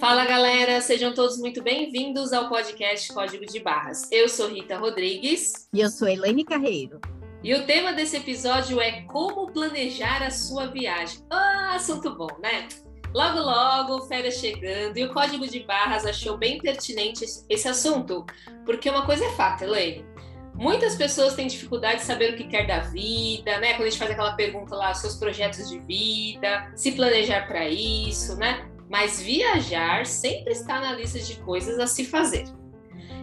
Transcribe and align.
Fala 0.00 0.24
galera, 0.24 0.80
sejam 0.80 1.12
todos 1.12 1.36
muito 1.38 1.62
bem-vindos 1.62 2.32
ao 2.32 2.48
podcast 2.48 3.12
Código 3.12 3.44
de 3.44 3.60
Barras. 3.60 4.10
Eu 4.10 4.30
sou 4.30 4.48
Rita 4.48 4.78
Rodrigues. 4.78 5.68
E 5.74 5.80
eu 5.80 5.90
sou 5.90 6.08
Elaine 6.08 6.42
Carreiro. 6.42 7.02
E 7.44 7.52
o 7.54 7.66
tema 7.66 7.92
desse 7.92 8.16
episódio 8.16 8.80
é 8.80 9.02
como 9.02 9.52
planejar 9.52 10.22
a 10.22 10.30
sua 10.30 10.68
viagem. 10.68 11.20
Ah, 11.28 11.74
assunto 11.74 12.16
bom, 12.16 12.30
né? 12.42 12.66
Logo, 13.12 13.40
logo, 13.40 14.06
férias 14.06 14.36
chegando, 14.36 14.96
e 14.96 15.04
o 15.04 15.12
Código 15.12 15.46
de 15.46 15.60
Barras 15.60 16.06
achou 16.06 16.38
bem 16.38 16.58
pertinente 16.58 17.26
esse 17.48 17.68
assunto, 17.68 18.24
porque 18.64 18.88
uma 18.88 19.04
coisa 19.04 19.24
é 19.24 19.32
fato, 19.32 19.64
Elaine. 19.64 20.09
Muitas 20.60 20.94
pessoas 20.94 21.34
têm 21.34 21.46
dificuldade 21.46 22.00
de 22.00 22.04
saber 22.04 22.34
o 22.34 22.36
que 22.36 22.44
quer 22.44 22.66
da 22.66 22.80
vida, 22.80 23.58
né? 23.60 23.72
Quando 23.72 23.86
a 23.86 23.88
gente 23.88 23.98
faz 23.98 24.10
aquela 24.10 24.34
pergunta 24.34 24.76
lá, 24.76 24.92
seus 24.92 25.14
projetos 25.16 25.70
de 25.70 25.78
vida, 25.78 26.70
se 26.76 26.92
planejar 26.92 27.48
para 27.48 27.66
isso, 27.66 28.36
né? 28.36 28.68
Mas 28.86 29.22
viajar 29.22 30.04
sempre 30.04 30.52
está 30.52 30.78
na 30.78 30.92
lista 30.92 31.18
de 31.18 31.36
coisas 31.36 31.78
a 31.78 31.86
se 31.86 32.04
fazer. 32.04 32.44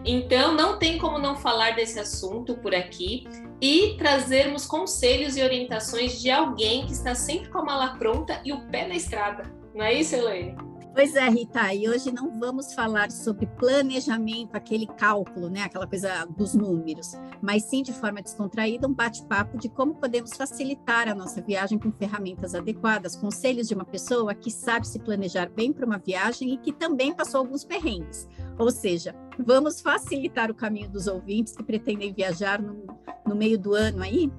Então, 0.04 0.52
não 0.52 0.80
tem 0.80 0.98
como 0.98 1.16
não 1.16 1.36
falar 1.36 1.76
desse 1.76 2.00
assunto 2.00 2.56
por 2.56 2.74
aqui 2.74 3.24
e 3.60 3.94
trazermos 3.96 4.66
conselhos 4.66 5.36
e 5.36 5.42
orientações 5.42 6.20
de 6.20 6.32
alguém 6.32 6.86
que 6.86 6.92
está 6.92 7.14
sempre 7.14 7.50
com 7.50 7.58
a 7.58 7.64
mala 7.64 7.96
pronta 7.98 8.40
e 8.44 8.52
o 8.52 8.62
pé 8.66 8.88
na 8.88 8.96
estrada. 8.96 9.44
Não 9.72 9.84
é 9.84 9.94
isso, 9.94 10.16
Elaine? 10.16 10.56
Pois 10.98 11.14
é, 11.14 11.28
Rita, 11.28 11.72
e 11.72 11.88
hoje 11.88 12.10
não 12.10 12.40
vamos 12.40 12.74
falar 12.74 13.12
sobre 13.12 13.46
planejamento, 13.46 14.56
aquele 14.56 14.84
cálculo, 14.84 15.48
né, 15.48 15.62
aquela 15.62 15.86
coisa 15.86 16.24
dos 16.24 16.54
números, 16.54 17.12
mas 17.40 17.62
sim 17.62 17.84
de 17.84 17.92
forma 17.92 18.20
descontraída, 18.20 18.88
um 18.88 18.92
bate-papo 18.92 19.56
de 19.56 19.68
como 19.68 19.94
podemos 19.94 20.32
facilitar 20.32 21.08
a 21.08 21.14
nossa 21.14 21.40
viagem 21.40 21.78
com 21.78 21.92
ferramentas 21.92 22.52
adequadas, 22.52 23.14
conselhos 23.14 23.68
de 23.68 23.74
uma 23.74 23.84
pessoa 23.84 24.34
que 24.34 24.50
sabe 24.50 24.88
se 24.88 24.98
planejar 24.98 25.48
bem 25.48 25.72
para 25.72 25.86
uma 25.86 25.98
viagem 25.98 26.52
e 26.52 26.58
que 26.58 26.72
também 26.72 27.14
passou 27.14 27.42
alguns 27.42 27.64
perrengues. 27.64 28.26
Ou 28.58 28.72
seja, 28.72 29.14
vamos 29.38 29.80
facilitar 29.80 30.50
o 30.50 30.54
caminho 30.54 30.90
dos 30.90 31.06
ouvintes 31.06 31.54
que 31.54 31.62
pretendem 31.62 32.12
viajar 32.12 32.60
no, 32.60 32.84
no 33.24 33.36
meio 33.36 33.56
do 33.56 33.72
ano 33.72 34.02
aí 34.02 34.32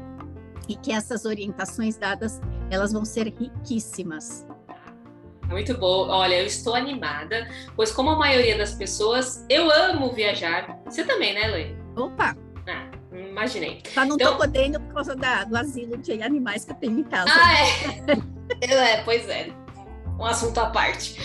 e 0.67 0.75
que 0.75 0.91
essas 0.91 1.23
orientações 1.23 1.95
dadas, 1.95 2.41
elas 2.69 2.91
vão 2.91 3.05
ser 3.05 3.27
riquíssimas. 3.27 4.45
Muito 5.49 5.75
bom. 5.77 6.07
Olha, 6.07 6.39
eu 6.39 6.45
estou 6.45 6.75
animada, 6.75 7.47
pois 7.75 7.91
como 7.91 8.11
a 8.11 8.15
maioria 8.15 8.57
das 8.57 8.73
pessoas, 8.73 9.45
eu 9.49 9.69
amo 9.69 10.11
viajar. 10.13 10.79
Você 10.85 11.03
também, 11.03 11.33
né, 11.33 11.47
Lê? 11.47 11.75
Opa! 11.99 12.35
Ah, 12.67 12.89
imaginei. 13.11 13.81
Só 13.93 14.05
não 14.05 14.15
então... 14.15 14.33
tô 14.33 14.37
podendo 14.37 14.79
por 14.79 14.93
causa 14.93 15.15
da, 15.15 15.43
do 15.43 15.57
asilo 15.57 15.97
de 15.97 16.21
animais 16.21 16.65
que 16.65 16.71
eu 16.71 16.75
tenho 16.75 16.99
em 16.99 17.03
casa. 17.03 17.31
Ah, 17.33 17.53
é? 18.61 18.73
é, 18.97 19.03
pois 19.03 19.27
é. 19.27 19.49
Um 20.19 20.25
assunto 20.25 20.57
à 20.59 20.69
parte. 20.69 21.15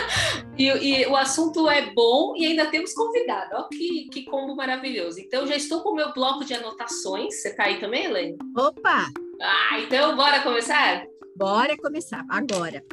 e, 0.58 0.66
e, 0.66 1.06
o 1.06 1.16
assunto 1.16 1.70
é 1.70 1.92
bom 1.94 2.34
e 2.36 2.44
ainda 2.44 2.66
temos 2.66 2.92
convidado. 2.92 3.54
Olha 3.54 3.68
que, 3.70 4.08
que 4.10 4.24
combo 4.24 4.54
maravilhoso. 4.56 5.20
Então, 5.20 5.46
já 5.46 5.54
estou 5.54 5.80
com 5.80 5.90
o 5.90 5.94
meu 5.94 6.12
bloco 6.12 6.44
de 6.44 6.52
anotações. 6.52 7.40
Você 7.40 7.50
está 7.50 7.64
aí 7.64 7.78
também, 7.78 8.04
Helene? 8.04 8.36
Opa! 8.56 9.06
Ah, 9.40 9.80
então 9.80 10.16
bora 10.16 10.40
começar? 10.40 11.04
Bora 11.36 11.76
começar, 11.78 12.24
agora. 12.28 12.84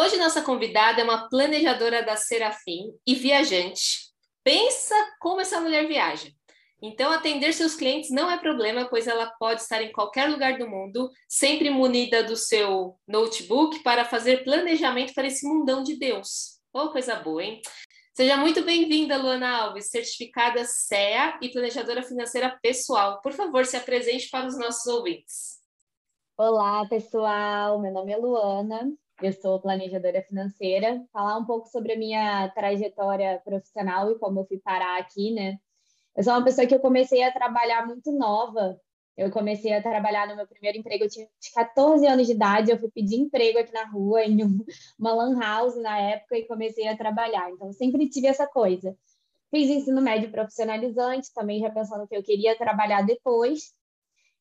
Hoje 0.00 0.16
nossa 0.16 0.40
convidada 0.42 1.00
é 1.00 1.04
uma 1.04 1.28
planejadora 1.28 2.04
da 2.04 2.14
Serafim 2.14 2.96
e 3.04 3.16
viajante. 3.16 4.12
Pensa 4.44 4.94
como 5.18 5.40
essa 5.40 5.60
mulher 5.60 5.88
viaja. 5.88 6.30
Então, 6.80 7.10
atender 7.10 7.52
seus 7.52 7.74
clientes 7.74 8.08
não 8.08 8.30
é 8.30 8.38
problema, 8.38 8.88
pois 8.88 9.08
ela 9.08 9.26
pode 9.40 9.60
estar 9.60 9.82
em 9.82 9.90
qualquer 9.90 10.30
lugar 10.30 10.56
do 10.56 10.70
mundo, 10.70 11.10
sempre 11.28 11.68
munida 11.68 12.22
do 12.22 12.36
seu 12.36 12.96
notebook 13.08 13.82
para 13.82 14.04
fazer 14.04 14.44
planejamento 14.44 15.12
para 15.14 15.26
esse 15.26 15.44
mundão 15.44 15.82
de 15.82 15.98
Deus. 15.98 16.60
Oh, 16.72 16.90
coisa 16.90 17.16
boa, 17.16 17.42
hein? 17.42 17.60
Seja 18.14 18.36
muito 18.36 18.62
bem-vinda, 18.62 19.16
Luana 19.16 19.62
Alves, 19.62 19.90
certificada 19.90 20.64
CEA 20.64 21.36
e 21.42 21.48
planejadora 21.48 22.04
financeira 22.04 22.56
pessoal. 22.62 23.20
Por 23.20 23.32
favor, 23.32 23.66
se 23.66 23.76
apresente 23.76 24.30
para 24.30 24.46
os 24.46 24.56
nossos 24.56 24.86
ouvintes. 24.86 25.58
Olá, 26.36 26.86
pessoal. 26.86 27.80
Meu 27.80 27.92
nome 27.92 28.12
é 28.12 28.16
Luana, 28.16 28.96
eu 29.22 29.32
sou 29.32 29.60
planejadora 29.60 30.22
financeira. 30.22 31.04
Falar 31.12 31.38
um 31.38 31.44
pouco 31.44 31.68
sobre 31.68 31.92
a 31.92 31.98
minha 31.98 32.48
trajetória 32.50 33.40
profissional 33.44 34.10
e 34.10 34.18
como 34.18 34.40
eu 34.40 34.46
fui 34.46 34.58
parar 34.58 34.98
aqui, 34.98 35.32
né? 35.32 35.58
Eu 36.16 36.22
sou 36.24 36.32
uma 36.32 36.44
pessoa 36.44 36.66
que 36.66 36.74
eu 36.74 36.80
comecei 36.80 37.22
a 37.22 37.32
trabalhar 37.32 37.86
muito 37.86 38.12
nova. 38.12 38.80
Eu 39.16 39.30
comecei 39.32 39.72
a 39.72 39.82
trabalhar 39.82 40.28
no 40.28 40.36
meu 40.36 40.46
primeiro 40.46 40.78
emprego, 40.78 41.04
eu 41.04 41.08
tinha 41.10 41.26
14 41.52 42.06
anos 42.06 42.28
de 42.28 42.34
idade, 42.34 42.70
eu 42.70 42.78
fui 42.78 42.88
pedir 42.88 43.16
emprego 43.16 43.58
aqui 43.58 43.72
na 43.72 43.84
rua, 43.84 44.22
em 44.22 44.38
uma 44.96 45.12
lan 45.12 45.36
house 45.40 45.74
na 45.82 45.98
época, 45.98 46.38
e 46.38 46.46
comecei 46.46 46.86
a 46.86 46.96
trabalhar. 46.96 47.50
Então, 47.50 47.72
sempre 47.72 48.08
tive 48.08 48.28
essa 48.28 48.46
coisa. 48.46 48.96
Fiz 49.50 49.68
ensino 49.68 50.00
médio 50.00 50.30
profissionalizante, 50.30 51.34
também 51.34 51.58
já 51.60 51.68
pensando 51.68 52.06
que 52.06 52.16
eu 52.16 52.22
queria 52.22 52.56
trabalhar 52.56 53.02
depois. 53.02 53.74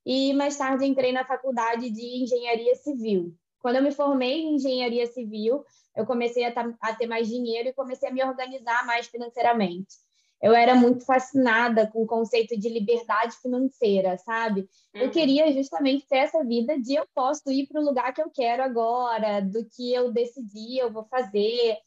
E 0.05 0.31
mais 0.33 0.55
tarde 0.55 0.85
entrei 0.85 1.11
na 1.11 1.25
faculdade 1.25 1.89
de 1.89 2.23
engenharia 2.23 2.75
civil. 2.75 3.35
Quando 3.59 3.77
eu 3.77 3.83
me 3.83 3.91
formei 3.91 4.41
em 4.41 4.55
engenharia 4.55 5.07
civil, 5.07 5.63
eu 5.95 6.05
comecei 6.05 6.45
a, 6.45 6.53
a 6.81 6.95
ter 6.95 7.07
mais 7.07 7.27
dinheiro 7.27 7.69
e 7.69 7.73
comecei 7.73 8.09
a 8.09 8.13
me 8.13 8.23
organizar 8.23 8.85
mais 8.85 9.07
financeiramente. 9.07 9.95
Eu 10.39 10.53
era 10.53 10.75
muito 10.75 11.03
fascinada 11.03 11.87
com 11.87 12.03
o 12.03 12.07
conceito 12.07 12.55
de 12.55 12.69
liberdade 12.69 13.35
financeira, 13.37 14.17
sabe? 14.19 14.69
Uhum. 14.93 15.01
Eu 15.01 15.11
queria 15.11 15.51
justamente 15.51 16.05
ter 16.07 16.17
essa 16.17 16.43
vida 16.43 16.79
de 16.79 16.93
eu 16.93 17.07
posso 17.15 17.49
ir 17.51 17.67
para 17.67 17.81
o 17.81 17.83
lugar 17.83 18.13
que 18.13 18.21
eu 18.21 18.29
quero 18.29 18.61
agora, 18.61 19.41
do 19.41 19.65
que 19.65 19.91
eu 19.91 20.11
decidi, 20.11 20.77
eu 20.77 20.91
vou 20.91 21.05
fazer. 21.05 21.77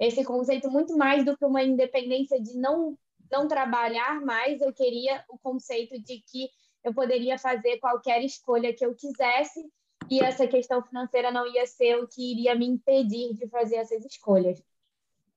Esse 0.00 0.24
conceito 0.24 0.70
muito 0.70 0.96
mais 0.96 1.22
do 1.22 1.36
que 1.36 1.44
uma 1.44 1.62
independência 1.62 2.40
de 2.40 2.56
não 2.56 2.96
não 3.30 3.48
trabalhar 3.48 4.20
mais, 4.20 4.60
eu 4.60 4.74
queria 4.74 5.24
o 5.26 5.38
conceito 5.38 5.98
de 5.98 6.22
que 6.30 6.50
eu 6.84 6.92
poderia 6.92 7.38
fazer 7.38 7.78
qualquer 7.78 8.22
escolha 8.22 8.74
que 8.74 8.84
eu 8.84 8.94
quisesse 8.94 9.64
e 10.10 10.20
essa 10.20 10.46
questão 10.46 10.82
financeira 10.82 11.30
não 11.30 11.46
ia 11.46 11.66
ser 11.66 11.96
o 11.96 12.06
que 12.06 12.32
iria 12.32 12.54
me 12.54 12.66
impedir 12.66 13.34
de 13.34 13.48
fazer 13.48 13.76
essas 13.76 14.04
escolhas. 14.04 14.62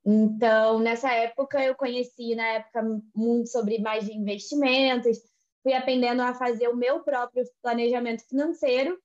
Então, 0.05 0.79
nessa 0.79 1.11
época, 1.11 1.63
eu 1.63 1.73
conheci, 1.73 2.35
na 2.35 2.45
época, 2.47 2.83
muito 3.15 3.49
sobre 3.49 3.79
mais 3.79 4.05
de 4.05 4.13
investimentos, 4.13 5.17
fui 5.63 5.73
aprendendo 5.73 6.21
a 6.21 6.35
fazer 6.35 6.67
o 6.67 6.75
meu 6.75 6.99
próprio 7.01 7.43
planejamento 7.61 8.23
financeiro 8.27 8.99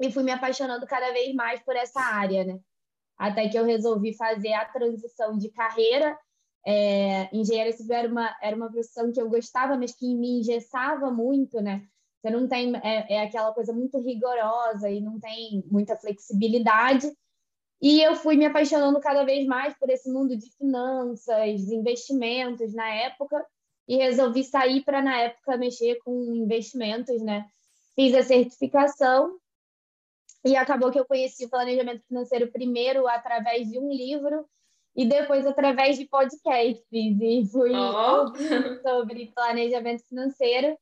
e 0.00 0.10
fui 0.10 0.22
me 0.22 0.32
apaixonando 0.32 0.86
cada 0.86 1.12
vez 1.12 1.34
mais 1.34 1.60
por 1.62 1.76
essa 1.76 2.00
área, 2.00 2.44
né? 2.44 2.58
Até 3.18 3.48
que 3.48 3.58
eu 3.58 3.64
resolvi 3.64 4.14
fazer 4.14 4.54
a 4.54 4.64
transição 4.64 5.36
de 5.36 5.50
carreira. 5.50 6.18
É, 6.66 7.28
engenharia 7.32 7.72
civil 7.72 7.94
era 7.94 8.08
uma, 8.08 8.36
era 8.42 8.56
uma 8.56 8.70
profissão 8.70 9.12
que 9.12 9.20
eu 9.20 9.28
gostava, 9.28 9.76
mas 9.76 9.94
que 9.94 10.14
me 10.14 10.40
engessava 10.40 11.10
muito, 11.10 11.60
né? 11.60 11.86
Você 12.26 12.30
não 12.30 12.48
tem, 12.48 12.74
é, 12.78 13.14
é 13.14 13.20
aquela 13.20 13.52
coisa 13.52 13.72
muito 13.72 14.00
rigorosa 14.00 14.90
e 14.90 15.00
não 15.00 15.20
tem 15.20 15.64
muita 15.70 15.94
flexibilidade. 15.94 17.08
E 17.80 18.02
eu 18.02 18.16
fui 18.16 18.36
me 18.36 18.44
apaixonando 18.44 18.98
cada 18.98 19.22
vez 19.22 19.46
mais 19.46 19.78
por 19.78 19.88
esse 19.90 20.10
mundo 20.10 20.36
de 20.36 20.50
finanças, 20.56 21.70
investimentos 21.70 22.74
na 22.74 22.88
época, 22.88 23.46
e 23.86 23.96
resolvi 23.96 24.42
sair 24.42 24.82
para, 24.82 25.00
na 25.00 25.16
época, 25.18 25.56
mexer 25.56 26.00
com 26.04 26.34
investimentos, 26.34 27.22
né? 27.22 27.46
Fiz 27.94 28.12
a 28.12 28.24
certificação 28.24 29.38
e 30.44 30.56
acabou 30.56 30.90
que 30.90 30.98
eu 30.98 31.06
conheci 31.06 31.44
o 31.44 31.50
planejamento 31.50 32.04
financeiro 32.08 32.50
primeiro 32.50 33.06
através 33.06 33.70
de 33.70 33.78
um 33.78 33.88
livro 33.88 34.44
e 34.96 35.06
depois 35.06 35.46
através 35.46 35.96
de 35.96 36.06
podcasts. 36.06 36.82
E 36.90 37.46
fui 37.52 37.70
oh. 37.72 38.32
sobre 38.82 39.30
planejamento 39.32 40.02
financeiro 40.08 40.76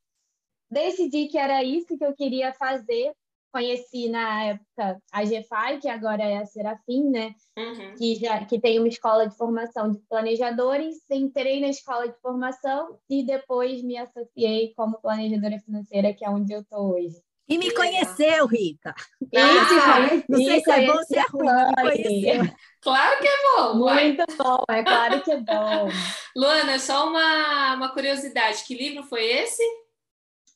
decidi 0.70 1.28
que 1.28 1.38
era 1.38 1.62
isso 1.62 1.96
que 1.96 2.04
eu 2.04 2.14
queria 2.14 2.52
fazer. 2.52 3.12
Conheci 3.52 4.08
na 4.08 4.44
época 4.46 5.00
a 5.12 5.22
GFI, 5.22 5.78
que 5.80 5.88
agora 5.88 6.24
é 6.24 6.38
a 6.38 6.46
Serafim, 6.46 7.08
né? 7.08 7.34
Uhum. 7.56 7.94
Que, 7.96 8.16
já, 8.16 8.44
que 8.44 8.60
tem 8.60 8.80
uma 8.80 8.88
escola 8.88 9.28
de 9.28 9.36
formação 9.36 9.92
de 9.92 10.00
planejadores. 10.08 10.96
Entrei 11.08 11.60
na 11.60 11.68
escola 11.68 12.08
de 12.08 12.18
formação 12.20 12.98
e 13.08 13.24
depois 13.24 13.80
me 13.82 13.96
associei 13.96 14.74
como 14.74 15.00
planejadora 15.00 15.60
financeira, 15.60 16.12
que 16.12 16.24
é 16.24 16.30
onde 16.30 16.52
eu 16.52 16.62
estou 16.62 16.94
hoje. 16.94 17.22
E 17.46 17.58
me 17.58 17.70
conheceu, 17.72 18.46
Rita. 18.46 18.94
Ah, 19.36 20.24
não 20.28 20.38
sei 20.38 20.60
se 20.60 20.70
é 20.70 20.86
bom 20.86 20.96
ou 20.96 21.04
se 21.04 21.18
é 21.18 21.22
ruim, 21.30 21.46
me 21.46 21.74
conheceu. 21.74 22.56
Claro 22.80 23.20
que 23.20 23.28
é 23.28 23.36
bom. 23.56 23.74
Muito 23.74 24.24
bom, 24.38 24.64
é 24.70 24.82
claro 24.82 25.22
que 25.22 25.30
é 25.30 25.36
bom. 25.36 25.88
Luana, 26.34 26.78
só 26.78 27.08
uma, 27.08 27.74
uma 27.74 27.92
curiosidade. 27.92 28.64
Que 28.66 28.74
livro 28.74 29.02
foi 29.04 29.24
esse? 29.24 29.62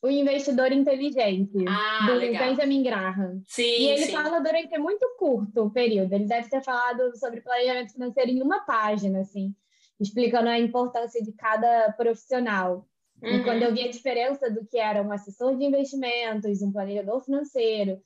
O 0.01 0.09
Investidor 0.09 0.71
Inteligente, 0.71 1.57
ah, 1.67 2.05
do 2.05 2.13
legal. 2.13 2.47
Benjamin 2.47 2.83
Graham. 2.83 3.41
Sim, 3.45 3.63
e 3.63 3.87
ele 3.89 4.05
sim. 4.05 4.11
fala 4.13 4.39
durante 4.39 4.77
muito 4.77 5.05
curto 5.17 5.63
o 5.65 5.69
período. 5.69 6.13
Ele 6.13 6.25
deve 6.25 6.49
ter 6.49 6.63
falado 6.63 7.17
sobre 7.17 7.41
planejamento 7.41 7.91
financeiro 7.91 8.31
em 8.31 8.41
uma 8.41 8.61
página, 8.61 9.19
assim, 9.19 9.53
explicando 9.99 10.47
a 10.47 10.57
importância 10.57 11.21
de 11.21 11.33
cada 11.33 11.91
profissional. 11.93 12.87
Uhum. 13.21 13.29
E 13.29 13.43
quando 13.43 13.63
eu 13.63 13.73
vi 13.73 13.83
a 13.83 13.91
diferença 13.91 14.49
do 14.49 14.65
que 14.65 14.77
era 14.77 15.03
um 15.03 15.11
assessor 15.11 15.57
de 15.57 15.65
investimentos, 15.65 16.61
um 16.61 16.71
planejador 16.71 17.19
financeiro 17.21 17.99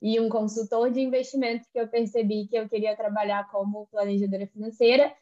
e 0.00 0.18
um 0.18 0.30
consultor 0.30 0.90
de 0.90 1.00
investimentos, 1.00 1.68
que 1.70 1.78
eu 1.78 1.88
percebi 1.88 2.46
que 2.46 2.56
eu 2.56 2.68
queria 2.68 2.96
trabalhar 2.96 3.50
como 3.50 3.86
planejadora 3.88 4.46
financeira, 4.46 5.12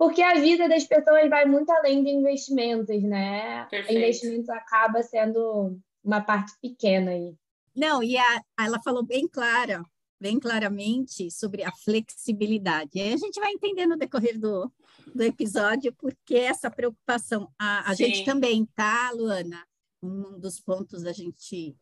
porque 0.00 0.22
a 0.22 0.32
vida 0.40 0.66
das 0.66 0.84
pessoas 0.84 1.28
vai 1.28 1.44
muito 1.44 1.68
além 1.68 2.02
de 2.02 2.08
investimentos, 2.08 3.02
né? 3.02 3.66
Perfeito. 3.66 3.98
Investimentos 3.98 4.48
acaba 4.48 5.02
sendo 5.02 5.78
uma 6.02 6.22
parte 6.22 6.54
pequena 6.58 7.10
aí. 7.10 7.34
Não, 7.76 8.02
e 8.02 8.16
a, 8.16 8.42
ela 8.58 8.80
falou 8.82 9.04
bem 9.04 9.28
clara, 9.28 9.84
bem 10.18 10.40
claramente 10.40 11.30
sobre 11.30 11.62
a 11.62 11.70
flexibilidade. 11.70 12.92
E 12.94 13.12
a 13.12 13.16
gente 13.18 13.38
vai 13.38 13.52
entender 13.52 13.84
no 13.84 13.98
decorrer 13.98 14.40
do, 14.40 14.72
do 15.14 15.22
episódio 15.22 15.94
porque 15.98 16.34
essa 16.34 16.70
preocupação. 16.70 17.52
A, 17.58 17.90
a 17.90 17.92
gente 17.92 18.24
também, 18.24 18.66
tá, 18.74 19.10
Luana? 19.10 19.62
Um 20.02 20.38
dos 20.38 20.58
pontos 20.58 21.02
da 21.02 21.12
gente 21.12 21.76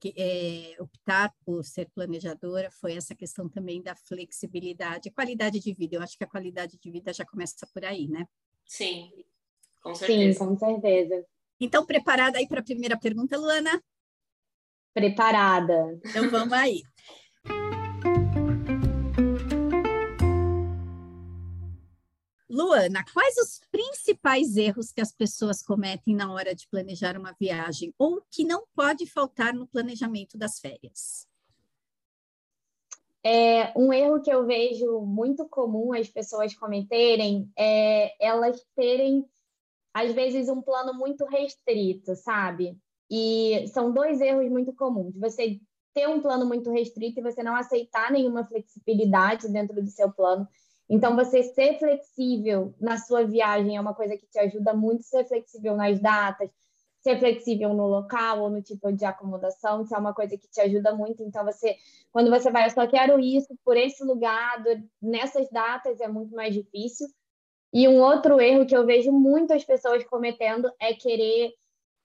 que, 0.00 0.14
é, 0.16 0.82
optar 0.82 1.32
por 1.44 1.64
ser 1.64 1.88
planejadora 1.94 2.70
foi 2.70 2.94
essa 2.94 3.14
questão 3.14 3.48
também 3.48 3.82
da 3.82 3.94
flexibilidade, 3.94 5.10
qualidade 5.10 5.60
de 5.60 5.72
vida. 5.72 5.96
Eu 5.96 6.02
acho 6.02 6.16
que 6.16 6.24
a 6.24 6.28
qualidade 6.28 6.78
de 6.78 6.90
vida 6.90 7.12
já 7.12 7.24
começa 7.24 7.66
por 7.72 7.84
aí, 7.84 8.08
né? 8.08 8.26
Sim, 8.66 9.12
com 9.82 9.94
certeza. 9.94 10.38
Sim, 10.38 10.46
com 10.46 10.58
certeza. 10.58 11.26
Então, 11.60 11.86
preparada 11.86 12.38
aí 12.38 12.46
para 12.46 12.60
a 12.60 12.64
primeira 12.64 12.98
pergunta, 12.98 13.38
Luana? 13.38 13.82
Preparada. 14.92 15.98
Então, 16.04 16.30
vamos 16.30 16.52
aí. 16.52 16.82
Luana, 22.48 23.04
quais 23.12 23.36
os 23.38 23.60
principais 23.70 24.56
erros 24.56 24.92
que 24.92 25.00
as 25.00 25.12
pessoas 25.12 25.62
cometem 25.62 26.14
na 26.14 26.32
hora 26.32 26.54
de 26.54 26.68
planejar 26.68 27.16
uma 27.16 27.32
viagem 27.32 27.94
ou 27.98 28.22
que 28.30 28.44
não 28.44 28.64
pode 28.74 29.06
faltar 29.06 29.54
no 29.54 29.66
planejamento 29.66 30.36
das 30.36 30.60
férias? 30.60 31.26
É, 33.26 33.72
um 33.74 33.90
erro 33.90 34.20
que 34.20 34.30
eu 34.30 34.44
vejo 34.44 35.00
muito 35.00 35.48
comum 35.48 35.94
as 35.94 36.08
pessoas 36.08 36.54
cometerem 36.54 37.50
é 37.56 38.14
elas 38.22 38.62
terem, 38.76 39.26
às 39.94 40.12
vezes, 40.12 40.50
um 40.50 40.60
plano 40.60 40.92
muito 40.92 41.24
restrito, 41.24 42.14
sabe? 42.14 42.78
E 43.10 43.66
são 43.68 43.90
dois 43.90 44.20
erros 44.20 44.50
muito 44.50 44.74
comuns. 44.74 45.16
Você 45.16 45.58
ter 45.94 46.06
um 46.06 46.20
plano 46.20 46.44
muito 46.44 46.70
restrito 46.70 47.20
e 47.20 47.22
você 47.22 47.42
não 47.42 47.56
aceitar 47.56 48.10
nenhuma 48.10 48.44
flexibilidade 48.44 49.48
dentro 49.48 49.82
do 49.82 49.88
seu 49.88 50.12
plano 50.12 50.46
então, 50.88 51.16
você 51.16 51.42
ser 51.42 51.78
flexível 51.78 52.74
na 52.80 52.98
sua 52.98 53.24
viagem 53.24 53.76
é 53.76 53.80
uma 53.80 53.94
coisa 53.94 54.16
que 54.16 54.26
te 54.26 54.38
ajuda 54.38 54.74
muito, 54.74 55.02
ser 55.04 55.24
flexível 55.26 55.76
nas 55.76 55.98
datas, 55.98 56.50
ser 57.00 57.18
flexível 57.18 57.72
no 57.74 57.86
local 57.86 58.42
ou 58.42 58.50
no 58.50 58.62
tipo 58.62 58.92
de 58.92 59.04
acomodação, 59.04 59.82
isso 59.82 59.94
é 59.94 59.98
uma 59.98 60.14
coisa 60.14 60.36
que 60.36 60.48
te 60.48 60.60
ajuda 60.60 60.94
muito. 60.94 61.22
Então, 61.22 61.44
você, 61.44 61.76
quando 62.12 62.30
você 62.30 62.50
vai, 62.50 62.66
eu 62.66 62.70
só 62.70 62.86
quero 62.86 63.18
isso 63.18 63.54
por 63.64 63.76
esse 63.76 64.04
lugar, 64.04 64.62
nessas 65.00 65.48
datas, 65.50 66.00
é 66.00 66.08
muito 66.08 66.34
mais 66.34 66.54
difícil. 66.54 67.06
E 67.72 67.88
um 67.88 68.00
outro 68.00 68.40
erro 68.40 68.66
que 68.66 68.76
eu 68.76 68.86
vejo 68.86 69.10
muitas 69.10 69.64
pessoas 69.64 70.04
cometendo 70.04 70.70
é 70.78 70.94
querer 70.94 71.52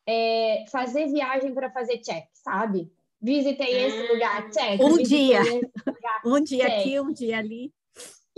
é, 0.08 0.66
fazer 0.72 1.08
viagem 1.08 1.54
para 1.54 1.70
fazer 1.70 2.00
check, 2.00 2.26
sabe? 2.34 2.92
Visitei 3.22 3.86
esse 3.86 4.12
lugar, 4.12 4.48
hum. 4.48 4.50
check. 4.52 4.82
Um 4.82 4.98
dia. 4.98 5.40
Lugar, 5.44 6.22
um 6.26 6.42
dia 6.42 6.66
check. 6.66 6.80
aqui, 6.80 7.00
um 7.00 7.14
dia 7.14 7.38
ali. 7.38 7.74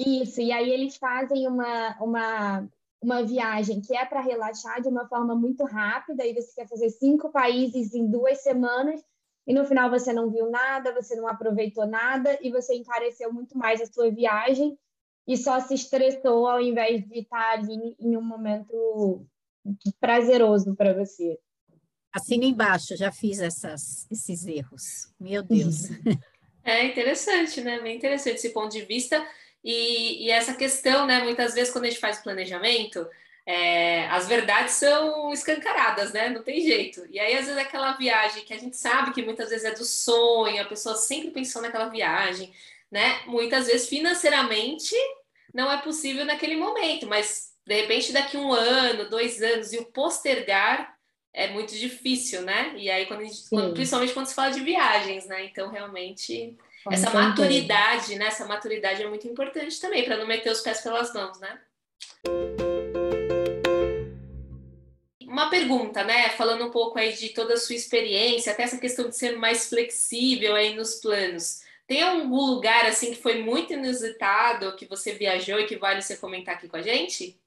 Isso, 0.06 0.42
e 0.42 0.52
aí 0.52 0.70
eles 0.70 0.98
fazem 0.98 1.48
uma, 1.48 1.96
uma, 2.00 2.70
uma 3.02 3.24
viagem 3.24 3.82
que 3.82 3.96
é 3.96 4.06
para 4.06 4.22
relaxar 4.22 4.82
de 4.82 4.88
uma 4.88 5.08
forma 5.08 5.36
muito 5.36 5.64
rápida, 5.66 6.26
e 6.26 6.34
você 6.34 6.54
quer 6.56 6.68
fazer 6.68 6.90
cinco 6.90 7.30
países 7.30 7.94
em 7.94 8.10
duas 8.10 8.42
semanas, 8.42 9.02
e 9.46 9.54
no 9.54 9.66
final 9.66 9.90
você 9.90 10.14
não 10.14 10.30
viu 10.30 10.50
nada, 10.50 10.94
você 10.94 11.16
não 11.16 11.28
aproveitou 11.28 11.86
nada, 11.86 12.38
e 12.42 12.52
você 12.52 12.76
encareceu 12.76 13.32
muito 13.32 13.58
mais 13.58 13.82
a 13.82 13.86
sua 13.86 14.10
viagem 14.10 14.78
e 15.28 15.38
só 15.38 15.60
se 15.60 15.74
estressou 15.74 16.48
ao 16.48 16.62
invés 16.62 17.08
de 17.08 17.20
estar 17.20 17.54
ali 17.54 17.96
em 18.00 18.18
um 18.18 18.22
momento 18.22 19.26
prazeroso 20.00 20.76
para 20.76 20.94
você. 20.94 21.40
Assina 22.14 22.46
embaixo, 22.46 22.98
já 22.98 23.12
fiz 23.12 23.40
essas, 23.40 24.08
esses 24.12 24.46
erros. 24.46 25.14
Meu 25.20 25.44
Deus. 25.44 25.90
É 26.64 26.86
interessante, 26.86 27.62
né? 27.62 27.80
Bem 27.80 27.98
interessante 27.98 28.36
esse 28.36 28.50
ponto 28.50 28.72
de 28.72 28.84
vista. 28.84 29.26
E, 29.64 30.26
e, 30.26 30.32
essa 30.32 30.54
questão, 30.54 31.06
né? 31.06 31.24
Muitas 31.24 31.54
vezes, 31.54 31.72
quando 31.72 31.86
a 31.86 31.90
gente 31.90 32.00
faz 32.00 32.20
o 32.20 32.24
planejamento, 32.24 33.08
é, 33.46 34.08
as 34.08 34.28
verdades 34.28 34.74
são 34.74 35.32
escancaradas, 35.32 36.12
né? 36.14 36.30
Não 36.30 36.44
tem 36.44 36.62
jeito. 36.62 37.06
E 37.10 37.20
aí, 37.20 37.36
às 37.36 37.46
vezes, 37.46 37.58
aquela 37.58 37.94
viagem 37.94 38.44
que 38.44 38.54
a 38.54 38.58
gente 38.58 38.76
sabe 38.76 39.14
que 39.14 39.22
muitas 39.22 39.50
vezes 39.50 39.66
é 39.66 39.74
do 39.74 39.86
sonho, 39.86 40.62
a 40.62 40.66
pessoa 40.66 40.96
sempre 40.96 41.32
pensou 41.32 41.62
naquela 41.62 41.90
viagem, 41.90 42.52
né? 42.90 43.22
Muitas 43.28 43.68
vezes, 43.68 43.88
financeiramente, 43.88 44.96
não 45.54 45.72
é 45.72 45.78
possível 45.78 46.26
naquele 46.26 46.56
momento, 46.56 47.06
mas 47.08 47.52
de 47.66 47.76
repente, 47.76 48.12
daqui 48.12 48.38
um 48.38 48.52
ano, 48.52 49.10
dois 49.10 49.42
anos, 49.42 49.72
e 49.72 49.78
o 49.78 49.86
postergar 49.86 50.98
é 51.34 51.48
muito 51.50 51.76
difícil, 51.76 52.42
né? 52.42 52.74
E 52.76 52.90
aí, 52.90 53.06
quando, 53.06 53.24
gente, 53.24 53.50
quando 53.50 53.74
principalmente 53.74 54.14
quando 54.14 54.26
se 54.26 54.36
fala 54.36 54.52
de 54.52 54.60
viagens, 54.62 55.28
né? 55.28 55.46
Então, 55.46 55.70
realmente 55.70 56.58
essa 56.90 57.10
maturidade, 57.12 58.16
né? 58.16 58.28
Essa 58.28 58.46
maturidade 58.46 59.04
é 59.04 59.08
muito 59.08 59.28
importante 59.28 59.80
também, 59.80 60.04
para 60.04 60.18
não 60.18 60.26
meter 60.26 60.52
os 60.52 60.62
pés 60.62 60.82
pelas 60.82 61.14
mãos, 61.14 61.40
né? 61.40 61.60
Uma 65.22 65.50
pergunta, 65.50 66.04
né? 66.04 66.30
Falando 66.30 66.66
um 66.66 66.72
pouco 66.72 66.98
aí 66.98 67.14
de 67.14 67.30
toda 67.30 67.54
a 67.54 67.58
sua 67.58 67.76
experiência, 67.76 68.52
até 68.52 68.64
essa 68.64 68.78
questão 68.78 69.08
de 69.10 69.16
ser 69.16 69.38
mais 69.38 69.70
flexível 69.70 70.56
aí 70.56 70.76
nos 70.76 70.96
planos. 70.96 71.62
Tem 71.88 72.02
algum 72.02 72.46
lugar 72.46 72.86
assim 72.86 73.14
que 73.14 73.22
foi 73.22 73.42
muito 73.42 73.74
inusitado, 73.74 74.76
que 74.76 74.86
você 74.86 75.14
viajou 75.14 75.60
e 75.60 75.66
que 75.66 75.78
vale 75.78 76.02
você 76.02 76.16
comentar 76.16 76.56
aqui 76.56 76.68
com 76.68 76.78
a 76.78 76.82
gente? 76.82 77.40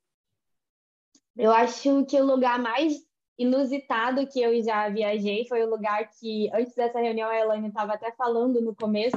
Eu 1.37 1.51
acho 1.51 2.05
que 2.05 2.17
o 2.21 2.25
lugar 2.25 2.59
mais 2.59 3.05
inusitado 3.39 4.27
que 4.27 4.41
eu 4.41 4.63
já 4.63 4.89
viajei 4.89 5.47
foi 5.47 5.63
o 5.63 5.71
lugar 5.71 6.09
que, 6.11 6.51
antes 6.53 6.75
dessa 6.75 7.01
reunião, 7.01 7.29
a 7.29 7.39
Elaine 7.39 7.69
estava 7.69 7.95
até 7.95 8.13
falando 8.13 8.61
no 8.61 8.75
começo. 8.75 9.17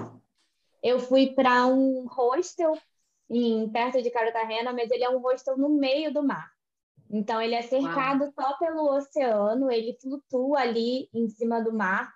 Eu 0.81 0.99
fui 0.99 1.27
para 1.33 1.67
um 1.67 2.05
hostel 2.07 2.73
em, 3.29 3.69
perto 3.69 4.01
de 4.01 4.09
Cartagena, 4.09 4.73
mas 4.73 4.89
ele 4.89 5.03
é 5.03 5.09
um 5.09 5.19
hostel 5.19 5.57
no 5.57 5.69
meio 5.69 6.13
do 6.13 6.23
mar. 6.23 6.49
Então, 7.09 7.41
ele 7.41 7.55
é 7.55 7.61
cercado 7.61 8.23
Uau. 8.23 8.33
só 8.33 8.57
pelo 8.57 8.89
oceano, 8.95 9.71
ele 9.71 9.97
flutua 10.01 10.59
ali 10.59 11.09
em 11.13 11.29
cima 11.29 11.61
do 11.61 11.73
mar. 11.73 12.11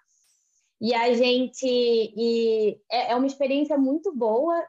E 0.81 0.94
a 0.94 1.13
gente. 1.13 1.65
E 1.67 2.81
é, 2.91 3.12
é 3.12 3.15
uma 3.15 3.27
experiência 3.27 3.77
muito 3.77 4.13
boa 4.13 4.62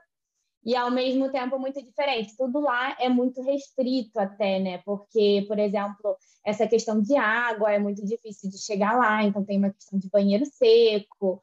e 0.65 0.77
ao 0.77 0.91
mesmo 0.91 1.31
tempo 1.31 1.59
muito 1.59 1.83
diferente. 1.83 2.37
Tudo 2.37 2.61
lá 2.61 2.97
é 3.01 3.09
muito 3.09 3.43
restrito 3.43 4.19
até, 4.19 4.59
né? 4.61 4.79
Porque, 4.85 5.45
por 5.49 5.59
exemplo, 5.59 6.17
essa 6.45 6.67
questão 6.67 7.01
de 7.01 7.17
água 7.17 7.73
é 7.73 7.79
muito 7.79 8.05
difícil 8.05 8.51
de 8.51 8.59
chegar 8.59 8.97
lá, 8.97 9.25
então 9.25 9.45
tem 9.45 9.59
uma 9.59 9.73
questão 9.73 9.99
de 9.99 10.09
banheiro 10.09 10.47
seco. 10.47 11.43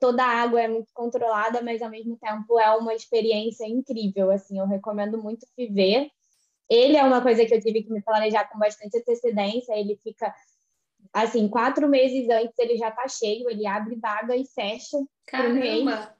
toda 0.00 0.24
a 0.24 0.42
água 0.42 0.60
é 0.60 0.68
muito 0.68 0.90
controlada, 0.94 1.60
mas 1.60 1.82
ao 1.82 1.90
mesmo 1.90 2.16
tempo 2.16 2.58
é 2.58 2.70
uma 2.76 2.94
experiência 2.94 3.66
incrível, 3.66 4.30
assim, 4.30 4.58
eu 4.58 4.66
recomendo 4.66 5.22
muito 5.22 5.46
viver. 5.56 6.10
Ele 6.68 6.96
é 6.96 7.04
uma 7.04 7.20
coisa 7.20 7.44
que 7.44 7.54
eu 7.54 7.60
tive 7.60 7.82
que 7.82 7.92
me 7.92 8.02
planejar 8.02 8.48
com 8.50 8.58
bastante 8.58 8.96
antecedência, 8.98 9.78
ele 9.78 10.00
fica 10.02 10.34
assim, 11.12 11.48
quatro 11.48 11.88
meses 11.88 12.28
antes 12.28 12.58
ele 12.58 12.76
já 12.76 12.90
tá 12.90 13.06
cheio, 13.06 13.48
ele 13.48 13.66
abre 13.66 13.96
vaga 13.96 14.34
e 14.34 14.44
fecha. 14.46 14.98
Caramba! 15.26 16.15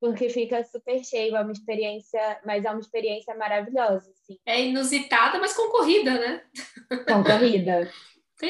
Porque 0.00 0.30
fica 0.30 0.64
super 0.64 1.04
cheio, 1.04 1.36
é 1.36 1.40
uma 1.42 1.52
experiência, 1.52 2.40
mas 2.44 2.64
é 2.64 2.70
uma 2.70 2.80
experiência 2.80 3.34
maravilhosa, 3.36 4.10
assim. 4.10 4.38
É 4.46 4.60
inusitada, 4.64 5.38
mas 5.38 5.52
concorrida, 5.52 6.18
né? 6.18 6.42
Concorrida. 7.06 7.90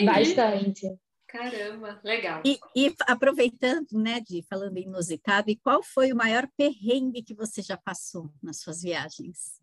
Bastante. 0.04 0.86
Caramba, 1.26 2.00
legal. 2.02 2.42
E, 2.44 2.58
e, 2.74 2.94
aproveitando, 3.06 3.86
né, 3.92 4.20
de 4.20 4.42
falando 4.48 4.78
inusitado, 4.78 5.50
e 5.50 5.56
qual 5.56 5.82
foi 5.82 6.12
o 6.12 6.16
maior 6.16 6.48
perrengue 6.56 7.22
que 7.22 7.34
você 7.34 7.62
já 7.62 7.76
passou 7.76 8.30
nas 8.42 8.60
suas 8.60 8.82
viagens? 8.82 9.60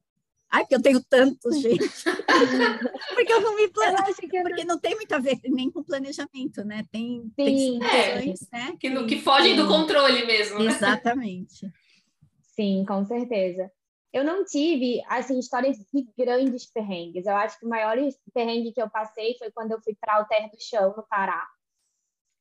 Ai, 0.49 0.65
que 0.65 0.73
eu 0.73 0.81
tenho 0.81 1.03
tantos, 1.03 1.59
gente. 1.61 1.77
porque 3.15 3.33
eu 3.33 3.41
não 3.41 3.55
me 3.55 3.67
planejo, 3.67 4.15
porque 4.15 4.63
não 4.63 4.79
tem 4.79 4.95
muito 4.95 5.13
a 5.13 5.19
ver 5.19 5.37
nem 5.45 5.69
com 5.69 5.83
planejamento, 5.83 6.63
né? 6.63 6.85
Tem, 6.91 7.21
Sim, 7.21 7.31
tem 7.35 7.73
situações, 7.73 8.47
é, 8.51 8.57
né? 8.57 8.77
Que, 8.79 8.89
que, 8.89 9.05
que 9.05 9.21
fogem 9.21 9.55
do 9.55 9.67
controle 9.67 10.25
mesmo. 10.25 10.59
Né? 10.59 10.71
Exatamente. 10.71 11.69
Sim, 12.55 12.85
com 12.87 13.05
certeza. 13.05 13.69
Eu 14.13 14.23
não 14.23 14.45
tive, 14.45 15.03
assim, 15.09 15.37
histórias 15.37 15.77
de 15.77 16.07
grandes 16.17 16.65
perrengues. 16.65 17.25
Eu 17.25 17.35
acho 17.35 17.59
que 17.59 17.65
o 17.65 17.69
maior 17.69 17.97
perrengue 18.33 18.71
que 18.71 18.81
eu 18.81 18.89
passei 18.89 19.35
foi 19.37 19.51
quando 19.51 19.73
eu 19.73 19.81
fui 19.81 19.95
para 19.99 20.15
Alter 20.15 20.49
do 20.49 20.57
Chão, 20.59 20.93
no 20.95 21.03
Pará. 21.03 21.45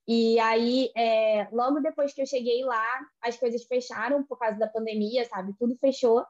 E 0.09 0.39
aí, 0.39 0.91
é, 0.97 1.49
logo 1.51 1.81
depois 1.81 2.15
que 2.15 2.23
eu 2.23 2.27
cheguei 2.27 2.65
lá, 2.65 2.87
as 3.21 3.37
coisas 3.37 3.65
fecharam 3.65 4.25
por 4.25 4.39
causa 4.39 4.57
da 4.57 4.69
pandemia, 4.69 5.25
sabe? 5.25 5.53
Tudo 5.59 5.77
fechou. 5.81 6.25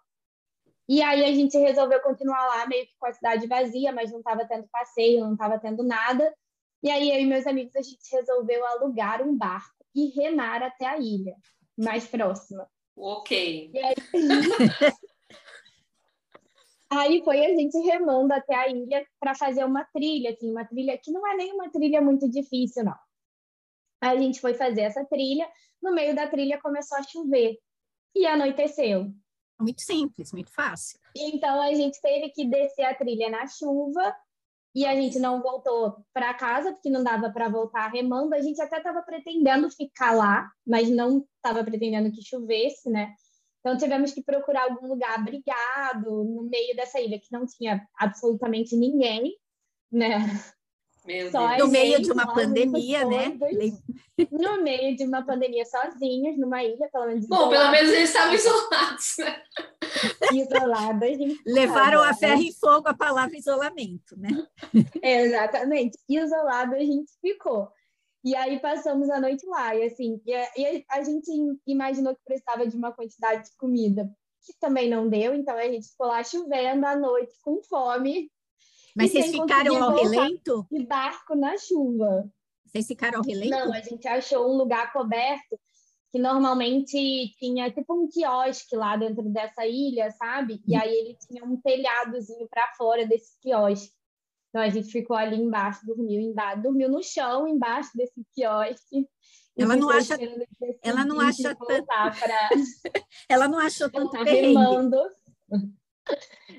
E 0.89 1.03
aí 1.03 1.25
a 1.25 1.35
gente 1.35 1.59
resolveu 1.59 2.01
continuar 2.01 2.47
lá, 2.47 2.67
meio 2.67 2.87
que 2.87 2.97
com 2.99 3.07
a 3.07 3.13
cidade 3.13 3.47
vazia, 3.47 3.93
mas 3.93 4.13
não 4.13 4.19
estava 4.19 4.47
tendo 4.47 4.69
passeio, 4.69 5.25
não 5.25 5.33
estava 5.33 5.59
tendo 5.59 5.83
nada. 5.83 6.33
E 6.83 6.91
aí 6.91 7.11
eu 7.11 7.21
e 7.21 7.27
meus 7.27 7.47
amigos 7.47 7.75
a 7.75 7.83
gente 7.83 8.09
resolveu 8.13 8.65
alugar 8.65 9.21
um 9.23 9.37
barco 9.37 9.85
e 9.95 10.09
remar 10.11 10.63
até 10.63 10.87
a 10.87 10.99
ilha 10.99 11.35
mais 11.77 12.07
próxima. 12.07 12.69
Ok. 12.97 13.71
E 13.75 13.79
aí... 13.79 13.95
aí 16.91 17.25
foi 17.25 17.45
a 17.45 17.49
gente 17.49 17.77
remando 17.79 18.33
até 18.33 18.55
a 18.55 18.69
ilha 18.69 19.05
para 19.19 19.35
fazer 19.35 19.65
uma 19.65 19.85
trilha, 19.87 20.31
assim, 20.31 20.51
uma 20.51 20.65
trilha 20.65 20.97
que 20.97 21.11
não 21.11 21.27
é 21.27 21.37
nem 21.37 21.53
uma 21.53 21.69
trilha 21.71 22.01
muito 22.01 22.31
difícil, 22.31 22.85
não. 22.85 22.97
A 24.01 24.17
gente 24.17 24.41
foi 24.41 24.55
fazer 24.55 24.83
essa 24.83 25.05
trilha, 25.05 25.49
no 25.83 25.93
meio 25.93 26.15
da 26.15 26.29
trilha 26.29 26.61
começou 26.61 26.99
a 26.99 27.03
chover 27.03 27.59
e 28.15 28.25
anoiteceu. 28.27 29.13
Muito 29.59 29.83
simples, 29.83 30.33
muito 30.33 30.53
fácil. 30.53 30.99
Então 31.15 31.61
a 31.61 31.73
gente 31.75 32.01
teve 32.01 32.31
que 32.31 32.47
descer 32.47 32.85
a 32.85 32.95
trilha 32.95 33.31
na 33.31 33.47
chuva 33.47 34.15
e 34.75 34.85
a 34.85 34.95
gente 34.95 35.19
não 35.19 35.41
voltou 35.41 35.97
para 36.13 36.35
casa 36.35 36.73
porque 36.73 36.91
não 36.91 37.03
dava 37.03 37.31
para 37.31 37.49
voltar 37.49 37.89
remando. 37.89 38.35
A 38.35 38.41
gente 38.41 38.61
até 38.61 38.77
estava 38.77 39.03
pretendendo 39.03 39.71
ficar 39.71 40.13
lá, 40.13 40.51
mas 40.67 40.91
não 40.91 41.27
estava 41.37 41.65
pretendendo 41.65 42.13
que 42.13 42.23
chovesse, 42.23 42.91
né? 42.91 43.15
Então 43.61 43.79
tivemos 43.79 44.13
que 44.13 44.23
procurar 44.23 44.65
algum 44.65 44.87
lugar 44.87 45.15
abrigado 45.15 46.25
no 46.25 46.43
meio 46.43 46.77
dessa 46.77 47.01
ilha 47.01 47.19
que 47.19 47.33
não 47.33 47.47
tinha 47.47 47.85
absolutamente 47.99 48.77
ninguém, 48.77 49.35
né? 49.91 50.19
Meu 51.07 51.31
Só 51.31 51.47
Deus. 51.49 51.59
No 51.61 51.69
meio 51.69 52.03
de 52.03 52.11
uma 52.11 52.35
pandemia, 52.35 53.05
né? 53.05 53.39
No 54.31 54.63
meio 54.63 54.97
de 54.97 55.05
uma 55.05 55.25
pandemia 55.25 55.65
sozinhos, 55.65 56.39
numa 56.39 56.65
ilha, 56.65 56.89
pelo 56.91 57.07
menos. 57.07 57.27
Bom, 57.27 57.49
pelo 57.49 57.71
menos 57.71 57.93
eles 57.93 58.09
estavam 58.09 58.35
isolados, 58.35 59.17
né? 59.19 59.43
Isolados, 60.33 61.03
a 61.03 61.07
gente 61.07 61.41
Levaram 61.47 62.03
a 62.03 62.15
ferro 62.15 62.43
e 62.43 62.53
fogo 62.53 62.89
a 62.89 62.95
palavra 62.95 63.37
isolamento, 63.37 64.17
né? 64.17 64.31
Exatamente. 65.03 65.99
Isolado 66.09 66.75
a 66.75 66.81
gente 66.81 67.13
ficou. 67.21 67.71
E 68.25 68.35
aí 68.35 68.59
passamos 68.59 69.09
a 69.09 69.21
noite 69.21 69.47
lá. 69.47 69.75
E 69.77 69.85
assim, 69.85 70.21
e 70.27 70.35
a, 70.35 70.49
e 70.57 70.85
a 70.91 71.03
gente 71.05 71.31
imaginou 71.67 72.15
que 72.15 72.25
precisava 72.25 72.67
de 72.67 72.77
uma 72.77 72.93
quantidade 72.93 73.51
de 73.51 73.57
comida, 73.57 74.11
que 74.45 74.53
também 74.59 74.91
não 74.91 75.09
deu. 75.09 75.35
Então 75.35 75.57
a 75.57 75.65
gente 75.65 75.89
ficou 75.89 76.09
lá 76.09 76.25
chovendo 76.25 76.85
à 76.85 76.97
noite, 76.97 77.33
com 77.43 77.63
fome. 77.63 78.31
Mas 78.97 79.13
vocês 79.13 79.31
ficaram 79.31 79.83
ao 79.83 79.95
relento? 79.95 80.67
De 80.73 80.87
barco 80.87 81.37
na 81.37 81.59
chuva. 81.59 82.29
Vocês 82.65 82.87
ficaram 82.87 83.19
ao 83.19 83.25
relento? 83.25 83.51
Não, 83.51 83.73
a 83.73 83.81
gente 83.81 84.09
achou 84.09 84.51
um 84.51 84.57
lugar 84.57 84.91
coberto 84.93 85.61
que 86.11 86.19
normalmente 86.19 87.35
tinha 87.39 87.71
tipo 87.71 87.93
um 87.93 88.09
quiosque 88.09 88.75
lá 88.75 88.97
dentro 88.97 89.23
dessa 89.25 89.67
ilha, 89.67 90.11
sabe? 90.13 90.63
E 90.67 90.75
aí 90.75 90.95
ele 90.95 91.17
tinha 91.27 91.45
um 91.45 91.61
telhadozinho 91.61 92.49
para 92.49 92.73
fora 92.79 93.07
desse 93.07 93.39
quiosque. 93.41 93.93
Então 94.49 94.63
a 94.63 94.71
gente 94.71 94.91
ficou 94.91 95.15
ali 95.15 95.37
embaixo, 95.37 95.85
dormiu 95.85 96.19
embaixo, 96.19 96.63
dormiu 96.63 96.89
no 96.89 97.03
chão 97.03 97.47
embaixo 97.47 97.91
desse 97.95 98.25
quiosque. 98.35 99.07
Ela 99.59 99.77
não 99.77 99.91
acha, 99.91 100.17
ela 100.83 101.05
não 101.05 101.21
acha 101.21 101.55
tanto, 101.55 101.87
pra... 101.87 102.51
ela 103.29 103.49
não 103.49 103.59
achou 103.59 103.91
tanto 103.91 104.11
tá 104.13 104.23
remando. 104.23 104.97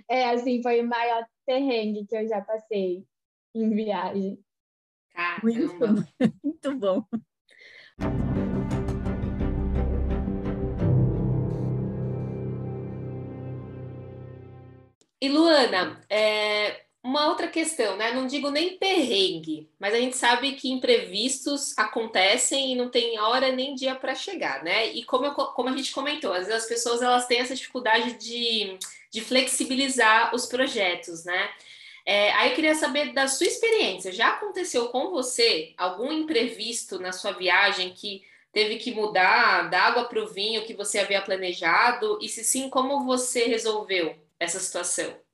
É, 0.10 0.32
assim, 0.32 0.62
foi 0.62 0.82
o 0.82 0.88
maior 0.88 1.26
perrengue 1.48 2.06
que 2.06 2.16
eu 2.18 2.28
já 2.28 2.42
passei 2.42 3.08
em 3.56 3.70
viagem. 3.70 4.38
Muito, 5.42 5.86
muito 6.44 6.78
bom. 6.78 7.04
E 15.20 15.30
Luana, 15.30 16.00
é, 16.10 16.87
uma 17.08 17.30
outra 17.30 17.48
questão, 17.48 17.96
né? 17.96 18.12
Não 18.12 18.28
digo 18.28 18.52
nem 18.52 18.78
perrengue, 18.78 19.70
mas 19.80 19.94
a 19.94 19.98
gente 19.98 20.18
sabe 20.18 20.52
que 20.56 20.70
imprevistos 20.70 21.74
acontecem 21.78 22.74
e 22.74 22.76
não 22.76 22.90
tem 22.90 23.18
hora 23.18 23.50
nem 23.50 23.74
dia 23.74 23.96
para 23.96 24.14
chegar, 24.14 24.62
né? 24.62 24.88
E 24.88 25.06
como, 25.06 25.26
eu, 25.26 25.32
como 25.32 25.70
a 25.70 25.78
gente 25.78 25.94
comentou, 25.94 26.34
às 26.34 26.48
vezes 26.48 26.64
as 26.64 26.68
pessoas 26.68 27.02
elas 27.02 27.26
têm 27.26 27.40
essa 27.40 27.56
dificuldade 27.56 28.16
de, 28.16 28.78
de 29.10 29.22
flexibilizar 29.22 30.36
os 30.36 30.48
projetos, 30.48 31.24
né? 31.24 31.50
É, 32.06 32.34
aí 32.34 32.50
eu 32.50 32.56
queria 32.56 32.76
saber 32.76 33.14
da 33.14 33.26
sua 33.30 33.48
experiência. 33.48 34.12
Já 34.12 34.32
aconteceu 34.32 34.90
com 34.90 35.10
você 35.10 35.74
algum 35.78 36.12
imprevisto 36.12 37.00
na 37.00 37.14
sua 37.14 37.32
viagem 37.32 37.94
que 37.94 38.22
teve 38.52 38.78
que 38.80 38.92
mudar 38.92 39.70
da 39.70 39.84
água 39.84 40.06
para 40.06 40.22
o 40.22 40.28
vinho 40.28 40.66
que 40.66 40.74
você 40.74 41.00
havia 41.00 41.22
planejado? 41.22 42.20
E 42.22 42.28
se 42.28 42.44
sim, 42.44 42.70
como 42.70 43.06
você 43.06 43.46
resolveu 43.46 44.14
essa 44.38 44.60
situação? 44.60 45.27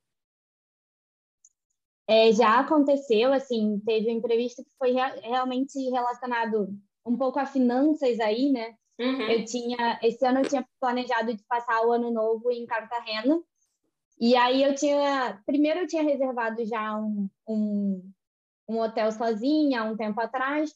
É, 2.08 2.32
já 2.34 2.60
aconteceu, 2.60 3.32
assim, 3.32 3.82
teve 3.86 4.10
um 4.10 4.18
imprevisto 4.18 4.64
que 4.64 4.72
foi 4.78 4.92
re 4.92 5.20
realmente 5.22 5.80
relacionado 5.90 6.68
um 7.06 7.18
pouco 7.18 7.40
a 7.40 7.46
finanças 7.46 8.20
aí, 8.20 8.52
né? 8.52 8.76
Uhum. 9.00 9.22
Eu 9.22 9.46
tinha, 9.46 10.00
esse 10.04 10.26
ano 10.26 10.40
eu 10.40 10.50
tinha 10.50 10.68
planejado 10.80 11.34
de 11.34 11.44
passar 11.44 11.86
o 11.86 11.92
ano 11.92 12.12
novo 12.12 12.52
em 12.52 12.66
Cartagena, 12.66 13.42
e 14.20 14.36
aí 14.36 14.64
eu 14.64 14.76
tinha, 14.76 15.42
primeiro 15.46 15.82
eu 15.82 15.88
tinha 15.88 16.04
reservado 16.04 16.64
já 16.66 16.96
um, 16.98 17.28
um, 17.48 18.12
um 18.70 18.80
hotel 18.80 19.12
sozinha 19.12 19.84
um 19.84 19.98
tempo 19.98 20.20
atrás, 20.22 20.72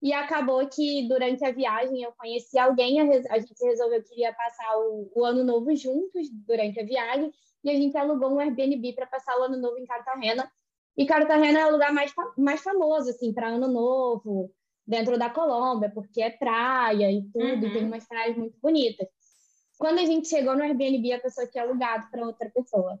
e 0.00 0.12
acabou 0.12 0.66
que 0.68 1.06
durante 1.08 1.44
a 1.44 1.50
viagem 1.50 2.02
eu 2.02 2.12
conheci 2.12 2.58
alguém, 2.58 3.00
a, 3.00 3.04
a 3.34 3.38
gente 3.38 3.64
resolveu 3.64 4.02
que 4.02 4.14
iria 4.14 4.32
passar 4.32 4.78
o, 4.78 5.10
o, 5.14 5.24
ano 5.24 5.42
novo 5.44 5.74
juntos 5.74 6.28
durante 6.46 6.80
a 6.80 6.84
viagem, 6.84 7.32
e 7.64 7.70
a 7.70 7.74
gente 7.74 7.96
alugou 7.96 8.32
um 8.32 8.38
Airbnb 8.38 8.92
para 8.92 9.06
passar 9.06 9.38
o 9.38 9.42
ano 9.42 9.56
novo 9.56 9.76
em 9.76 9.84
Cartagena. 9.84 10.50
E 10.98 11.06
Cartagena 11.06 11.60
é 11.60 11.66
o 11.66 11.70
lugar 11.70 11.92
mais, 11.92 12.12
mais 12.36 12.60
famoso, 12.60 13.08
assim, 13.10 13.32
para 13.32 13.48
ano 13.50 13.68
novo, 13.68 14.52
dentro 14.84 15.16
da 15.16 15.30
Colômbia, 15.30 15.90
porque 15.94 16.20
é 16.20 16.28
praia 16.30 17.10
e 17.12 17.22
tudo, 17.32 17.44
Uhum. 17.44 17.66
e 17.68 17.72
tem 17.72 17.84
umas 17.84 18.04
praias 18.06 18.36
muito 18.36 18.58
bonitas. 18.60 19.06
Quando 19.78 20.00
a 20.00 20.04
gente 20.04 20.26
chegou 20.28 20.56
no 20.56 20.62
Airbnb, 20.62 21.12
a 21.12 21.20
pessoa 21.20 21.46
tinha 21.46 21.62
alugado 21.62 22.10
para 22.10 22.26
outra 22.26 22.50
pessoa. 22.50 22.98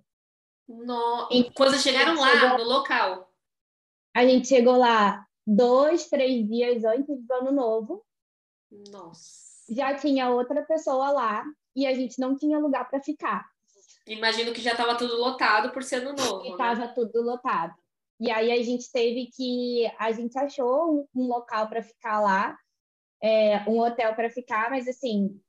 No... 0.68 1.28
E- 1.32 1.50
Quando 1.52 1.76
chegaram 1.76 2.14
lá, 2.20 2.28
Chegou- 2.38 2.58
no 2.58 2.64
local. 2.64 3.32
A 4.14 4.24
gente 4.24 4.46
chegou 4.46 4.76
lá 4.76 5.26
dois, 5.44 6.08
três 6.08 6.46
dias 6.48 6.84
antes 6.84 7.20
do 7.26 7.32
ano 7.34 7.50
novo, 7.50 8.04
Nossa. 8.92 9.64
já 9.74 9.94
tinha 9.96 10.30
outra 10.30 10.62
pessoa 10.62 11.10
lá 11.10 11.44
e 11.74 11.86
a 11.86 11.94
gente 11.94 12.20
não 12.20 12.36
tinha 12.36 12.58
lugar 12.58 12.88
para 12.88 13.00
ficar. 13.02 13.44
Imagino 14.06 14.52
que 14.52 14.60
já 14.60 14.72
estava 14.72 14.94
tudo 14.96 15.16
lotado 15.16 15.70
por 15.72 15.82
ser 15.82 15.96
ano 15.96 16.14
novo. 16.14 16.44
né? 16.44 16.50
estava 16.50 16.88
tudo 16.88 17.22
lotado. 17.22 17.74
E 18.20 18.30
aí 18.30 18.50
a 18.50 18.62
gente 18.62 18.90
teve 18.90 19.26
que. 19.34 19.90
A 19.98 20.10
gente 20.12 20.36
achou 20.38 21.06
um, 21.14 21.22
um 21.22 21.26
local 21.28 21.68
para 21.68 21.82
ficar 21.82 22.20
lá, 22.20 22.56
é, 23.22 23.58
um 23.68 23.78
hotel 23.80 24.14
para 24.14 24.28
ficar, 24.30 24.70
mas 24.70 24.88
assim, 24.88 25.40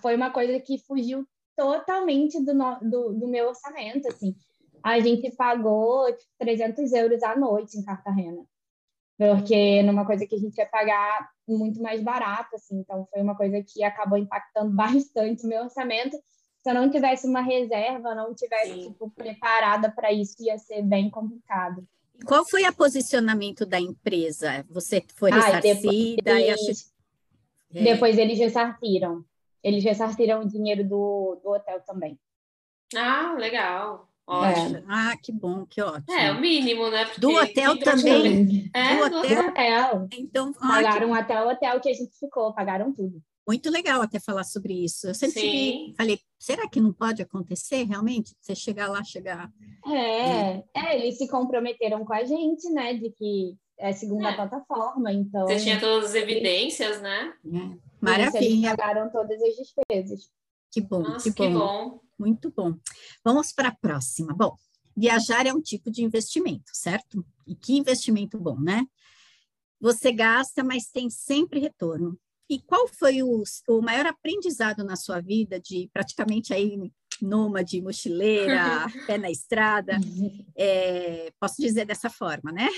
foi 0.00 0.16
uma 0.16 0.30
coisa 0.30 0.58
que 0.60 0.78
fugiu 0.86 1.26
totalmente 1.56 2.42
do, 2.42 2.54
no- 2.54 2.78
do, 2.80 3.12
do 3.14 3.28
meu 3.28 3.48
orçamento. 3.48 4.08
Assim. 4.08 4.34
A 4.82 5.00
gente 5.00 5.34
pagou 5.36 6.06
tipo, 6.14 6.30
300 6.38 6.92
euros 6.92 7.22
à 7.22 7.36
noite 7.36 7.76
em 7.78 7.84
Cartagena, 7.84 8.44
porque 9.18 9.82
numa 9.82 10.06
coisa 10.06 10.26
que 10.26 10.34
a 10.34 10.38
gente 10.38 10.56
ia 10.56 10.66
pagar 10.66 11.28
muito 11.46 11.82
mais 11.82 12.02
barato. 12.02 12.56
Assim. 12.56 12.78
Então 12.80 13.06
foi 13.10 13.20
uma 13.20 13.36
coisa 13.36 13.62
que 13.62 13.82
acabou 13.82 14.16
impactando 14.18 14.72
bastante 14.76 15.44
o 15.44 15.48
meu 15.48 15.64
orçamento. 15.64 16.16
Se 16.62 16.70
eu 16.70 16.74
não 16.74 16.90
tivesse 16.90 17.26
uma 17.28 17.42
reserva, 17.42 18.14
não 18.14 18.34
tivesse 18.34 18.72
Sim. 18.72 18.88
tipo, 18.90 19.10
preparada 19.10 19.90
para 19.90 20.12
isso, 20.12 20.34
ia 20.40 20.58
ser 20.58 20.82
bem 20.82 21.08
complicado. 21.10 21.86
Qual 22.24 22.44
foi 22.48 22.64
o 22.66 22.74
posicionamento 22.74 23.64
da 23.66 23.78
empresa? 23.80 24.64
Você 24.70 25.04
foi 25.14 25.30
Ai, 25.32 25.40
ressarcida? 25.60 26.40
e 26.40 26.50
achou- 26.50 26.64
Eles- 26.66 26.94
É, 27.74 27.82
Depois 27.82 28.16
eles 28.16 28.38
ressarciram. 28.38 29.24
Eles 29.62 29.82
ressarciram 29.84 30.42
o 30.42 30.48
dinheiro 30.48 30.84
do, 30.84 31.40
do 31.42 31.50
hotel 31.50 31.80
também. 31.80 32.18
Ah, 32.94 33.34
legal. 33.36 34.08
Ótimo. 34.26 34.84
Ah, 34.88 35.14
que 35.22 35.30
bom, 35.32 35.66
que 35.66 35.80
ótimo. 35.82 36.12
É, 36.16 36.32
o 36.32 36.40
mínimo, 36.40 36.88
né? 36.90 37.04
Porque 37.04 37.20
Do 37.20 37.30
hotel 37.30 37.78
também? 37.80 38.70
É, 38.74 38.96
Do 38.96 39.04
hotel? 39.04 39.18
hotel. 39.20 39.48
Hotel. 39.48 40.08
Então, 40.12 40.52
ah, 40.60 40.68
Pagaram 40.68 41.14
até 41.14 41.42
o 41.42 41.48
hotel 41.48 41.80
que 41.80 41.88
a 41.88 41.94
gente 41.94 42.16
ficou, 42.18 42.52
pagaram 42.54 42.92
tudo. 42.92 43.20
Muito 43.46 43.70
legal 43.70 44.02
até 44.02 44.18
falar 44.18 44.44
sobre 44.44 44.72
isso. 44.84 45.06
Eu 45.06 45.14
sempre 45.14 45.40
tive- 45.40 45.94
falei, 45.96 46.20
será 46.38 46.68
que 46.68 46.80
não 46.80 46.92
pode 46.92 47.22
acontecer 47.22 47.84
realmente? 47.84 48.34
Você 48.40 48.54
chegar 48.54 48.88
lá, 48.88 49.04
chegar. 49.04 49.50
É, 49.86 50.64
é, 50.74 50.98
eles 50.98 51.16
se 51.18 51.28
comprometeram 51.28 52.04
com 52.04 52.12
a 52.12 52.24
gente, 52.24 52.68
né? 52.70 52.94
De 52.94 53.10
que 53.10 53.56
é 53.78 53.92
segunda 53.92 54.30
É. 54.30 54.34
plataforma, 54.34 55.12
então. 55.12 55.46
Você 55.46 55.60
tinha 55.60 55.78
todas 55.78 56.10
as 56.10 56.14
evidências, 56.14 57.00
né? 57.00 57.32
Eles 57.44 57.78
Maravilha, 58.00 58.76
pagaram 58.76 59.10
todas 59.10 59.40
as 59.42 59.54
despesas. 59.56 60.30
que 60.72 60.80
bom, 60.80 61.02
Nossa, 61.02 61.32
que 61.32 61.48
bom. 61.48 62.00
Muito 62.18 62.50
bom. 62.50 62.74
Vamos 63.24 63.52
para 63.52 63.68
a 63.68 63.74
próxima. 63.74 64.34
Bom, 64.34 64.56
viajar 64.96 65.46
é 65.46 65.52
um 65.52 65.60
tipo 65.60 65.90
de 65.90 66.02
investimento, 66.02 66.70
certo? 66.72 67.24
E 67.46 67.54
que 67.54 67.76
investimento 67.76 68.38
bom, 68.38 68.58
né? 68.58 68.84
Você 69.80 70.10
gasta, 70.10 70.64
mas 70.64 70.86
tem 70.88 71.08
sempre 71.10 71.60
retorno. 71.60 72.18
E 72.48 72.60
qual 72.60 72.86
foi 72.86 73.22
o, 73.22 73.42
o 73.68 73.82
maior 73.82 74.06
aprendizado 74.06 74.84
na 74.84 74.96
sua 74.96 75.20
vida 75.20 75.58
de 75.58 75.90
praticamente 75.92 76.54
aí 76.54 76.78
nômade, 77.20 77.80
mochileira, 77.80 78.86
pé 79.06 79.18
na 79.18 79.30
estrada? 79.30 79.94
É, 80.56 81.32
posso 81.40 81.60
dizer 81.60 81.84
dessa 81.84 82.08
forma, 82.08 82.52
né? 82.52 82.68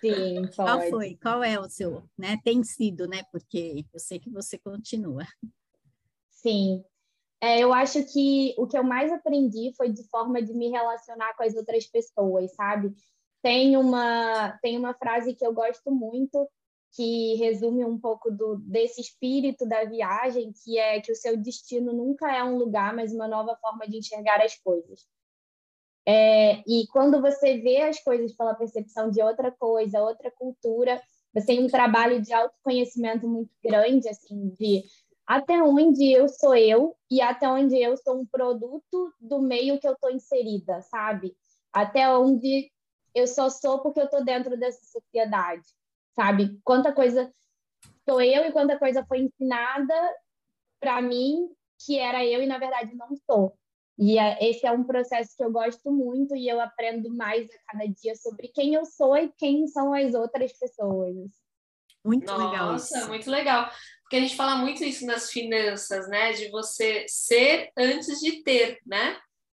Sim, 0.00 0.42
pode. 0.56 0.56
Qual 0.56 0.80
foi? 0.88 1.18
Qual 1.22 1.44
é 1.44 1.58
o 1.60 1.68
seu, 1.68 2.02
né? 2.16 2.38
Tem 2.42 2.62
sido, 2.62 3.06
né? 3.06 3.22
Porque 3.30 3.84
eu 3.92 4.00
sei 4.00 4.18
que 4.18 4.30
você 4.30 4.58
continua. 4.58 5.26
Sim. 6.30 6.82
É, 7.42 7.58
eu 7.58 7.72
acho 7.72 8.04
que 8.04 8.54
o 8.56 8.66
que 8.68 8.78
eu 8.78 8.84
mais 8.84 9.12
aprendi 9.12 9.72
foi 9.76 9.90
de 9.90 10.08
forma 10.08 10.40
de 10.40 10.54
me 10.54 10.68
relacionar 10.68 11.34
com 11.36 11.42
as 11.42 11.54
outras 11.54 11.86
pessoas, 11.86 12.54
sabe? 12.54 12.94
Tem 13.42 13.76
uma, 13.76 14.56
tem 14.62 14.78
uma 14.78 14.94
frase 14.94 15.34
que 15.34 15.44
eu 15.44 15.52
gosto 15.52 15.90
muito, 15.90 16.48
que 16.94 17.34
resume 17.36 17.84
um 17.84 17.98
pouco 17.98 18.30
do, 18.30 18.56
desse 18.58 19.00
espírito 19.00 19.66
da 19.66 19.84
viagem, 19.84 20.52
que 20.52 20.78
é 20.78 21.00
que 21.00 21.10
o 21.10 21.16
seu 21.16 21.36
destino 21.36 21.92
nunca 21.92 22.30
é 22.34 22.44
um 22.44 22.58
lugar, 22.58 22.94
mas 22.94 23.12
uma 23.12 23.26
nova 23.26 23.56
forma 23.56 23.86
de 23.88 23.98
enxergar 23.98 24.42
as 24.42 24.56
coisas. 24.58 25.06
É, 26.06 26.62
e 26.66 26.86
quando 26.92 27.20
você 27.20 27.58
vê 27.58 27.82
as 27.82 28.02
coisas 28.02 28.32
pela 28.32 28.54
percepção 28.54 29.10
de 29.10 29.22
outra 29.22 29.50
coisa, 29.50 30.02
outra 30.02 30.30
cultura, 30.30 31.00
você 31.32 31.46
tem 31.46 31.64
um 31.64 31.68
trabalho 31.68 32.20
de 32.20 32.32
autoconhecimento 32.32 33.26
muito 33.26 33.50
grande, 33.64 34.08
assim, 34.08 34.50
de 34.50 34.82
até 35.26 35.62
onde 35.62 36.12
eu 36.12 36.28
sou 36.28 36.54
eu 36.54 36.94
e 37.10 37.22
até 37.22 37.48
onde 37.48 37.80
eu 37.80 37.96
sou 37.96 38.20
um 38.20 38.26
produto 38.26 39.14
do 39.20 39.40
meio 39.40 39.80
que 39.80 39.86
eu 39.86 39.92
estou 39.92 40.10
inserida, 40.10 40.82
sabe? 40.82 41.34
Até 41.72 42.10
onde 42.10 42.70
eu 43.14 43.26
só 43.26 43.48
sou 43.48 43.80
porque 43.80 44.00
eu 44.00 44.06
estou 44.06 44.24
dentro 44.24 44.58
dessa 44.58 44.84
sociedade, 44.84 45.64
sabe? 46.14 46.58
Quanta 46.64 46.92
coisa 46.92 47.32
sou 48.08 48.20
eu 48.20 48.44
e 48.44 48.52
quanta 48.52 48.78
coisa 48.78 49.04
foi 49.06 49.20
ensinada 49.20 49.94
para 50.80 51.00
mim 51.00 51.48
que 51.84 51.98
era 51.98 52.24
eu 52.24 52.42
e 52.42 52.46
na 52.46 52.58
verdade 52.58 52.94
não 52.94 53.14
sou. 53.16 53.56
E 53.98 54.18
é, 54.18 54.38
esse 54.40 54.66
é 54.66 54.72
um 54.72 54.84
processo 54.84 55.36
que 55.36 55.44
eu 55.44 55.52
gosto 55.52 55.92
muito 55.92 56.34
e 56.34 56.48
eu 56.48 56.60
aprendo 56.60 57.10
mais 57.14 57.46
a 57.50 57.72
cada 57.72 57.86
dia 57.86 58.14
sobre 58.16 58.48
quem 58.48 58.74
eu 58.74 58.84
sou 58.84 59.16
e 59.16 59.32
quem 59.36 59.66
são 59.66 59.92
as 59.92 60.14
outras 60.14 60.52
pessoas. 60.58 61.30
Muito 62.04 62.26
Nossa, 62.26 62.44
legal. 62.44 62.72
Nossa, 62.72 63.06
muito 63.06 63.30
legal. 63.30 63.70
Porque 64.02 64.16
a 64.16 64.20
gente 64.20 64.34
fala 64.34 64.56
muito 64.56 64.82
isso 64.82 65.06
nas 65.06 65.30
finanças, 65.30 66.08
né? 66.08 66.32
De 66.32 66.50
você 66.50 67.06
ser 67.08 67.70
antes 67.76 68.18
de 68.20 68.42
ter, 68.42 68.80
né? 68.84 69.16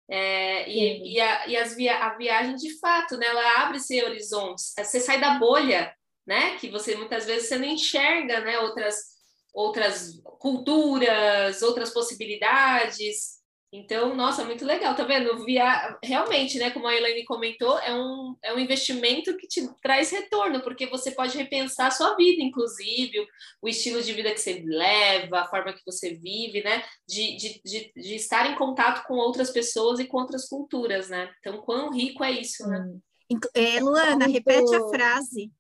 É, 0.09 0.69
e, 0.69 1.15
e, 1.15 1.21
a, 1.21 1.47
e 1.49 1.57
as 1.57 1.75
via, 1.75 1.97
a 2.05 2.15
viagem, 2.17 2.55
de 2.57 2.79
fato, 2.79 3.17
né? 3.17 3.27
Ela 3.27 3.63
abre 3.63 3.79
esse 3.79 4.03
horizontes. 4.05 4.75
Você 4.77 5.01
sai 5.01 5.19
da 5.19 5.39
bolha, 5.39 5.95
né? 6.27 6.57
Que 6.59 6.69
você 6.69 6.97
muitas 6.97 7.25
vezes 7.27 7.49
você 7.49 7.59
não 7.59 7.67
enxerga, 7.67 8.41
né? 8.41 8.59
Outras 8.59 9.15
outras 9.55 10.21
culturas, 10.41 11.63
outras 11.63 11.91
possibilidades. 11.91 13.35
Então, 13.77 14.15
nossa, 14.15 14.45
muito 14.45 14.65
legal, 14.65 14.95
tá 14.95 15.03
vendo? 15.03 15.45
Via... 15.45 15.99
Realmente, 16.03 16.59
né, 16.59 16.71
como 16.71 16.87
a 16.87 16.95
Elaine 16.95 17.25
comentou, 17.25 17.77
é 17.81 17.93
um, 17.93 18.37
é 18.41 18.55
um 18.55 18.59
investimento 18.59 19.37
que 19.37 19.49
te 19.49 19.69
traz 19.83 20.11
retorno, 20.11 20.61
porque 20.61 20.87
você 20.87 21.11
pode 21.11 21.37
repensar 21.37 21.89
a 21.89 21.91
sua 21.91 22.15
vida, 22.15 22.41
inclusive, 22.41 23.27
o 23.61 23.69
estilo 23.69 24.01
de 24.01 24.13
vida 24.13 24.31
que 24.31 24.39
você 24.39 24.63
leva, 24.65 25.41
a 25.41 25.49
forma 25.49 25.73
que 25.73 25.83
você 25.85 26.15
vive, 26.15 26.63
né? 26.63 26.85
De, 27.07 27.37
de, 27.37 27.61
de, 27.65 27.93
de 27.97 28.15
estar 28.15 28.49
em 28.49 28.55
contato 28.55 29.07
com 29.09 29.15
outras 29.15 29.51
pessoas 29.51 29.99
e 29.99 30.07
com 30.07 30.19
outras 30.19 30.49
culturas, 30.49 31.09
né? 31.09 31.33
Então, 31.41 31.59
quão 31.59 31.93
rico 31.93 32.23
é 32.23 32.31
isso, 32.31 32.69
né? 32.69 32.87
É, 33.55 33.81
Luana, 33.81 34.27
repete 34.27 34.73
a 34.73 34.89
frase. 34.89 35.51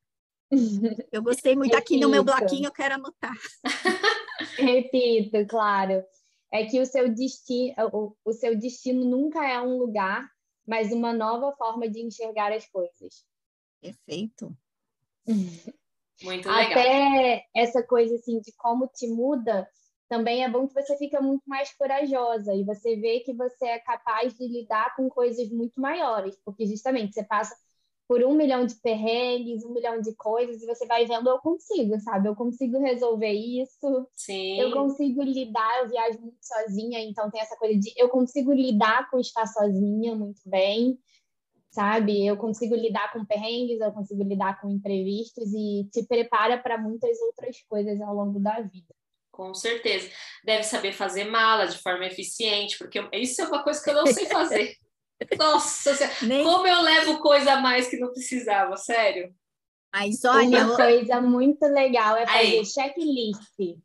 Eu 1.13 1.23
gostei 1.23 1.57
muito. 1.57 1.77
Aqui 1.77 1.99
no 1.99 2.09
meu 2.09 2.25
bloquinho 2.25 2.67
eu 2.67 2.73
quero 2.73 2.95
anotar. 2.95 3.35
Repito, 4.59 5.47
claro 5.47 6.05
é 6.55 6.65
que 6.65 6.81
o 6.81 6.87
seu 6.87 7.13
destino, 7.13 7.75
o, 7.93 8.17
o 8.25 8.33
seu 8.33 8.57
destino 8.57 9.05
nunca 9.05 9.45
é 9.45 9.61
um 9.61 9.77
lugar, 9.77 10.25
mas 10.65 10.93
uma 10.93 11.13
nova 11.13 11.53
forma 11.57 11.89
de 11.89 12.01
enxergar 12.01 12.53
as 12.53 12.65
coisas. 12.69 13.27
Perfeito. 13.81 14.57
Muito 15.27 16.49
legal. 16.49 16.71
Até 16.71 17.45
essa 17.57 17.83
coisa 17.83 18.15
assim 18.15 18.41
de 18.41 18.53
como 18.57 18.87
te 18.87 19.09
muda, 19.09 19.69
também 20.09 20.45
é 20.45 20.49
bom 20.49 20.69
que 20.69 20.75
você 20.75 20.97
fica 20.97 21.21
muito 21.21 21.43
mais 21.45 21.77
corajosa 21.77 22.55
e 22.55 22.63
você 22.63 22.95
vê 22.95 23.19
que 23.19 23.33
você 23.33 23.67
é 23.67 23.81
capaz 23.81 24.33
de 24.35 24.47
lidar 24.47 24.95
com 24.95 25.09
coisas 25.09 25.51
muito 25.51 25.81
maiores, 25.81 26.39
porque 26.45 26.67
justamente 26.67 27.15
você 27.15 27.25
passa 27.25 27.57
por 28.07 28.23
um 28.23 28.35
milhão 28.35 28.67
de 28.67 28.75
perrengues, 28.77 29.65
um 29.65 29.73
milhão 29.73 30.01
de 30.01 30.15
coisas, 30.15 30.63
e 30.63 30.67
você 30.67 30.87
vai 30.87 31.07
vendo, 31.07 31.29
eu 31.29 31.39
consigo, 31.39 31.99
sabe? 32.01 32.29
Eu 32.29 32.37
consigo 32.37 32.79
resolver 32.79 33.33
isso. 33.33 34.09
Sim. 34.15 34.61
Eu 34.61 34.73
consigo 34.73 35.23
lidar, 35.23 35.81
eu 35.81 35.89
viajo 35.89 36.21
muito 36.21 36.39
sozinha, 36.43 37.01
então 37.01 37.31
tem 37.31 37.41
essa 37.41 37.57
coisa 37.57 37.79
de 37.79 37.93
eu 37.97 38.09
consigo 38.09 38.53
lidar 38.53 39.11
com 39.11 39.19
estar 39.19 39.47
sozinha 39.47 40.15
muito 40.15 40.43
bem, 40.45 40.99
sabe? 41.71 42.27
Eu 42.27 42.37
consigo 42.37 42.75
lidar 42.75 43.13
com 43.13 43.25
perrengues, 43.25 43.81
eu 43.81 43.93
consigo 43.93 44.23
lidar 44.23 44.61
com 44.61 44.71
imprevistos 44.71 45.53
e 45.55 45.89
te 45.91 46.07
prepara 46.07 46.59
para 46.59 46.77
muitas 46.77 47.19
outras 47.21 47.61
coisas 47.63 48.01
ao 48.01 48.15
longo 48.15 48.39
da 48.39 48.61
vida. 48.61 48.95
Com 49.33 49.53
certeza. 49.53 50.09
Deve 50.45 50.63
saber 50.63 50.93
fazer 50.93 51.25
mala 51.25 51.67
de 51.67 51.79
forma 51.79 52.07
eficiente, 52.07 52.79
porque 52.79 53.01
isso 53.15 53.43
é 53.43 53.49
uma 53.49 53.65
coisa 53.65 53.83
que 53.83 53.91
eu 53.91 53.95
não 53.95 54.07
sei 54.07 54.27
fazer. 54.27 54.77
Nossa, 55.39 55.93
Nem... 56.23 56.45
como 56.45 56.67
eu 56.67 56.83
levo 56.83 57.19
coisa 57.21 57.55
a 57.55 57.61
mais 57.61 57.89
que 57.89 57.97
não 57.97 58.13
precisava, 58.13 58.77
sério. 58.77 59.35
Mas 59.93 60.25
olha, 60.25 60.67
uma 60.67 60.77
coisa 60.77 61.21
muito 61.21 61.65
legal 61.67 62.17
é 62.17 62.27
fazer 62.27 62.59
Aí. 62.59 62.67
checklist. 62.67 63.79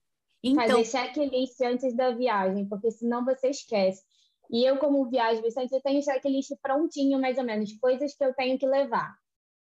Então... 0.44 0.84
Fazer 0.84 0.86
checklist 0.86 1.62
antes 1.62 1.96
da 1.96 2.12
viagem, 2.12 2.68
porque 2.68 2.90
senão 2.92 3.24
você 3.24 3.50
esquece. 3.50 4.02
E 4.52 4.68
eu, 4.68 4.78
como 4.78 5.08
viajo 5.08 5.42
bastante, 5.44 5.74
eu 5.74 5.82
tenho 5.82 6.02
checklist 6.02 6.52
prontinho, 6.62 7.20
mais 7.20 7.38
ou 7.38 7.44
menos, 7.44 7.72
coisas 7.74 8.16
que 8.16 8.24
eu 8.24 8.34
tenho 8.34 8.58
que 8.58 8.66
levar. 8.66 9.16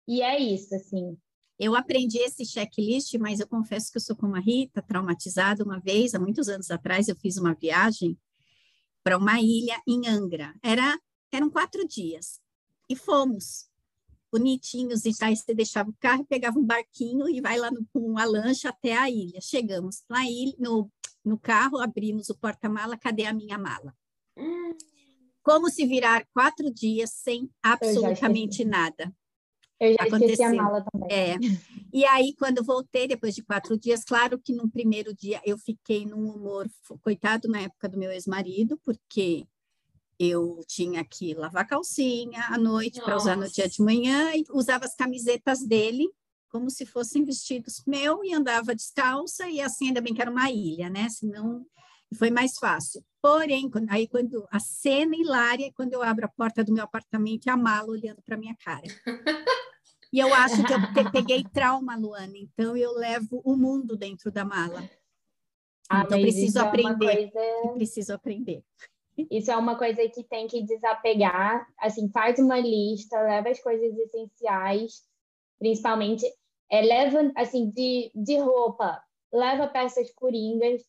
E 0.08 0.22
é 0.22 0.40
isso, 0.40 0.74
assim. 0.74 1.18
Eu 1.60 1.76
aprendi 1.76 2.20
esse 2.20 2.46
checklist, 2.46 3.14
mas 3.20 3.42
eu 3.42 3.48
confesso 3.48 3.92
que 3.92 3.98
eu 3.98 4.02
sou 4.02 4.16
como 4.16 4.38
a 4.38 4.40
Rita, 4.40 4.82
traumatizada 4.82 5.62
uma 5.62 5.82
vez, 5.82 6.16
há 6.16 6.20
muitos 6.20 6.48
anos 6.48 6.72
atrás, 6.72 7.10
eu 7.10 7.18
fiz 7.18 7.36
uma 7.36 7.54
viagem 7.54 8.18
para 9.04 9.18
uma 9.18 9.42
ilha 9.42 9.78
em 9.86 10.08
Angra. 10.08 10.54
Era 10.64 10.98
eram 11.36 11.50
quatro 11.50 11.88
dias. 11.88 12.40
E 12.90 12.96
fomos 12.96 13.70
bonitinhos 14.32 15.06
e 15.06 15.12
aí 15.22 15.36
você 15.36 15.54
deixava 15.54 15.90
o 15.90 15.96
carro, 16.00 16.26
pegava 16.26 16.60
um 16.60 16.66
barquinho 16.66 17.28
e 17.28 17.42
vai 17.42 17.58
lá 17.58 17.72
no, 17.72 17.86
com 17.92 18.00
uma 18.00 18.26
lancha 18.26 18.70
até 18.70 18.98
a 18.98 19.10
ilha. 19.10 19.40
Chegamos 19.42 20.04
lá 20.10 20.22
no, 20.58 20.92
no 21.24 21.38
carro, 21.38 21.80
abrimos 21.80 22.30
o 22.30 22.38
porta-mala, 22.38 22.98
cadê 22.98 23.26
a 23.26 23.34
minha 23.34 23.58
mala? 23.58 23.96
Hum. 24.38 24.76
Como 25.42 25.70
se 25.70 25.86
virar 25.86 26.28
quatro 26.34 26.72
dias 26.72 27.12
sem 27.12 27.50
absolutamente 27.64 28.64
nada. 28.64 29.14
Eu 29.80 29.94
já 29.94 30.04
Aconteceu. 30.04 30.30
esqueci 30.30 30.44
a 30.44 30.54
mala 30.54 30.86
também. 30.92 31.10
É. 31.10 31.38
E 31.94 32.06
aí, 32.06 32.36
quando 32.38 32.64
voltei, 32.64 33.08
depois 33.08 33.34
de 33.34 33.42
quatro 33.42 33.78
dias, 33.80 34.04
claro 34.04 34.38
que 34.38 34.54
no 34.54 34.70
primeiro 34.70 35.16
dia 35.16 35.42
eu 35.46 35.58
fiquei 35.58 36.06
num 36.06 36.30
humor, 36.30 36.70
coitado 37.02 37.48
na 37.48 37.62
época 37.62 37.88
do 37.88 37.98
meu 37.98 38.12
ex-marido, 38.12 38.78
porque 38.84 39.48
eu 40.20 40.60
tinha 40.68 41.04
que 41.06 41.34
lavar 41.34 41.66
calcinha 41.66 42.44
à 42.50 42.58
noite 42.58 43.02
para 43.02 43.16
usar 43.16 43.38
no 43.38 43.50
dia 43.50 43.70
de 43.70 43.82
manhã 43.82 44.36
e 44.36 44.44
usava 44.52 44.86
as 44.86 44.94
camisetas 44.94 45.66
dele 45.66 46.08
como 46.50 46.70
se 46.70 46.86
fossem 46.86 47.24
vestidos 47.24 47.82
meu 47.88 48.24
e 48.24 48.34
andava 48.34 48.76
descalça 48.76 49.48
e 49.48 49.62
assim 49.62 49.88
ainda 49.88 50.02
bem 50.02 50.14
que 50.14 50.22
era 50.22 50.32
uma 50.32 50.50
ilha, 50.50 50.90
né? 50.90 51.08
Senão 51.10 51.66
foi 52.16 52.32
mais 52.32 52.58
fácil. 52.58 53.06
Porém, 53.22 53.70
aí 53.88 54.08
quando 54.08 54.48
a 54.52 54.60
cena 54.60 55.16
hilária 55.16 55.68
é 55.68 55.72
quando 55.72 55.94
eu 55.94 56.02
abro 56.02 56.26
a 56.26 56.30
porta 56.30 56.64
do 56.64 56.74
meu 56.74 56.84
apartamento 56.84 57.46
e 57.46 57.50
a 57.50 57.58
mala 57.58 57.90
olhando 57.90 58.22
para 58.24 58.36
minha 58.36 58.56
cara. 58.58 58.88
E 60.12 60.18
eu 60.18 60.34
acho 60.34 60.64
que 60.66 60.74
eu 60.74 61.12
peguei 61.12 61.44
trauma, 61.54 61.96
Luana, 61.96 62.34
então 62.36 62.76
eu 62.76 62.94
levo 62.94 63.42
o 63.46 63.56
mundo 63.56 63.96
dentro 63.96 64.32
da 64.32 64.44
mala. 64.44 64.90
Ah, 65.88 66.02
então 66.02 66.20
preciso 66.20 66.60
aprender. 66.60 67.06
É 67.06 67.30
coisa... 67.30 67.74
Preciso 67.76 68.14
aprender. 68.14 68.64
Isso 69.32 69.52
é 69.52 69.58
uma 69.58 69.78
coisa 69.78 70.08
que 70.10 70.24
tem 70.24 70.48
que 70.48 70.64
desapegar. 70.64 71.68
Assim, 71.80 72.10
faz 72.10 72.40
uma 72.40 72.60
lista, 72.60 73.20
leva 73.22 73.50
as 73.50 73.60
coisas 73.60 73.98
essenciais, 73.98 75.04
principalmente. 75.58 76.26
É, 76.72 76.82
leva, 76.82 77.32
assim, 77.36 77.70
de, 77.72 78.12
de 78.14 78.38
roupa, 78.38 79.02
leva 79.34 79.68
peças 79.68 80.12
coringas, 80.14 80.84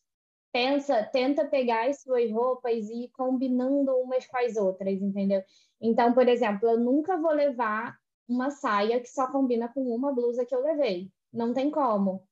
pensa, 0.51 1.03
tenta 1.11 1.45
pegar 1.45 1.89
as 1.89 2.01
suas 2.01 2.29
roupas 2.31 2.89
e 2.89 3.05
ir 3.05 3.09
combinando 3.09 3.91
umas 3.97 4.27
com 4.27 4.37
as 4.37 4.55
outras, 4.57 5.01
entendeu? 5.01 5.43
Então, 5.79 6.13
por 6.13 6.27
exemplo, 6.27 6.69
eu 6.69 6.79
nunca 6.79 7.17
vou 7.17 7.31
levar 7.31 7.97
uma 8.27 8.51
saia 8.51 8.99
que 8.99 9.09
só 9.09 9.31
combina 9.31 9.67
com 9.69 9.81
uma 9.93 10.13
blusa 10.13 10.45
que 10.45 10.53
eu 10.53 10.61
levei. 10.61 11.11
Não 11.33 11.53
tem 11.53 11.71
como. 11.71 12.23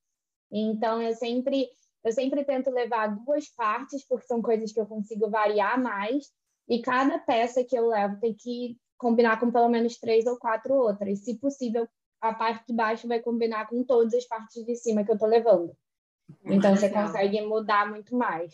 Então, 0.51 1.01
eu 1.01 1.13
sempre 1.13 1.69
eu 2.03 2.12
sempre 2.12 2.43
tento 2.45 2.69
levar 2.69 3.07
duas 3.07 3.49
partes, 3.49 4.05
porque 4.07 4.25
são 4.25 4.41
coisas 4.41 4.71
que 4.71 4.79
eu 4.79 4.85
consigo 4.85 5.29
variar 5.29 5.81
mais, 5.81 6.25
e 6.67 6.81
cada 6.81 7.19
peça 7.19 7.63
que 7.63 7.77
eu 7.77 7.88
levo 7.88 8.19
tem 8.19 8.33
que 8.33 8.77
combinar 8.97 9.39
com 9.39 9.51
pelo 9.51 9.69
menos 9.69 9.97
três 9.97 10.25
ou 10.25 10.38
quatro 10.38 10.73
outras. 10.73 11.23
Se 11.23 11.38
possível, 11.39 11.88
a 12.21 12.33
parte 12.33 12.67
de 12.67 12.73
baixo 12.73 13.07
vai 13.07 13.19
combinar 13.19 13.67
com 13.67 13.83
todas 13.83 14.13
as 14.13 14.25
partes 14.25 14.63
de 14.65 14.75
cima 14.75 15.03
que 15.03 15.12
eu 15.12 15.17
tô 15.17 15.25
levando. 15.25 15.75
Então 16.45 16.75
você 16.75 16.89
consegue 16.89 17.41
mudar 17.41 17.89
muito 17.89 18.15
mais. 18.15 18.53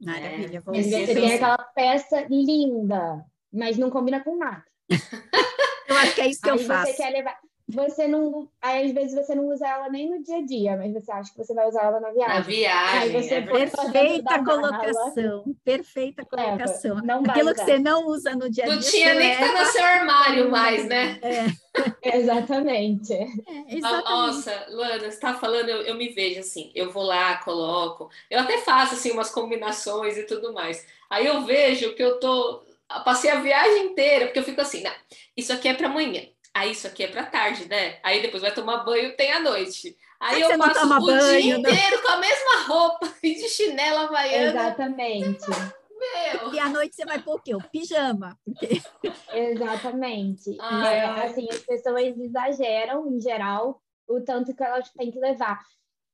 Maravilha. 0.00 0.58
É. 0.58 0.82
Você 0.82 1.14
tem 1.14 1.34
aquela 1.34 1.58
peça 1.58 2.22
linda, 2.28 3.24
mas 3.52 3.76
não 3.76 3.90
combina 3.90 4.22
com 4.22 4.36
nada. 4.36 4.64
eu 5.88 5.96
acho 5.96 6.14
que 6.14 6.20
é 6.20 6.28
isso 6.28 6.40
que 6.40 6.50
Aí 6.50 6.58
eu 6.58 6.64
faço. 6.64 6.92
Você 6.92 6.96
quer 6.96 7.10
levar... 7.10 7.38
você 7.70 8.06
não. 8.06 8.48
Aí, 8.60 8.86
às 8.86 8.92
vezes, 8.92 9.14
você 9.14 9.34
não 9.34 9.48
usa 9.48 9.66
ela 9.66 9.88
nem 9.88 10.10
no 10.10 10.22
dia 10.22 10.38
a 10.38 10.44
dia, 10.44 10.76
mas 10.76 10.92
você 10.92 11.10
acha 11.12 11.30
que 11.30 11.38
você 11.38 11.54
vai 11.54 11.68
usar 11.68 11.84
ela 11.84 12.00
na 12.00 12.10
viagem. 12.10 12.34
Na 12.34 12.40
viagem. 12.40 13.30
É 13.30 13.40
perfeita 13.42 14.44
colocação. 14.44 15.44
Perfeita 15.64 16.24
colocação. 16.24 16.96
Não 16.96 17.22
Aquilo 17.24 17.54
que 17.54 17.64
você 17.64 17.78
não 17.78 18.06
usa 18.06 18.34
no 18.34 18.50
dia 18.50 18.64
a 18.64 18.66
dia. 18.66 18.76
Não 18.76 18.82
tinha 18.82 19.14
nem 19.14 19.36
que 19.36 19.42
estar 19.42 19.54
tá 19.54 19.60
no 19.60 19.66
seu 19.66 19.84
armário 19.84 20.50
mais, 20.50 20.86
né? 20.86 21.18
É. 21.22 21.46
exatamente. 22.18 23.12
É, 23.12 23.26
exatamente. 23.68 24.10
Nossa, 24.10 24.66
Luana, 24.70 24.98
você 24.98 25.06
está 25.06 25.34
falando, 25.34 25.68
eu, 25.68 25.82
eu 25.82 25.94
me 25.94 26.08
vejo 26.08 26.40
assim, 26.40 26.72
eu 26.74 26.90
vou 26.90 27.04
lá, 27.04 27.36
coloco, 27.38 28.10
eu 28.28 28.40
até 28.40 28.58
faço 28.58 28.94
assim 28.94 29.12
umas 29.12 29.30
combinações 29.30 30.16
e 30.16 30.24
tudo 30.24 30.52
mais. 30.52 30.84
Aí 31.08 31.26
eu 31.26 31.42
vejo 31.44 31.94
que 31.94 32.02
eu 32.02 32.18
tô. 32.18 32.62
Passei 33.04 33.30
a 33.30 33.38
viagem 33.38 33.86
inteira, 33.86 34.26
porque 34.26 34.40
eu 34.40 34.44
fico 34.44 34.60
assim, 34.60 34.82
né? 34.82 34.92
Isso 35.36 35.52
aqui 35.52 35.68
é 35.68 35.74
para 35.74 35.86
amanhã 35.86 36.22
Aí 36.54 36.72
isso 36.72 36.86
aqui 36.86 37.04
é 37.04 37.08
para 37.08 37.26
tarde, 37.26 37.68
né? 37.68 37.98
Aí 38.02 38.20
depois 38.20 38.42
vai 38.42 38.52
tomar 38.52 38.84
banho, 38.84 39.16
tem 39.16 39.32
à 39.32 39.40
noite. 39.40 39.96
Aí 40.18 40.40
eu 40.40 40.58
passo 40.58 40.84
o 40.84 41.06
banho, 41.06 41.40
dia 41.42 41.58
não. 41.58 41.70
inteiro 41.70 42.02
com 42.02 42.08
a 42.08 42.16
mesma 42.18 42.62
roupa 42.66 43.08
e 43.22 43.34
de 43.40 43.48
chinela 43.48 44.02
havaiana. 44.02 44.50
Exatamente. 44.50 45.46
Meu. 45.48 46.54
E 46.54 46.58
à 46.58 46.68
noite 46.68 46.96
você 46.96 47.04
vai 47.04 47.20
pôr 47.20 47.36
o 47.36 47.42
quê? 47.42 47.54
O 47.54 47.62
pijama. 47.62 48.36
Porque... 48.44 48.82
Exatamente. 49.32 50.56
Ai, 50.60 50.98
é, 50.98 51.04
assim, 51.04 51.46
as 51.50 51.58
pessoas 51.58 52.18
exageram, 52.18 53.06
em 53.08 53.20
geral, 53.20 53.80
o 54.08 54.20
tanto 54.20 54.54
que 54.54 54.62
elas 54.62 54.90
têm 54.90 55.10
que 55.10 55.18
levar. 55.18 55.60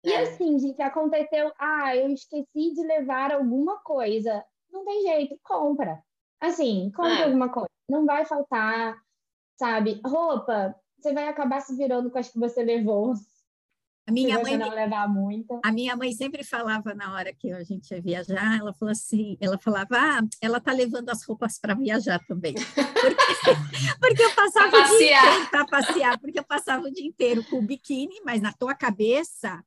E 0.05 0.13
é. 0.13 0.23
assim, 0.23 0.59
gente, 0.59 0.81
aconteceu, 0.83 1.53
ah, 1.59 1.97
eu 1.97 2.11
esqueci 2.13 2.75
de 2.75 2.83
levar 2.87 3.33
alguma 3.33 3.79
coisa. 3.79 4.45
Não 4.71 4.85
tem 4.85 5.03
jeito, 5.03 5.39
compra. 5.43 6.01
Assim, 6.41 6.93
compra 6.95 7.21
é. 7.21 7.25
alguma 7.25 7.49
coisa. 7.49 7.71
Não 7.89 8.05
vai 8.05 8.25
faltar 8.25 8.97
sabe? 9.59 10.01
Roupa, 10.05 10.75
você 10.99 11.13
vai 11.13 11.29
acabar 11.29 11.61
se 11.61 11.75
virando 11.77 12.11
com 12.11 12.19
as 12.19 12.29
que 12.29 12.39
você 12.39 12.63
levou. 12.63 13.15
A 14.09 14.13
minha 14.13 14.41
mãe 14.41 14.57
não 14.57 14.71
levar 14.71 15.09
muito. 15.09 15.61
A 15.65 15.73
minha 15.73 15.97
mãe 15.97 16.13
sempre 16.13 16.45
falava 16.45 16.95
na 16.95 17.13
hora 17.13 17.35
que 17.35 17.51
a 17.51 17.65
gente 17.65 17.91
ia 17.91 18.01
viajar, 18.01 18.57
ela 18.57 18.73
falou 18.73 18.93
assim, 18.93 19.37
ela 19.41 19.59
falava, 19.59 19.97
ah, 19.99 20.21
ela 20.41 20.61
tá 20.61 20.73
levando 20.73 21.11
as 21.11 21.25
roupas 21.25 21.59
para 21.59 21.75
viajar 21.75 22.21
também. 22.27 22.55
Porque, 22.97 23.51
porque 24.01 24.23
eu 24.23 24.35
passava 24.35 24.71
pra 24.71 24.95
o 24.95 24.99
dia 24.99 25.21
inteiro 25.21 25.51
para 25.51 25.67
passear, 25.67 26.19
porque 26.19 26.39
eu 26.39 26.45
passava 26.45 26.87
o 26.87 26.91
dia 26.91 27.07
inteiro 27.07 27.45
com 27.45 27.59
o 27.59 27.63
biquíni, 27.63 28.21
mas 28.25 28.41
na 28.41 28.53
tua 28.53 28.75
cabeça 28.75 29.63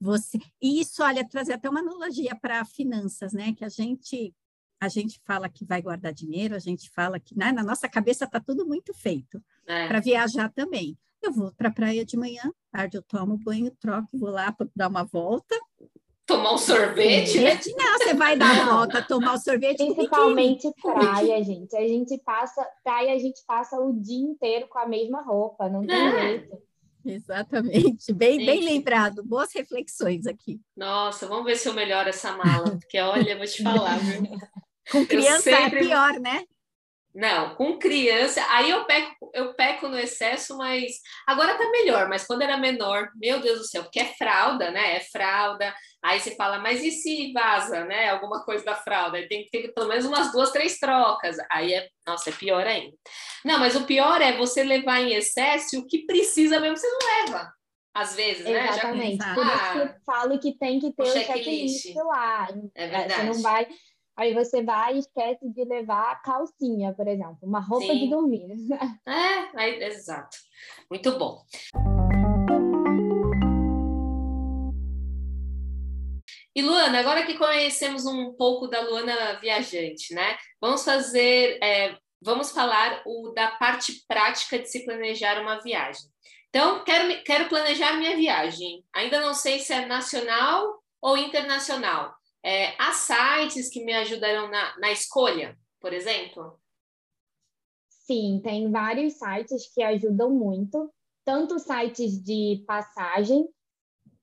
você. 0.00 0.38
E 0.60 0.80
isso, 0.80 1.02
olha, 1.02 1.28
trazer 1.28 1.52
até 1.52 1.68
uma 1.68 1.80
analogia 1.80 2.34
para 2.34 2.64
finanças, 2.64 3.32
né? 3.32 3.52
Que 3.52 3.64
a 3.64 3.68
gente 3.68 4.34
a 4.80 4.88
gente 4.88 5.20
fala 5.24 5.48
que 5.48 5.64
vai 5.64 5.82
guardar 5.82 6.12
dinheiro, 6.12 6.56
a 6.56 6.58
gente 6.58 6.90
fala 6.90 7.20
que 7.20 7.36
né, 7.36 7.52
na 7.52 7.62
nossa 7.62 7.88
cabeça 7.88 8.24
está 8.24 8.40
tudo 8.40 8.66
muito 8.66 8.94
feito. 8.94 9.42
É. 9.66 9.86
Para 9.86 10.00
viajar 10.00 10.48
também. 10.50 10.96
Eu 11.22 11.32
vou 11.32 11.52
para 11.52 11.68
a 11.68 11.72
praia 11.72 12.02
de 12.02 12.16
manhã, 12.16 12.50
tarde 12.72 12.96
eu 12.96 13.02
tomo 13.02 13.36
banho, 13.36 13.70
troco, 13.78 14.08
vou 14.14 14.30
lá 14.30 14.50
para 14.50 14.66
dar 14.74 14.88
uma 14.88 15.04
volta. 15.04 15.54
Tomar 16.24 16.54
um 16.54 16.58
sorvete, 16.58 17.32
sorvete 17.32 17.74
né? 17.74 17.84
Não, 17.84 17.98
você 17.98 18.14
vai 18.14 18.38
dar 18.38 18.62
a 18.62 18.74
volta, 18.74 19.02
tomar 19.02 19.34
o 19.34 19.38
sorvete. 19.38 19.76
Principalmente 19.76 20.72
praia, 20.80 21.42
gente. 21.44 21.76
A 21.76 21.86
gente 21.86 22.16
passa, 22.18 22.66
praia, 22.82 23.14
a 23.14 23.18
gente 23.18 23.42
passa 23.46 23.78
o 23.78 23.92
dia 23.92 24.24
inteiro 24.24 24.66
com 24.68 24.78
a 24.78 24.88
mesma 24.88 25.20
roupa, 25.20 25.68
não 25.68 25.84
tem 25.86 25.94
é. 25.94 26.20
jeito. 26.20 26.70
Exatamente, 27.04 28.12
bem, 28.12 28.44
bem 28.44 28.62
lembrado, 28.62 29.24
boas 29.24 29.52
reflexões 29.54 30.26
aqui. 30.26 30.60
Nossa, 30.76 31.26
vamos 31.26 31.44
ver 31.44 31.56
se 31.56 31.68
eu 31.68 31.74
melhoro 31.74 32.08
essa 32.08 32.36
mala, 32.36 32.76
porque 32.78 33.00
olha, 33.00 33.36
vou 33.36 33.46
te 33.46 33.62
falar, 33.62 33.98
viu? 33.98 34.22
Com 34.90 35.06
criança 35.06 35.50
é 35.50 35.56
sempre... 35.56 35.80
é 35.80 35.82
pior, 35.82 36.20
né? 36.20 36.44
Não, 37.12 37.56
com 37.56 37.76
criança, 37.76 38.40
aí 38.50 38.70
eu 38.70 38.84
peco, 38.84 39.30
eu 39.34 39.52
peco 39.54 39.88
no 39.88 39.98
excesso, 39.98 40.56
mas 40.56 40.92
agora 41.26 41.58
tá 41.58 41.68
melhor, 41.70 42.08
mas 42.08 42.24
quando 42.24 42.42
era 42.42 42.56
menor, 42.56 43.10
meu 43.16 43.40
Deus 43.40 43.58
do 43.58 43.64
céu, 43.64 43.82
porque 43.82 43.98
é 43.98 44.04
fralda, 44.14 44.70
né? 44.70 44.96
É 44.96 45.00
fralda. 45.00 45.74
Aí 46.02 46.20
você 46.20 46.36
fala, 46.36 46.60
mas 46.60 46.84
e 46.84 46.92
se 46.92 47.32
vaza, 47.32 47.84
né? 47.84 48.10
Alguma 48.10 48.44
coisa 48.44 48.64
da 48.64 48.76
fralda? 48.76 49.18
Aí 49.18 49.28
tem 49.28 49.42
que 49.42 49.50
ter 49.50 49.74
pelo 49.74 49.88
menos 49.88 50.04
umas 50.04 50.30
duas, 50.30 50.52
três 50.52 50.78
trocas. 50.78 51.36
Aí 51.50 51.74
é, 51.74 51.88
nossa, 52.06 52.30
é 52.30 52.32
pior 52.32 52.64
ainda. 52.64 52.96
Não, 53.44 53.58
mas 53.58 53.74
o 53.74 53.84
pior 53.86 54.22
é 54.22 54.36
você 54.36 54.62
levar 54.62 55.00
em 55.00 55.14
excesso 55.14 55.80
o 55.80 55.86
que 55.86 56.06
precisa 56.06 56.60
mesmo, 56.60 56.76
você 56.76 56.88
não 56.88 56.98
leva. 57.26 57.52
Às 57.92 58.14
vezes, 58.14 58.44
né? 58.44 58.68
Exatamente. 58.68 59.16
Já... 59.16 59.34
Por 59.34 59.44
ah, 59.44 59.54
isso 59.54 59.72
que 59.72 59.78
eu 59.78 59.94
falo 60.06 60.38
que 60.38 60.56
tem 60.56 60.78
que 60.78 60.92
ter 60.92 61.02
o 61.02 61.06
checklist 61.06 61.92
lá. 61.96 62.48
É 62.72 62.86
verdade. 62.86 63.14
Você 63.14 63.22
não 63.24 63.42
vai 63.42 63.66
Aí 64.20 64.34
você 64.34 64.62
vai 64.62 64.96
e 64.96 64.98
esquece 64.98 65.48
de 65.48 65.64
levar 65.64 66.12
a 66.12 66.16
calcinha, 66.16 66.92
por 66.92 67.08
exemplo, 67.08 67.38
uma 67.42 67.58
roupa 67.58 67.86
Sim. 67.86 68.00
de 68.00 68.10
dormir. 68.10 68.50
É, 69.08 69.64
é, 69.64 69.88
exato. 69.88 70.36
Muito 70.90 71.18
bom. 71.18 71.42
E 76.54 76.60
Luana, 76.60 77.00
agora 77.00 77.24
que 77.24 77.38
conhecemos 77.38 78.04
um 78.04 78.34
pouco 78.34 78.66
da 78.66 78.82
Luana 78.82 79.40
viajante, 79.40 80.12
né? 80.12 80.36
Vamos 80.60 80.84
fazer, 80.84 81.58
é, 81.62 81.96
vamos 82.20 82.50
falar 82.50 83.02
o, 83.06 83.32
da 83.34 83.52
parte 83.52 84.04
prática 84.06 84.58
de 84.58 84.68
se 84.68 84.84
planejar 84.84 85.40
uma 85.40 85.62
viagem. 85.62 86.02
Então, 86.50 86.84
quero, 86.84 87.24
quero 87.24 87.48
planejar 87.48 87.94
minha 87.94 88.14
viagem. 88.14 88.84
Ainda 88.94 89.18
não 89.18 89.32
sei 89.32 89.60
se 89.60 89.72
é 89.72 89.86
nacional 89.86 90.78
ou 91.00 91.16
internacional. 91.16 92.19
É, 92.42 92.74
há 92.80 92.92
sites 92.92 93.68
que 93.68 93.84
me 93.84 93.92
ajudarão 93.92 94.48
na, 94.48 94.78
na 94.78 94.90
escolha, 94.90 95.58
por 95.80 95.92
exemplo? 95.92 96.58
Sim, 97.88 98.40
tem 98.42 98.70
vários 98.70 99.14
sites 99.14 99.72
que 99.72 99.82
ajudam 99.82 100.30
muito, 100.30 100.92
tanto 101.24 101.58
sites 101.58 102.20
de 102.22 102.64
passagem, 102.66 103.48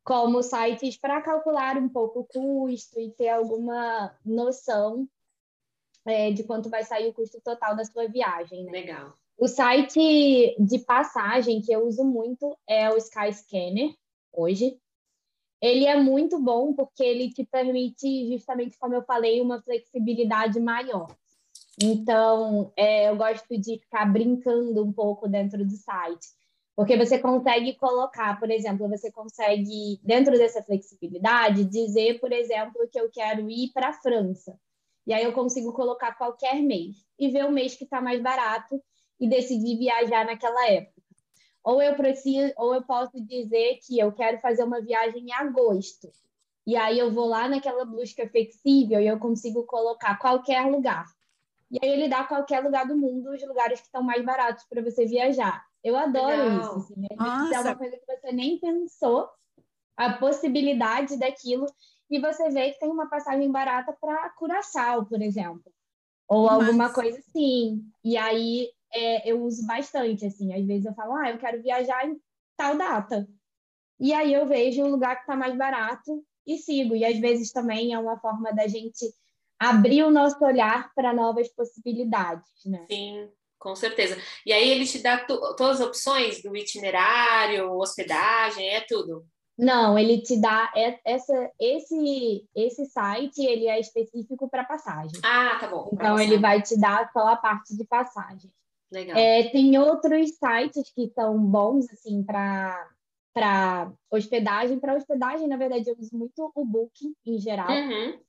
como 0.04 0.42
sites 0.42 0.98
para 0.98 1.22
calcular 1.22 1.78
um 1.78 1.90
pouco 1.90 2.22
o 2.22 2.26
custo 2.26 3.00
e 3.00 3.12
ter 3.12 3.30
alguma 3.30 4.18
noção 4.26 5.08
é, 6.06 6.32
de 6.32 6.44
quanto 6.44 6.70
vai 6.70 6.84
sair 6.84 7.08
o 7.08 7.14
custo 7.14 7.40
total 7.42 7.76
da 7.76 7.84
sua 7.84 8.08
viagem. 8.08 8.64
Né? 8.64 8.72
Legal. 8.72 9.14
O 9.38 9.48
site 9.48 10.56
de 10.58 10.80
passagem 10.80 11.62
que 11.62 11.72
eu 11.72 11.86
uso 11.86 12.04
muito 12.04 12.58
é 12.68 12.90
o 12.90 12.98
Skyscanner, 12.98 13.94
hoje. 14.34 14.80
Ele 15.62 15.86
é 15.86 16.00
muito 16.00 16.40
bom 16.40 16.74
porque 16.74 17.04
ele 17.04 17.32
te 17.32 17.44
permite, 17.44 18.32
justamente 18.32 18.78
como 18.78 18.94
eu 18.94 19.02
falei, 19.02 19.42
uma 19.42 19.62
flexibilidade 19.62 20.60
maior. 20.60 21.08
Então, 21.82 22.72
é, 22.76 23.10
eu 23.10 23.16
gosto 23.16 23.58
de 23.58 23.78
ficar 23.80 24.06
brincando 24.06 24.84
um 24.84 24.92
pouco 24.92 25.28
dentro 25.28 25.64
do 25.64 25.76
site, 25.76 26.28
porque 26.76 26.98
você 26.98 27.20
consegue 27.20 27.76
colocar, 27.76 28.40
por 28.40 28.50
exemplo, 28.50 28.90
você 28.90 29.12
consegue, 29.12 30.00
dentro 30.04 30.38
dessa 30.38 30.64
flexibilidade, 30.64 31.66
dizer, 31.66 32.20
por 32.20 32.32
exemplo, 32.32 32.88
que 32.92 33.00
eu 33.00 33.10
quero 33.12 33.50
ir 33.50 33.72
para 33.74 33.90
a 33.90 33.94
França. 33.94 34.60
E 35.06 35.14
aí 35.14 35.24
eu 35.24 35.34
consigo 35.34 35.72
colocar 35.72 36.18
qualquer 36.18 36.62
mês 36.62 36.98
e 37.18 37.30
ver 37.30 37.46
o 37.46 37.52
mês 37.52 37.76
que 37.76 37.84
está 37.84 38.02
mais 38.02 38.22
barato 38.22 38.82
e 39.20 39.28
decidir 39.28 39.78
viajar 39.78 40.26
naquela 40.26 40.70
época. 40.70 40.97
Ou 41.68 41.82
eu 41.82 41.98
preciso, 41.98 42.54
ou 42.56 42.74
eu 42.74 42.82
posso 42.82 43.20
dizer 43.20 43.80
que 43.86 44.00
eu 44.00 44.10
quero 44.14 44.40
fazer 44.40 44.64
uma 44.64 44.80
viagem 44.80 45.26
em 45.26 45.34
agosto. 45.34 46.10
E 46.66 46.78
aí 46.78 46.98
eu 46.98 47.12
vou 47.12 47.28
lá 47.28 47.50
naquela 47.50 47.84
busca 47.84 48.26
flexível 48.30 49.02
e 49.02 49.08
eu 49.08 49.20
consigo 49.20 49.66
colocar 49.66 50.18
qualquer 50.18 50.66
lugar. 50.66 51.06
E 51.70 51.78
aí 51.84 51.92
ele 51.92 52.08
dá 52.08 52.24
qualquer 52.24 52.64
lugar 52.64 52.88
do 52.88 52.96
mundo 52.96 53.32
os 53.32 53.46
lugares 53.46 53.82
que 53.82 53.88
estão 53.88 54.02
mais 54.02 54.24
baratos 54.24 54.64
para 54.70 54.82
você 54.82 55.06
viajar. 55.06 55.62
Eu 55.84 55.98
adoro 55.98 56.42
Legal. 56.42 56.62
isso. 56.62 56.78
Assim, 56.78 57.02
né? 57.02 57.08
É 57.54 57.60
uma 57.60 57.76
coisa 57.76 57.98
que 57.98 58.06
você 58.06 58.32
nem 58.32 58.58
pensou, 58.60 59.30
a 59.98 60.14
possibilidade 60.14 61.20
daquilo, 61.20 61.66
e 62.10 62.18
você 62.18 62.48
vê 62.50 62.72
que 62.72 62.80
tem 62.80 62.90
uma 62.90 63.10
passagem 63.10 63.52
barata 63.52 63.92
para 63.92 64.30
Curaçao, 64.30 65.06
por 65.06 65.22
exemplo. 65.22 65.70
Ou 66.30 66.44
Nossa. 66.44 66.66
alguma 66.66 66.94
coisa 66.94 67.20
assim. 67.20 67.84
E 68.06 68.16
aí 68.16 68.70
é, 68.94 69.30
eu 69.30 69.44
uso 69.44 69.66
bastante, 69.66 70.26
assim. 70.26 70.54
Às 70.54 70.66
vezes 70.66 70.86
eu 70.86 70.94
falo, 70.94 71.14
ah, 71.14 71.30
eu 71.30 71.38
quero 71.38 71.62
viajar 71.62 72.08
em 72.08 72.20
tal 72.56 72.78
data. 72.78 73.28
E 74.00 74.14
aí 74.14 74.34
eu 74.34 74.46
vejo 74.46 74.84
o 74.84 74.90
lugar 74.90 75.16
que 75.16 75.22
está 75.22 75.36
mais 75.36 75.56
barato 75.56 76.24
e 76.46 76.58
sigo. 76.58 76.96
E 76.96 77.06
às 77.06 77.20
vezes 77.20 77.52
também 77.52 77.94
é 77.94 78.00
uma 78.00 78.20
forma 78.20 78.54
da 78.54 78.68
gente 78.68 79.06
abrir 79.60 80.04
o 80.04 80.12
nosso 80.12 80.44
olhar 80.44 80.94
para 80.94 81.14
novas 81.14 81.48
possibilidades, 81.50 82.48
né? 82.66 82.86
Sim, 82.90 83.30
com 83.58 83.76
certeza. 83.76 84.18
E 84.46 84.54
aí 84.54 84.70
ele 84.70 84.86
te 84.86 85.00
dá 85.00 85.18
todas 85.18 85.82
as 85.82 85.88
opções 85.88 86.42
do 86.42 86.56
itinerário, 86.56 87.72
hospedagem, 87.74 88.70
é 88.70 88.82
tudo. 88.82 89.26
Não, 89.58 89.98
ele 89.98 90.22
te 90.22 90.40
dá 90.40 90.72
essa, 91.04 91.52
esse, 91.60 92.48
esse 92.56 92.86
site, 92.86 93.44
ele 93.44 93.68
é 93.68 93.80
específico 93.80 94.48
para 94.48 94.64
passagem. 94.64 95.20
Ah, 95.24 95.58
tá 95.60 95.68
bom. 95.68 95.90
Então 95.92 96.20
ele 96.20 96.38
vai 96.38 96.62
te 96.62 96.80
dar 96.80 97.12
só 97.12 97.28
a 97.28 97.36
parte 97.36 97.76
de 97.76 97.84
passagem. 97.84 98.52
Legal. 98.92 99.18
É, 99.18 99.50
tem 99.50 99.78
outros 99.78 100.32
sites 100.32 100.92
que 100.94 101.10
são 101.10 101.38
bons, 101.40 101.90
assim, 101.92 102.24
para 102.24 102.90
para 103.34 103.94
hospedagem. 104.10 104.80
Para 104.80 104.96
hospedagem, 104.96 105.48
na 105.48 105.58
verdade, 105.58 105.88
eu 105.88 105.96
uso 106.00 106.18
muito 106.18 106.52
o 106.56 106.66
Booking 106.66 107.14
em 107.24 107.38
geral. 107.38 107.70
Uhum. 107.70 108.20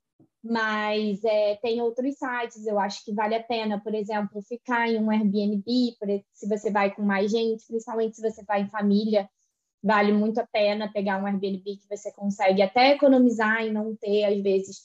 mas 0.43 1.25
é, 1.25 1.57
tem 1.57 1.81
outros 1.81 2.15
sites, 2.17 2.67
eu 2.67 2.79
acho 2.79 3.05
que 3.05 3.13
vale 3.13 3.35
a 3.35 3.43
pena, 3.43 3.81
por 3.81 3.95
exemplo, 3.95 4.41
ficar 4.43 4.89
em 4.89 4.99
um 4.99 5.11
Airbnb, 5.11 5.65
se 6.33 6.49
você 6.49 6.71
vai 6.71 6.95
com 6.95 7.03
mais 7.03 7.31
gente, 7.31 7.67
principalmente 7.67 8.17
se 8.17 8.23
você 8.23 8.45
vai 8.45 8.63
em 8.63 8.69
família, 8.69 9.29
vale 9.83 10.13
muito 10.13 10.39
a 10.41 10.47
pena 10.47 10.93
pegar 10.93 11.23
um 11.23 11.27
Airbnb 11.27 11.63
que 11.63 11.89
você 11.89 12.13
consegue 12.13 12.63
até 12.63 12.93
economizar 12.93 13.65
e 13.65 13.71
não 13.71 13.97
ter, 13.97 14.25
às 14.25 14.43
vezes, 14.43 14.83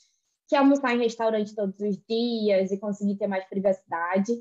que 0.47 0.55
almoçar 0.55 0.95
em 0.95 0.99
restaurante 0.99 1.55
todos 1.55 1.79
os 1.79 1.97
dias 2.07 2.71
e 2.71 2.79
conseguir 2.79 3.17
ter 3.17 3.27
mais 3.27 3.45
privacidade. 3.45 4.33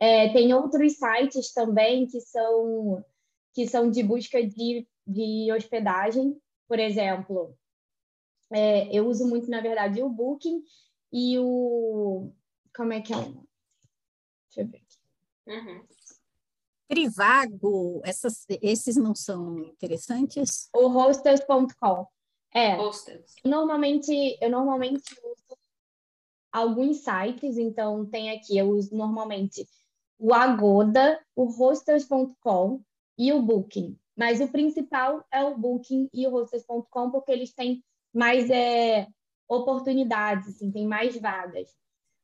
É, 0.00 0.32
tem 0.32 0.54
outros 0.54 0.94
sites 0.94 1.52
também 1.52 2.06
que 2.06 2.20
são, 2.22 3.04
que 3.54 3.68
são 3.68 3.90
de 3.90 4.02
busca 4.02 4.42
de, 4.42 4.88
de 5.06 5.52
hospedagem, 5.52 6.40
por 6.66 6.78
exemplo, 6.78 7.54
é, 8.52 8.88
eu 8.96 9.06
uso 9.06 9.26
muito, 9.28 9.48
na 9.48 9.60
verdade, 9.60 10.02
o 10.02 10.08
Booking 10.08 10.62
e 11.12 11.38
o. 11.38 12.32
Como 12.74 12.92
é 12.92 13.00
que 13.00 13.12
é? 13.12 13.16
Deixa 13.16 14.58
eu 14.58 14.66
ver 14.66 14.78
aqui. 14.78 14.98
Uhum. 15.46 15.84
Trivago, 16.88 18.00
essas, 18.04 18.44
esses 18.62 18.96
não 18.96 19.14
são 19.14 19.58
interessantes? 19.64 20.68
O 20.74 20.88
hostels.com. 20.88 22.06
É. 22.52 22.74
Hostels. 22.74 23.34
Normalmente, 23.44 24.38
eu 24.40 24.50
normalmente 24.50 25.12
uso 25.24 25.58
alguns 26.50 26.98
sites, 26.98 27.56
então 27.56 28.04
tem 28.06 28.30
aqui, 28.30 28.58
eu 28.58 28.70
uso 28.70 28.96
normalmente 28.96 29.64
o 30.20 30.34
Agoda, 30.34 31.18
o 31.34 31.44
hostels.com 31.44 32.82
e 33.18 33.32
o 33.32 33.40
Booking. 33.40 33.98
Mas 34.14 34.40
o 34.40 34.48
principal 34.48 35.24
é 35.32 35.42
o 35.42 35.56
Booking 35.56 36.10
e 36.12 36.26
o 36.26 36.30
hostels.com, 36.30 37.10
porque 37.10 37.32
eles 37.32 37.54
têm 37.54 37.82
mais 38.12 38.50
é, 38.50 39.08
oportunidades, 39.48 40.48
assim, 40.48 40.70
tem 40.70 40.86
mais 40.86 41.16
vagas. 41.16 41.70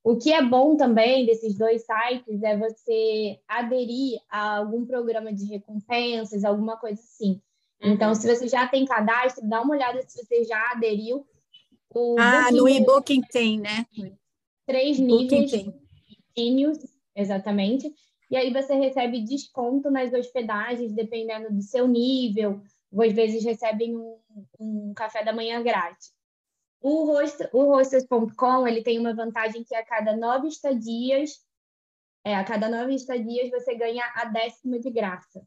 O 0.04 0.16
que 0.16 0.32
é 0.32 0.42
bom 0.42 0.76
também 0.76 1.24
desses 1.24 1.56
dois 1.56 1.84
sites 1.84 2.42
é 2.42 2.56
você 2.56 3.40
aderir 3.48 4.20
a 4.28 4.58
algum 4.58 4.84
programa 4.84 5.32
de 5.32 5.46
recompensas, 5.46 6.44
alguma 6.44 6.76
coisa 6.76 7.00
assim. 7.00 7.40
Uhum. 7.82 7.92
Então, 7.92 8.14
se 8.14 8.28
você 8.28 8.46
já 8.46 8.68
tem 8.68 8.84
cadastro, 8.84 9.48
dá 9.48 9.62
uma 9.62 9.74
olhada 9.74 10.00
se 10.06 10.22
você 10.22 10.44
já 10.44 10.72
aderiu. 10.72 11.26
O 11.94 12.16
ah, 12.18 12.52
no 12.52 12.68
e-booking 12.68 13.22
tem, 13.22 13.58
né? 13.58 13.86
Três 14.66 14.98
níveis 14.98 15.52
níveis, 16.36 16.86
exatamente. 17.16 17.92
E 18.30 18.36
aí 18.36 18.52
você 18.52 18.74
recebe 18.74 19.22
desconto 19.22 19.90
nas 19.90 20.12
hospedagens, 20.12 20.92
dependendo 20.92 21.52
do 21.52 21.62
seu 21.62 21.88
nível, 21.88 22.60
às 22.92 23.12
vezes 23.12 23.44
recebem 23.44 23.96
um, 23.96 24.18
um 24.58 24.94
café 24.94 25.24
da 25.24 25.32
manhã 25.32 25.62
grátis. 25.62 26.12
O, 26.80 27.04
host, 27.04 27.48
o 27.52 27.74
hostess.com 27.74 28.66
ele 28.66 28.82
tem 28.82 28.98
uma 28.98 29.14
vantagem 29.14 29.64
que 29.64 29.74
a 29.74 29.84
cada 29.84 30.16
nove 30.16 30.48
estadias, 30.48 31.40
é, 32.24 32.34
a 32.34 32.44
cada 32.44 32.68
nove 32.68 32.94
estadias 32.94 33.50
você 33.50 33.74
ganha 33.74 34.04
a 34.14 34.26
décima 34.26 34.78
de 34.78 34.90
graça. 34.90 35.46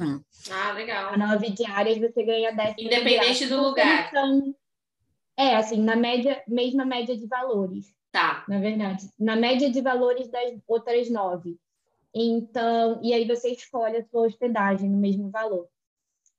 Hum. 0.00 0.22
Ah, 0.50 0.72
legal. 0.72 1.12
A 1.12 1.16
nove 1.16 1.50
diárias 1.50 1.98
você 1.98 2.24
ganha 2.24 2.48
a 2.48 2.52
décima 2.52 2.86
Independente 2.86 3.46
do 3.46 3.62
lugar. 3.62 4.10
São, 4.10 4.54
é, 5.36 5.56
assim, 5.56 5.82
na 5.82 5.96
média, 5.96 6.42
mesma 6.48 6.84
média 6.84 7.16
de 7.16 7.26
valores. 7.26 7.94
Tá. 8.12 8.44
Na 8.46 8.60
verdade. 8.60 9.10
Na 9.18 9.34
média 9.34 9.70
de 9.70 9.80
valores 9.80 10.28
das 10.28 10.60
outras 10.68 11.10
nove. 11.10 11.58
Então, 12.14 13.00
e 13.02 13.12
aí 13.12 13.26
você 13.26 13.48
escolhe 13.50 13.96
a 13.96 14.04
sua 14.04 14.26
hospedagem 14.26 14.88
no 14.88 14.98
mesmo 14.98 15.30
valor. 15.30 15.66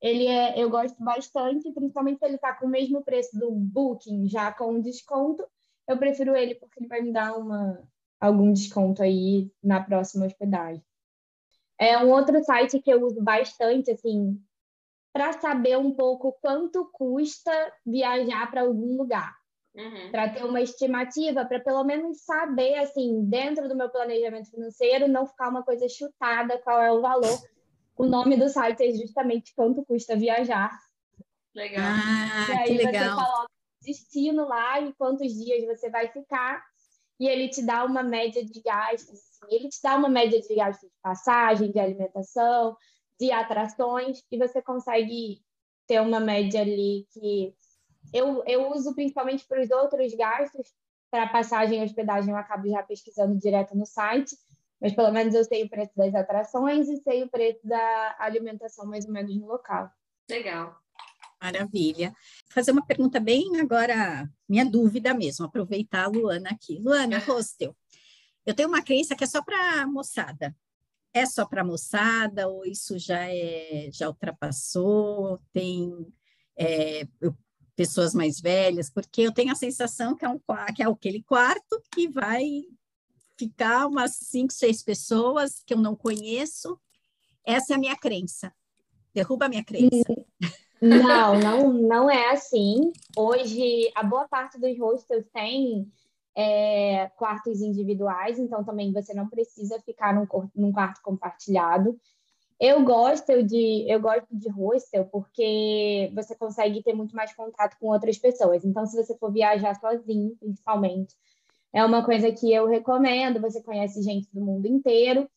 Ele 0.00 0.26
é, 0.26 0.62
eu 0.62 0.70
gosto 0.70 1.02
bastante, 1.02 1.72
principalmente 1.72 2.18
se 2.18 2.26
ele 2.26 2.36
está 2.36 2.54
com 2.54 2.66
o 2.66 2.70
mesmo 2.70 3.02
preço 3.02 3.36
do 3.38 3.50
Booking, 3.50 4.28
já 4.28 4.52
com 4.52 4.80
desconto. 4.80 5.44
Eu 5.88 5.98
prefiro 5.98 6.36
ele 6.36 6.54
porque 6.54 6.78
ele 6.78 6.88
vai 6.88 7.00
me 7.00 7.12
dar 7.12 7.36
uma, 7.36 7.82
algum 8.20 8.52
desconto 8.52 9.02
aí 9.02 9.50
na 9.62 9.82
próxima 9.82 10.26
hospedagem. 10.26 10.84
É 11.78 11.98
um 11.98 12.10
outro 12.10 12.42
site 12.44 12.80
que 12.80 12.90
eu 12.90 13.04
uso 13.04 13.20
bastante, 13.20 13.90
assim, 13.90 14.40
para 15.12 15.32
saber 15.32 15.76
um 15.76 15.92
pouco 15.92 16.32
quanto 16.40 16.88
custa 16.92 17.50
viajar 17.84 18.48
para 18.50 18.60
algum 18.60 18.96
lugar. 18.96 19.34
Uhum. 19.74 20.10
Para 20.10 20.28
ter 20.28 20.44
uma 20.44 20.60
estimativa, 20.60 21.44
para 21.44 21.58
pelo 21.58 21.82
menos 21.82 22.20
saber, 22.20 22.76
assim, 22.76 23.24
dentro 23.24 23.68
do 23.68 23.74
meu 23.74 23.88
planejamento 23.88 24.50
financeiro, 24.50 25.08
não 25.08 25.26
ficar 25.26 25.48
uma 25.48 25.64
coisa 25.64 25.88
chutada 25.88 26.58
qual 26.58 26.80
é 26.80 26.92
o 26.92 27.00
valor 27.00 27.38
o 27.96 28.06
nome 28.06 28.36
do 28.36 28.48
site 28.48 28.82
é 28.82 28.92
justamente 28.92 29.54
quanto 29.54 29.84
custa 29.84 30.16
viajar. 30.16 30.70
Legal. 31.54 31.84
Ah, 31.84 32.46
e 32.48 32.52
aí 32.52 32.78
que 32.78 32.84
legal. 32.84 33.04
você 33.04 33.24
coloca 33.24 33.50
destino 33.82 34.48
lá 34.48 34.80
e 34.80 34.92
quantos 34.94 35.32
dias 35.32 35.64
você 35.64 35.88
vai 35.90 36.08
ficar. 36.08 36.62
E 37.20 37.28
ele 37.28 37.48
te 37.48 37.62
dá 37.62 37.84
uma 37.84 38.02
média 38.02 38.44
de 38.44 38.60
gastos. 38.60 39.20
Assim. 39.20 39.54
Ele 39.54 39.68
te 39.68 39.80
dá 39.80 39.94
uma 39.96 40.08
média 40.08 40.40
de 40.40 40.54
gastos 40.54 40.88
de 40.88 40.96
passagem, 41.00 41.70
de 41.70 41.78
alimentação, 41.78 42.76
de 43.20 43.30
atrações, 43.30 44.20
e 44.32 44.36
você 44.36 44.60
consegue 44.60 45.40
ter 45.86 46.00
uma 46.00 46.18
média 46.18 46.62
ali 46.62 47.06
que 47.12 47.54
eu, 48.12 48.42
eu 48.46 48.70
uso 48.72 48.94
principalmente 48.94 49.44
para 49.46 49.62
os 49.62 49.70
outros 49.70 50.14
gastos, 50.14 50.72
para 51.10 51.28
passagem 51.28 51.80
e 51.80 51.84
hospedagem, 51.84 52.30
eu 52.30 52.36
acabo 52.36 52.68
já 52.68 52.82
pesquisando 52.82 53.38
direto 53.38 53.76
no 53.76 53.86
site, 53.86 54.36
mas 54.80 54.92
pelo 54.92 55.12
menos 55.12 55.34
eu 55.34 55.44
sei 55.44 55.64
o 55.64 55.68
preço 55.70 55.92
das 55.96 56.14
atrações 56.14 56.88
e 56.88 56.96
sei 56.98 57.22
o 57.22 57.30
preço 57.30 57.66
da 57.66 58.16
alimentação 58.18 58.86
mais 58.86 59.06
ou 59.06 59.12
menos 59.12 59.36
no 59.36 59.46
local. 59.46 59.90
Legal. 60.28 60.76
Maravilha. 61.40 62.08
Vou 62.08 62.54
fazer 62.54 62.72
uma 62.72 62.84
pergunta 62.86 63.20
bem 63.20 63.60
agora, 63.60 64.28
minha 64.48 64.64
dúvida 64.64 65.14
mesmo, 65.14 65.44
aproveitar 65.44 66.04
a 66.04 66.08
Luana 66.08 66.50
aqui. 66.50 66.78
Luana, 66.78 67.18
hostel. 67.26 67.76
Eu 68.46 68.54
tenho 68.54 68.68
uma 68.68 68.82
crença 68.82 69.14
que 69.14 69.24
é 69.24 69.26
só 69.26 69.42
para 69.42 69.86
moçada. 69.86 70.54
É 71.12 71.24
só 71.26 71.46
para 71.46 71.62
moçada 71.62 72.48
ou 72.48 72.64
isso 72.64 72.98
já 72.98 73.28
é 73.30 73.88
já 73.92 74.08
ultrapassou? 74.08 75.38
Tem 75.52 75.92
é, 76.56 77.06
pessoas 77.76 78.14
mais 78.14 78.40
velhas? 78.40 78.90
Porque 78.90 79.22
eu 79.22 79.32
tenho 79.32 79.52
a 79.52 79.56
sensação 79.56 80.16
que 80.16 80.24
é, 80.24 80.28
um, 80.28 80.40
que 80.74 80.82
é 80.82 80.86
aquele 80.86 81.22
quarto 81.22 81.82
que 81.92 82.08
vai 82.08 82.42
ficar 83.36 83.86
umas 83.86 84.16
cinco, 84.16 84.52
seis 84.52 84.82
pessoas 84.82 85.62
que 85.66 85.74
eu 85.74 85.78
não 85.78 85.94
conheço. 85.94 86.78
Essa 87.44 87.74
é 87.74 87.76
a 87.76 87.80
minha 87.80 87.96
crença. 87.96 88.52
Derruba 89.12 89.46
a 89.46 89.48
minha 89.48 89.64
crença. 89.64 89.88
Não, 90.80 91.38
não, 91.38 91.72
não 91.72 92.10
é 92.10 92.30
assim. 92.30 92.92
Hoje, 93.16 93.90
a 93.94 94.02
boa 94.02 94.28
parte 94.28 94.58
dos 94.58 94.78
hostels 94.78 95.24
tem 95.32 95.90
é, 96.36 97.10
quartos 97.16 97.60
individuais, 97.60 98.38
então 98.38 98.64
também 98.64 98.92
você 98.92 99.14
não 99.14 99.28
precisa 99.28 99.80
ficar 99.80 100.14
num, 100.14 100.26
num 100.54 100.72
quarto 100.72 101.00
compartilhado. 101.02 101.98
Eu 102.60 102.84
gosto 102.84 103.42
de 103.42 103.84
eu 103.90 104.00
gosto 104.00 104.28
de 104.30 104.48
hostel 104.48 105.04
porque 105.06 106.10
você 106.14 106.34
consegue 106.36 106.82
ter 106.82 106.94
muito 106.94 107.14
mais 107.14 107.34
contato 107.34 107.76
com 107.78 107.88
outras 107.88 108.16
pessoas. 108.18 108.64
Então, 108.64 108.86
se 108.86 108.96
você 108.96 109.16
for 109.18 109.32
viajar 109.32 109.74
sozinho, 109.74 110.36
principalmente, 110.38 111.14
é 111.72 111.84
uma 111.84 112.04
coisa 112.04 112.30
que 112.30 112.52
eu 112.52 112.66
recomendo, 112.66 113.40
você 113.40 113.60
conhece 113.62 114.02
gente 114.02 114.28
do 114.32 114.40
mundo 114.40 114.66
inteiro. 114.66 115.28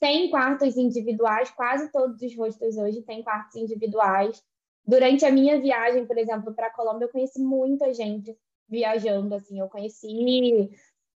Tem 0.00 0.30
quartos 0.30 0.76
individuais, 0.76 1.50
quase 1.50 1.92
todos 1.92 2.20
os 2.20 2.36
hostels 2.36 2.76
hoje 2.76 3.02
têm 3.02 3.22
quartos 3.22 3.54
individuais. 3.56 4.42
Durante 4.84 5.24
a 5.24 5.30
minha 5.30 5.60
viagem, 5.60 6.06
por 6.06 6.18
exemplo, 6.18 6.52
para 6.54 6.66
a 6.66 6.74
Colômbia, 6.74 7.04
eu 7.04 7.10
conheci 7.10 7.40
muita 7.40 7.92
gente 7.94 8.36
viajando, 8.68 9.34
assim, 9.34 9.60
eu 9.60 9.68
conheci 9.68 10.70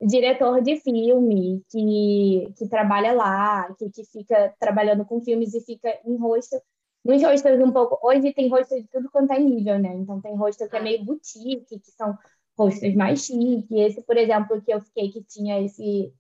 diretor 0.05 0.61
de 0.63 0.77
filme 0.81 1.65
que, 1.71 2.53
que 2.57 2.69
trabalha 2.69 3.13
lá, 3.13 3.73
que, 3.75 3.89
que 3.91 4.05
fica 4.05 4.55
trabalhando 4.59 5.05
com 5.05 5.21
filmes 5.21 5.55
e 5.55 5.61
fica 5.61 5.89
em 6.05 6.17
hostel. 6.17 6.61
Nos 7.05 7.23
hostels 7.23 7.61
um 7.61 7.73
pouco, 7.73 7.99
hoje 8.07 8.33
tem 8.33 8.49
hostel 8.49 8.81
de 8.81 8.89
tudo 8.89 9.11
quanto 9.11 9.33
é 9.33 9.39
nível, 9.39 9.79
né? 9.79 9.95
Então 9.95 10.21
tem 10.21 10.37
hostel 10.37 10.69
que 10.69 10.77
é 10.77 10.83
meio 10.83 11.05
boutique, 11.05 11.79
que 11.79 11.91
são 11.93 12.17
hostels 12.59 12.95
mais 12.95 13.25
chiques. 13.25 13.71
Esse, 13.71 14.03
por 14.03 14.17
exemplo, 14.17 14.61
que 14.63 14.73
eu 14.73 14.81
fiquei, 14.81 15.11
que 15.11 15.23
tinha 15.23 15.61
esse, 15.61 16.13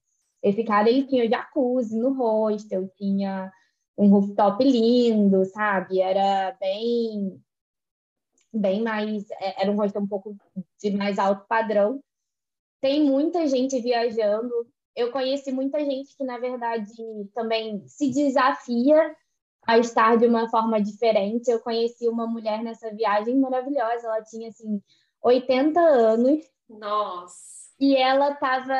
esse 0.43 0.65
cara, 0.65 0.89
ele 0.89 1.07
tinha 1.07 1.29
jacuzzi 1.29 1.97
no 1.97 2.13
hostel, 2.13 2.89
tinha 2.97 3.53
um 3.97 4.09
rooftop 4.09 4.63
lindo, 4.65 5.45
sabe? 5.47 6.01
Era 6.01 6.57
bem, 6.61 7.41
bem 8.53 8.83
mais, 8.83 9.31
é, 9.33 9.63
era 9.63 9.71
um 9.71 9.77
hostel 9.77 10.03
um 10.03 10.09
pouco 10.09 10.37
de 10.81 10.91
mais 10.93 11.19
alto 11.19 11.47
padrão. 11.49 12.01
Tem 12.83 13.03
muita 13.05 13.47
gente 13.47 13.81
viajando. 13.81 14.53
Eu 14.95 15.13
conheci 15.13 15.53
muita 15.53 15.79
gente 15.85 16.17
que, 16.17 16.25
na 16.25 16.37
verdade, 16.37 16.93
também 17.33 17.87
se 17.87 18.11
desafia 18.11 19.17
a 19.65 19.79
estar 19.79 20.17
de 20.17 20.27
uma 20.27 20.51
forma 20.51 20.83
diferente. 20.83 21.49
Eu 21.49 21.61
conheci 21.61 22.09
uma 22.09 22.27
mulher 22.27 22.61
nessa 22.63 22.93
viagem 22.93 23.39
maravilhosa. 23.39 24.09
Ela 24.09 24.23
tinha, 24.25 24.49
assim, 24.49 24.83
80 25.23 25.81
anos. 25.81 26.45
Nossa. 26.69 27.63
E 27.79 27.97
ela 27.97 28.35
tava, 28.35 28.75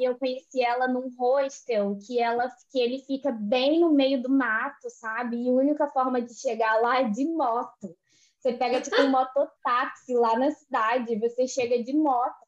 eu 0.00 0.18
conheci 0.18 0.62
ela 0.62 0.88
num 0.88 1.10
hostel 1.18 1.98
que 2.06 2.18
ela 2.20 2.50
que 2.70 2.80
ele 2.80 2.98
fica 3.00 3.30
bem 3.30 3.80
no 3.80 3.92
meio 3.92 4.22
do 4.22 4.30
mato, 4.30 4.88
sabe? 4.90 5.42
E 5.42 5.48
a 5.48 5.52
única 5.52 5.86
forma 5.88 6.20
de 6.20 6.34
chegar 6.34 6.80
lá 6.80 7.00
é 7.00 7.04
de 7.04 7.24
moto. 7.26 7.94
Você 8.38 8.52
pega 8.54 8.80
tipo 8.80 9.00
um 9.00 9.10
mototáxi 9.10 10.14
lá 10.14 10.38
na 10.38 10.50
cidade, 10.50 11.18
você 11.18 11.46
chega 11.46 11.82
de 11.82 11.92
moto. 11.92 12.41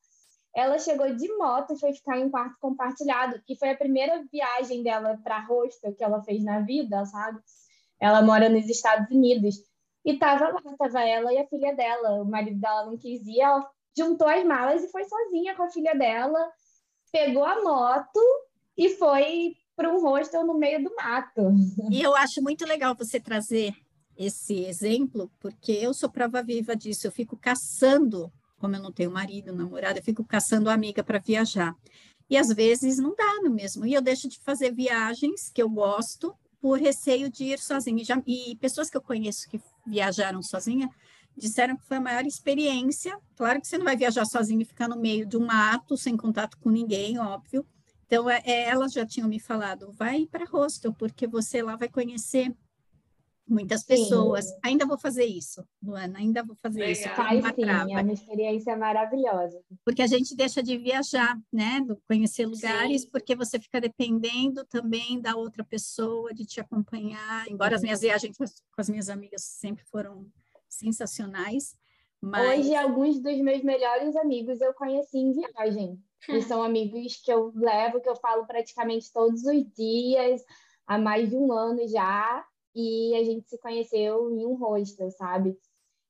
Ela 0.54 0.78
chegou 0.78 1.12
de 1.14 1.28
moto 1.36 1.72
e 1.72 1.78
foi 1.78 1.92
ficar 1.92 2.18
em 2.18 2.30
quarto 2.30 2.56
compartilhado, 2.60 3.42
que 3.44 3.56
foi 3.56 3.70
a 3.70 3.76
primeira 3.76 4.24
viagem 4.30 4.82
dela 4.82 5.18
para 5.22 5.44
hostel 5.46 5.94
que 5.94 6.04
ela 6.04 6.22
fez 6.22 6.44
na 6.44 6.60
vida, 6.60 7.04
sabe? 7.06 7.40
Ela 8.00 8.22
mora 8.22 8.48
nos 8.48 8.68
Estados 8.68 9.10
Unidos. 9.10 9.56
E 10.04 10.18
tava 10.18 10.48
lá, 10.50 10.62
tava 10.78 11.02
ela 11.02 11.32
e 11.32 11.38
a 11.38 11.46
filha 11.46 11.74
dela. 11.74 12.22
O 12.22 12.24
marido 12.24 12.60
dela 12.60 12.86
não 12.86 12.96
quis 12.96 13.26
ir, 13.26 13.40
ela 13.40 13.68
juntou 13.96 14.28
as 14.28 14.44
malas 14.44 14.84
e 14.84 14.88
foi 14.88 15.04
sozinha 15.04 15.54
com 15.56 15.62
a 15.64 15.70
filha 15.70 15.94
dela, 15.94 16.38
pegou 17.10 17.44
a 17.44 17.62
moto 17.62 18.20
e 18.76 18.90
foi 18.90 19.56
para 19.76 19.92
um 19.92 20.00
hostel 20.02 20.46
no 20.46 20.54
meio 20.54 20.84
do 20.84 20.94
mato. 20.94 21.52
E 21.90 22.00
eu 22.00 22.14
acho 22.14 22.42
muito 22.42 22.64
legal 22.64 22.94
você 22.94 23.18
trazer 23.18 23.74
esse 24.16 24.64
exemplo, 24.64 25.30
porque 25.40 25.72
eu 25.72 25.92
sou 25.92 26.08
prova 26.08 26.42
viva 26.42 26.76
disso. 26.76 27.06
Eu 27.06 27.12
fico 27.12 27.36
caçando, 27.36 28.32
como 28.58 28.76
eu 28.76 28.82
não 28.82 28.92
tenho 28.92 29.10
marido, 29.10 29.52
namorada, 29.52 29.98
eu 29.98 30.02
fico 30.02 30.24
caçando 30.24 30.70
amiga 30.70 31.02
para 31.02 31.18
viajar. 31.18 31.74
E 32.28 32.36
às 32.36 32.48
vezes 32.48 32.98
não 32.98 33.14
dá 33.14 33.40
no 33.42 33.50
mesmo. 33.50 33.84
E 33.84 33.94
eu 33.94 34.00
deixo 34.00 34.28
de 34.28 34.38
fazer 34.38 34.72
viagens 34.72 35.50
que 35.50 35.62
eu 35.62 35.68
gosto 35.68 36.34
por 36.60 36.78
receio 36.78 37.30
de 37.30 37.44
ir 37.44 37.58
sozinha. 37.58 38.00
E, 38.00 38.04
já, 38.04 38.22
e 38.26 38.56
pessoas 38.56 38.88
que 38.88 38.96
eu 38.96 39.02
conheço 39.02 39.48
que 39.48 39.60
viajaram 39.86 40.42
sozinha 40.42 40.88
disseram 41.36 41.76
que 41.76 41.84
foi 41.84 41.98
a 41.98 42.00
maior 42.00 42.24
experiência. 42.24 43.18
Claro 43.36 43.60
que 43.60 43.66
você 43.66 43.76
não 43.76 43.84
vai 43.84 43.96
viajar 43.96 44.24
sozinho 44.24 44.62
e 44.62 44.64
ficar 44.64 44.88
no 44.88 44.96
meio 44.96 45.26
de 45.26 45.36
um 45.36 45.44
mato, 45.44 45.96
sem 45.96 46.16
contato 46.16 46.56
com 46.58 46.70
ninguém, 46.70 47.18
óbvio. 47.18 47.66
Então, 48.06 48.30
é, 48.30 48.40
é 48.44 48.68
elas 48.68 48.92
já 48.92 49.04
tinham 49.04 49.28
me 49.28 49.40
falado, 49.40 49.92
vai 49.92 50.26
para 50.26 50.44
hostel, 50.44 50.92
porque 50.94 51.26
você 51.26 51.62
lá 51.62 51.76
vai 51.76 51.88
conhecer 51.88 52.54
muitas 53.46 53.84
pessoas. 53.84 54.46
Sim. 54.46 54.58
Ainda 54.64 54.86
vou 54.86 54.98
fazer 54.98 55.24
isso, 55.24 55.64
Luana, 55.82 56.18
ainda 56.18 56.42
vou 56.42 56.56
fazer 56.56 56.80
Legal. 56.80 56.92
isso. 56.92 57.08
Faz 57.10 57.40
uma 57.40 57.54
sim, 57.54 57.62
trava. 57.62 57.92
é 57.92 58.02
uma 58.02 58.12
experiência 58.12 58.76
maravilhosa. 58.76 59.60
Porque 59.84 60.02
a 60.02 60.06
gente 60.06 60.34
deixa 60.34 60.62
de 60.62 60.76
viajar, 60.78 61.38
né? 61.52 61.80
Conhecer 62.08 62.46
lugares, 62.46 63.02
sim. 63.02 63.10
porque 63.10 63.34
você 63.34 63.58
fica 63.58 63.80
dependendo 63.80 64.64
também 64.64 65.20
da 65.20 65.36
outra 65.36 65.64
pessoa, 65.64 66.32
de 66.32 66.44
te 66.44 66.60
acompanhar. 66.60 67.48
Embora 67.48 67.76
as 67.76 67.82
minhas 67.82 68.00
viagens 68.00 68.36
com 68.36 68.44
as 68.78 68.88
minhas 68.88 69.08
amigas 69.08 69.42
sempre 69.42 69.84
foram 69.84 70.26
sensacionais. 70.68 71.76
Mas... 72.20 72.60
Hoje, 72.60 72.74
alguns 72.74 73.20
dos 73.20 73.38
meus 73.40 73.62
melhores 73.62 74.16
amigos 74.16 74.60
eu 74.60 74.72
conheci 74.72 75.18
em 75.18 75.32
viagem. 75.32 76.02
E 76.26 76.40
são 76.40 76.62
amigos 76.62 77.16
que 77.16 77.30
eu 77.30 77.52
levo, 77.54 78.00
que 78.00 78.08
eu 78.08 78.16
falo 78.16 78.46
praticamente 78.46 79.12
todos 79.12 79.44
os 79.44 79.64
dias, 79.74 80.42
há 80.86 80.96
mais 80.96 81.28
de 81.28 81.36
um 81.36 81.52
ano 81.52 81.86
já. 81.86 82.42
E 82.74 83.14
a 83.14 83.24
gente 83.24 83.48
se 83.48 83.58
conheceu 83.58 84.30
em 84.30 84.44
um 84.44 84.54
hostel, 84.54 85.10
sabe? 85.10 85.56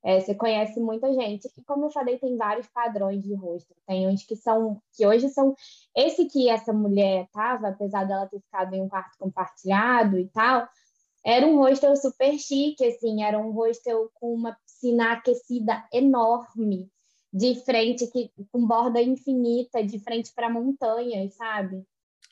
É, 0.04 0.20
você 0.20 0.34
conhece 0.34 0.78
muita 0.80 1.12
gente. 1.14 1.48
E 1.56 1.62
como 1.64 1.86
eu 1.86 1.90
falei, 1.90 2.18
tem 2.18 2.36
vários 2.36 2.66
padrões 2.68 3.22
de 3.22 3.34
hostel. 3.34 3.76
Tem 3.86 4.06
uns 4.06 4.22
que 4.22 4.36
são, 4.36 4.80
que 4.94 5.06
hoje 5.06 5.28
são. 5.30 5.54
Esse 5.96 6.26
que 6.26 6.48
essa 6.48 6.72
mulher 6.72 7.26
tava, 7.32 7.68
apesar 7.68 8.04
dela 8.04 8.26
ter 8.26 8.40
ficado 8.40 8.74
em 8.74 8.82
um 8.82 8.88
quarto 8.88 9.16
compartilhado 9.18 10.18
e 10.18 10.28
tal, 10.28 10.68
era 11.24 11.46
um 11.46 11.56
hostel 11.56 11.96
super 11.96 12.38
chique, 12.38 12.84
assim, 12.84 13.22
era 13.22 13.38
um 13.38 13.50
hostel 13.52 14.10
com 14.14 14.34
uma 14.34 14.54
piscina 14.66 15.12
aquecida 15.12 15.82
enorme, 15.90 16.90
de 17.32 17.54
frente, 17.64 18.06
que, 18.08 18.30
com 18.52 18.66
borda 18.66 19.00
infinita, 19.00 19.82
de 19.82 19.98
frente 19.98 20.30
para 20.34 20.50
montanhas, 20.50 21.34
sabe? 21.34 21.82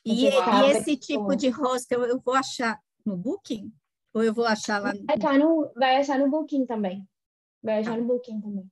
E, 0.05 0.25
e 0.25 0.71
esse 0.71 0.95
tipo 0.95 1.35
de 1.35 1.49
hostel 1.49 2.03
eu 2.03 2.19
vou 2.19 2.35
achar 2.35 2.79
no 3.03 3.17
Booking? 3.17 3.73
Ou 4.13 4.23
eu 4.23 4.33
vou 4.33 4.45
achar 4.45 4.79
lá 4.79 4.93
no... 4.93 5.05
Vai 5.05 5.17
achar 5.17 5.39
no, 5.39 5.71
vai 5.75 5.95
achar 5.97 6.19
no 6.19 6.29
Booking 6.29 6.65
também. 6.65 7.07
Vai 7.63 7.79
achar 7.79 7.97
no 7.97 8.03
Booking 8.03 8.39
também. 8.39 8.69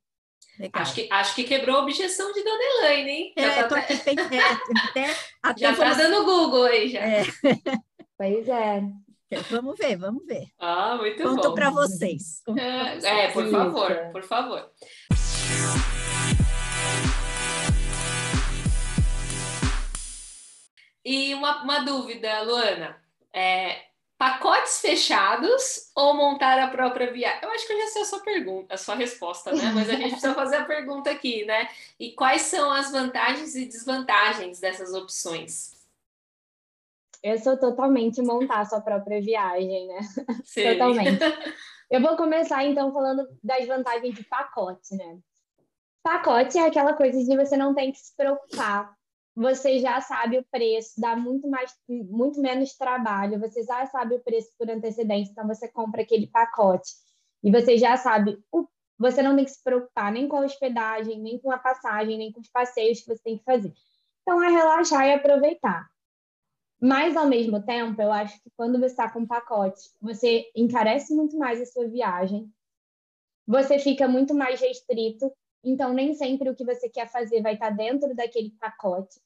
Legal. 0.59 0.81
Acho 0.81 0.93
que, 0.93 1.07
acho 1.09 1.35
que 1.35 1.43
quebrou 1.45 1.77
a 1.77 1.81
objeção 1.81 2.31
de 2.31 2.43
Dona 2.43 2.63
Elaine, 2.63 3.09
hein? 3.09 3.33
É, 3.35 3.55
já 3.55 3.67
tá, 3.67 3.77
aqui, 3.77 3.93
é, 3.93 3.97
até, 3.97 5.15
até 5.41 5.59
já 5.59 5.75
tá 5.75 5.93
dando 5.93 6.25
Google 6.25 6.65
aí, 6.65 6.89
já. 6.89 6.99
É. 6.99 7.23
Pois 8.17 8.47
é. 8.47 8.83
Vamos 9.49 9.75
ver, 9.79 9.97
vamos 9.97 10.23
ver. 10.27 10.51
Ah, 10.59 10.95
muito 10.95 11.23
Conto 11.23 11.35
bom. 11.35 11.41
Conto 11.41 11.55
para 11.55 11.71
vocês. 11.71 12.43
É, 12.55 13.23
é, 13.23 13.31
por 13.31 13.49
favor, 13.49 14.11
por 14.11 14.21
favor. 14.21 14.71
E 21.03 21.33
uma, 21.33 21.63
uma 21.63 21.79
dúvida, 21.79 22.43
Luana. 22.43 23.01
É, 23.33 23.90
pacotes 24.21 24.79
fechados 24.79 25.89
ou 25.95 26.13
montar 26.13 26.59
a 26.59 26.67
própria 26.67 27.11
viagem? 27.11 27.39
Eu 27.41 27.49
acho 27.49 27.65
que 27.65 27.73
eu 27.73 27.81
já 27.81 27.87
sei 27.87 28.01
a 28.03 28.05
sua 28.05 28.19
pergunta, 28.19 28.75
a 28.75 28.77
sua 28.77 28.93
resposta, 28.93 29.51
né? 29.51 29.71
Mas 29.73 29.89
a 29.89 29.93
gente 29.93 30.11
precisa 30.11 30.35
fazer 30.35 30.57
a 30.57 30.65
pergunta 30.65 31.09
aqui, 31.09 31.43
né? 31.43 31.67
E 31.99 32.11
quais 32.11 32.43
são 32.43 32.71
as 32.71 32.91
vantagens 32.91 33.55
e 33.55 33.65
desvantagens 33.65 34.59
dessas 34.59 34.93
opções? 34.93 35.71
Eu 37.23 37.39
sou 37.39 37.57
totalmente 37.57 38.21
montar 38.21 38.59
a 38.59 38.65
sua 38.65 38.79
própria 38.79 39.19
viagem, 39.19 39.87
né? 39.87 40.01
Sim. 40.45 40.73
totalmente. 40.73 41.17
Eu 41.89 41.99
vou 41.99 42.15
começar 42.15 42.63
então 42.63 42.93
falando 42.93 43.27
das 43.43 43.65
vantagens 43.65 44.13
de 44.13 44.23
pacote, 44.23 44.95
né? 44.95 45.17
Pacote 46.03 46.59
é 46.59 46.67
aquela 46.67 46.93
coisa 46.93 47.23
de 47.23 47.35
você 47.35 47.57
não 47.57 47.73
tem 47.73 47.91
que 47.91 47.97
se 47.97 48.15
preocupar. 48.15 48.95
Você 49.35 49.79
já 49.79 50.01
sabe 50.01 50.37
o 50.37 50.45
preço, 50.51 50.99
dá 50.99 51.15
muito 51.15 51.47
mais, 51.47 51.73
muito 51.87 52.41
menos 52.41 52.73
trabalho. 52.73 53.39
Você 53.39 53.63
já 53.63 53.85
sabe 53.87 54.15
o 54.15 54.19
preço 54.19 54.49
por 54.57 54.69
antecedência, 54.69 55.31
então 55.31 55.47
você 55.47 55.67
compra 55.67 56.01
aquele 56.01 56.27
pacote 56.27 56.91
e 57.43 57.51
você 57.51 57.77
já 57.77 57.97
sabe 57.97 58.43
você 59.01 59.23
não 59.23 59.35
tem 59.35 59.45
que 59.45 59.51
se 59.51 59.63
preocupar 59.63 60.11
nem 60.11 60.27
com 60.27 60.37
a 60.37 60.45
hospedagem, 60.45 61.19
nem 61.19 61.39
com 61.39 61.51
a 61.51 61.57
passagem, 61.57 62.19
nem 62.19 62.31
com 62.31 62.39
os 62.39 62.49
passeios 62.49 63.01
que 63.01 63.07
você 63.07 63.23
tem 63.23 63.37
que 63.39 63.43
fazer. 63.43 63.73
Então 64.21 64.43
é 64.43 64.49
relaxar 64.49 65.07
e 65.07 65.13
aproveitar. 65.13 65.89
Mas, 66.79 67.17
ao 67.17 67.27
mesmo 67.27 67.61
tempo, 67.63 67.99
eu 67.99 68.11
acho 68.11 68.41
que 68.43 68.51
quando 68.55 68.79
você 68.79 68.87
está 68.87 69.09
com 69.09 69.21
um 69.21 69.27
pacote, 69.27 69.89
você 69.99 70.51
encarece 70.55 71.15
muito 71.15 71.37
mais 71.37 71.59
a 71.59 71.65
sua 71.65 71.87
viagem, 71.87 72.51
você 73.45 73.79
fica 73.79 74.07
muito 74.07 74.33
mais 74.35 74.61
restrito, 74.61 75.31
então 75.63 75.93
nem 75.93 76.13
sempre 76.13 76.49
o 76.49 76.55
que 76.55 76.65
você 76.65 76.89
quer 76.89 77.09
fazer 77.09 77.41
vai 77.41 77.53
estar 77.53 77.69
tá 77.69 77.75
dentro 77.75 78.15
daquele 78.15 78.51
pacote. 78.51 79.19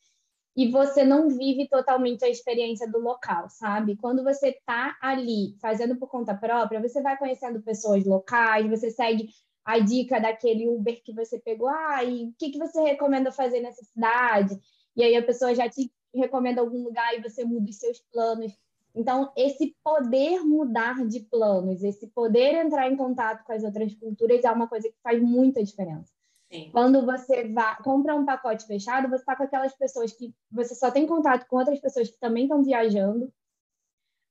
E 0.56 0.72
você 0.72 1.04
não 1.04 1.30
vive 1.30 1.68
totalmente 1.68 2.24
a 2.24 2.30
experiência 2.30 2.90
do 2.90 2.98
local, 3.00 3.50
sabe? 3.50 3.98
Quando 3.98 4.24
você 4.24 4.50
está 4.50 4.98
ali 5.02 5.58
fazendo 5.60 5.98
por 5.98 6.08
conta 6.08 6.34
própria, 6.34 6.82
você 6.82 7.02
vai 7.02 7.18
conhecendo 7.18 7.62
pessoas 7.62 8.06
locais, 8.06 8.70
você 8.70 8.90
segue 8.90 9.30
a 9.66 9.80
dica 9.80 10.20
daquele 10.20 10.68
Uber 10.70 11.02
que 11.04 11.12
você 11.12 11.40
pegou, 11.40 11.68
ah, 11.68 12.04
e 12.04 12.26
o 12.26 12.34
que, 12.38 12.52
que 12.52 12.60
você 12.60 12.80
recomenda 12.82 13.32
fazer 13.32 13.60
nessa 13.60 13.84
cidade? 13.84 14.58
E 14.96 15.04
aí 15.04 15.16
a 15.18 15.26
pessoa 15.26 15.54
já 15.54 15.70
te 15.70 15.92
recomenda 16.14 16.62
algum 16.62 16.84
lugar 16.84 17.18
e 17.18 17.22
você 17.22 17.44
muda 17.44 17.70
os 17.70 17.78
seus 17.78 18.00
planos. 18.12 18.58
Então, 18.96 19.34
esse 19.36 19.76
poder 19.84 20.40
mudar 20.40 21.06
de 21.06 21.20
planos, 21.20 21.84
esse 21.84 22.08
poder 22.08 22.56
entrar 22.56 22.90
em 22.90 22.96
contato 22.96 23.44
com 23.44 23.52
as 23.52 23.64
outras 23.64 23.94
culturas 23.96 24.46
é 24.46 24.52
uma 24.52 24.70
coisa 24.70 24.88
que 24.88 24.96
faz 25.04 25.22
muita 25.22 25.62
diferença. 25.62 26.15
Sim. 26.52 26.70
Quando 26.72 27.06
você 27.06 27.48
vai, 27.50 27.76
compra 27.78 28.16
um 28.16 28.26
pacote 28.26 28.66
fechado, 28.66 29.10
você 29.10 29.22
está 29.22 29.36
com 29.36 29.44
aquelas 29.44 29.76
pessoas 29.76 30.14
que 30.14 30.34
você 30.52 30.76
só 30.76 30.92
tem 30.92 31.08
contato 31.08 31.48
com 31.48 31.58
outras 31.58 31.80
pessoas 31.80 32.10
que 32.10 32.20
também 32.20 32.44
estão 32.44 32.64
viajando. 32.64 33.34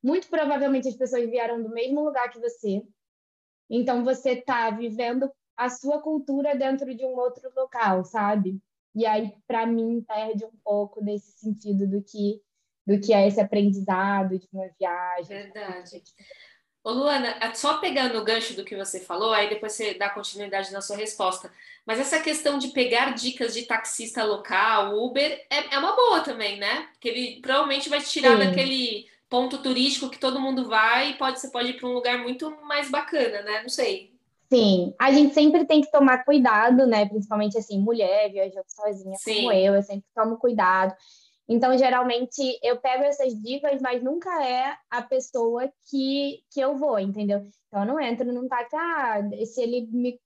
Muito 0.03 0.29
provavelmente 0.29 0.89
as 0.89 0.97
pessoas 0.97 1.29
vieram 1.29 1.63
do 1.63 1.71
mesmo 1.71 2.05
lugar 2.05 2.31
que 2.31 2.39
você. 2.39 2.83
Então, 3.69 4.05
você 4.05 4.33
está 4.33 4.71
vivendo 4.71 5.31
a 5.57 5.69
sua 5.71 6.01
cultura 6.01 6.55
dentro 6.55 6.95
de 6.95 7.05
um 7.05 7.17
outro 7.17 7.51
local, 7.57 8.05
sabe? 8.05 8.61
E 8.95 9.07
aí, 9.07 9.33
para 9.47 9.67
mim, 9.67 10.05
perde 10.07 10.45
um 10.45 10.53
pouco 10.63 11.03
desse 11.03 11.33
sentido 11.39 11.87
do 11.87 12.03
que, 12.03 12.41
do 12.87 13.01
que 13.01 13.13
é 13.13 13.27
esse 13.27 13.41
aprendizado 13.41 14.39
de 14.39 14.49
uma 14.53 14.69
viagem. 14.79 15.27
Verdade. 15.27 16.03
Ô, 16.85 16.93
Luana, 16.93 17.35
só 17.55 17.79
pegando 17.79 18.19
o 18.19 18.25
gancho 18.25 18.55
do 18.55 18.63
que 18.63 18.77
você 18.77 19.01
falou, 19.01 19.33
aí 19.33 19.49
depois 19.49 19.73
você 19.73 19.95
dá 19.95 20.11
continuidade 20.11 20.71
na 20.71 20.83
sua 20.83 20.97
resposta. 20.97 21.51
Mas 21.87 21.99
essa 21.99 22.21
questão 22.21 22.59
de 22.59 22.69
pegar 22.69 23.15
dicas 23.15 23.55
de 23.55 23.63
taxista 23.63 24.23
local, 24.23 24.95
Uber, 25.03 25.47
é, 25.49 25.75
é 25.75 25.79
uma 25.79 25.97
boa 25.97 26.21
também, 26.21 26.59
né? 26.59 26.89
Porque 26.93 27.09
ele 27.09 27.41
provavelmente 27.41 27.89
vai 27.89 28.03
te 28.03 28.11
tirar 28.11 28.39
Sim. 28.39 28.45
daquele 28.45 29.07
ponto 29.31 29.63
turístico 29.63 30.11
que 30.11 30.19
todo 30.19 30.39
mundo 30.39 30.69
vai 30.69 31.13
e 31.13 31.15
pode, 31.15 31.41
você 31.41 31.49
pode 31.49 31.71
ir 31.71 31.73
para 31.79 31.89
um 31.89 31.95
lugar 31.95 32.19
muito 32.19 32.51
mais 32.67 32.91
bacana, 32.91 33.41
né? 33.41 33.63
Não 33.63 33.71
sei. 33.71 34.13
Sim, 34.53 34.93
a 34.99 35.11
gente 35.11 35.33
sempre 35.33 35.65
tem 35.65 35.81
que 35.81 35.91
tomar 35.91 36.23
cuidado, 36.23 36.87
né? 36.87 37.07
Principalmente 37.07 37.57
assim, 37.57 37.79
mulher 37.79 38.31
viajando 38.31 38.67
sozinha 38.69 39.17
Sim. 39.17 39.37
como 39.37 39.53
eu, 39.53 39.75
eu 39.75 39.83
sempre 39.83 40.05
tomo 40.15 40.37
cuidado. 40.37 40.95
Então, 41.49 41.77
geralmente, 41.77 42.59
eu 42.63 42.79
pego 42.81 43.05
essas 43.05 43.35
dicas, 43.41 43.81
mas 43.81 44.03
nunca 44.03 44.43
é 44.45 44.77
a 44.91 45.03
pessoa 45.03 45.71
que, 45.91 46.43
que 46.51 46.61
eu 46.61 46.77
vou, 46.77 46.99
entendeu? 46.99 47.47
Então, 47.69 47.81
eu 47.83 47.87
não 47.87 48.01
entro 48.01 48.33
num 48.33 48.49
táxi, 48.49 48.75
ah, 48.77 49.21
se 49.45 49.61
ele 49.61 49.87
me, 49.93 50.19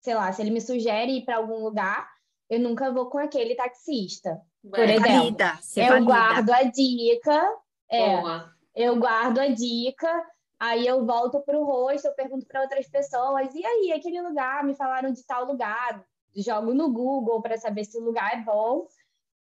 sei 0.00 0.14
lá, 0.14 0.30
se 0.32 0.42
ele 0.42 0.50
me 0.50 0.60
sugere 0.60 1.18
ir 1.18 1.24
para 1.24 1.36
algum 1.36 1.62
lugar, 1.64 2.06
eu 2.50 2.60
nunca 2.60 2.92
vou 2.92 3.06
com 3.08 3.18
aquele 3.18 3.54
taxista, 3.54 4.40
por 4.62 4.80
exemplo. 4.80 5.08
Valida, 5.08 5.58
eu 5.76 5.86
valida. 5.86 6.04
guardo 6.04 6.50
a 6.50 6.62
dica, 6.64 7.56
é, 7.90 8.20
Boa. 8.20 8.54
eu 8.74 8.96
guardo 8.98 9.38
a 9.38 9.48
dica, 9.48 10.26
Aí 10.60 10.86
eu 10.86 11.06
volto 11.06 11.40
para 11.40 11.58
o 11.58 11.64
rosto, 11.64 12.06
eu 12.06 12.12
pergunto 12.12 12.44
para 12.44 12.60
outras 12.60 12.86
pessoas, 12.86 13.54
e 13.54 13.64
aí, 13.64 13.92
aquele 13.92 14.20
lugar, 14.20 14.62
me 14.62 14.74
falaram 14.74 15.10
de 15.10 15.24
tal 15.24 15.46
lugar, 15.46 16.04
jogo 16.36 16.74
no 16.74 16.92
Google 16.92 17.40
para 17.40 17.56
saber 17.56 17.84
se 17.84 17.98
o 17.98 18.04
lugar 18.04 18.34
é 18.34 18.42
bom. 18.42 18.86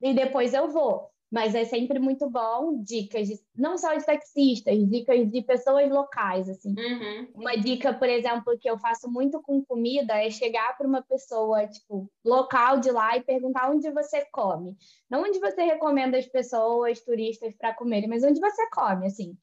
E 0.00 0.14
depois 0.14 0.54
eu 0.54 0.68
vou. 0.68 1.10
Mas 1.30 1.56
é 1.56 1.64
sempre 1.64 1.98
muito 1.98 2.30
bom 2.30 2.80
dicas, 2.82 3.26
de, 3.26 3.34
não 3.56 3.76
só 3.76 3.94
de 3.94 4.06
taxistas, 4.06 4.78
dicas 4.88 5.28
de 5.28 5.42
pessoas 5.42 5.90
locais, 5.90 6.48
assim. 6.48 6.72
Uhum. 6.78 7.28
Uma 7.34 7.56
dica, 7.56 7.92
por 7.92 8.08
exemplo, 8.08 8.56
que 8.58 8.70
eu 8.70 8.78
faço 8.78 9.10
muito 9.10 9.42
com 9.42 9.64
comida 9.64 10.14
é 10.14 10.30
chegar 10.30 10.76
para 10.78 10.86
uma 10.86 11.02
pessoa, 11.02 11.66
tipo, 11.66 12.08
local 12.24 12.78
de 12.78 12.92
lá 12.92 13.16
e 13.16 13.24
perguntar 13.24 13.70
onde 13.70 13.90
você 13.90 14.24
come. 14.26 14.76
Não 15.10 15.22
onde 15.22 15.40
você 15.40 15.62
recomenda 15.64 16.16
as 16.16 16.26
pessoas, 16.26 17.00
turistas, 17.00 17.54
para 17.56 17.74
comerem, 17.74 18.08
mas 18.08 18.22
onde 18.22 18.38
você 18.38 18.68
come, 18.70 19.06
assim. 19.06 19.36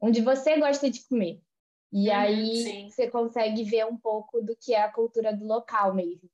Onde 0.00 0.20
você 0.22 0.58
gosta 0.58 0.90
de 0.90 1.06
comer. 1.08 1.40
E 1.92 2.08
Uhum, 2.08 2.14
aí 2.16 2.56
sim. 2.56 2.90
você 2.90 3.08
consegue 3.10 3.64
ver 3.64 3.86
um 3.86 3.96
pouco 3.96 4.42
do 4.42 4.56
que 4.56 4.74
é 4.74 4.82
a 4.82 4.92
cultura 4.92 5.32
do 5.34 5.46
local 5.46 5.94
mesmo. 5.94 6.28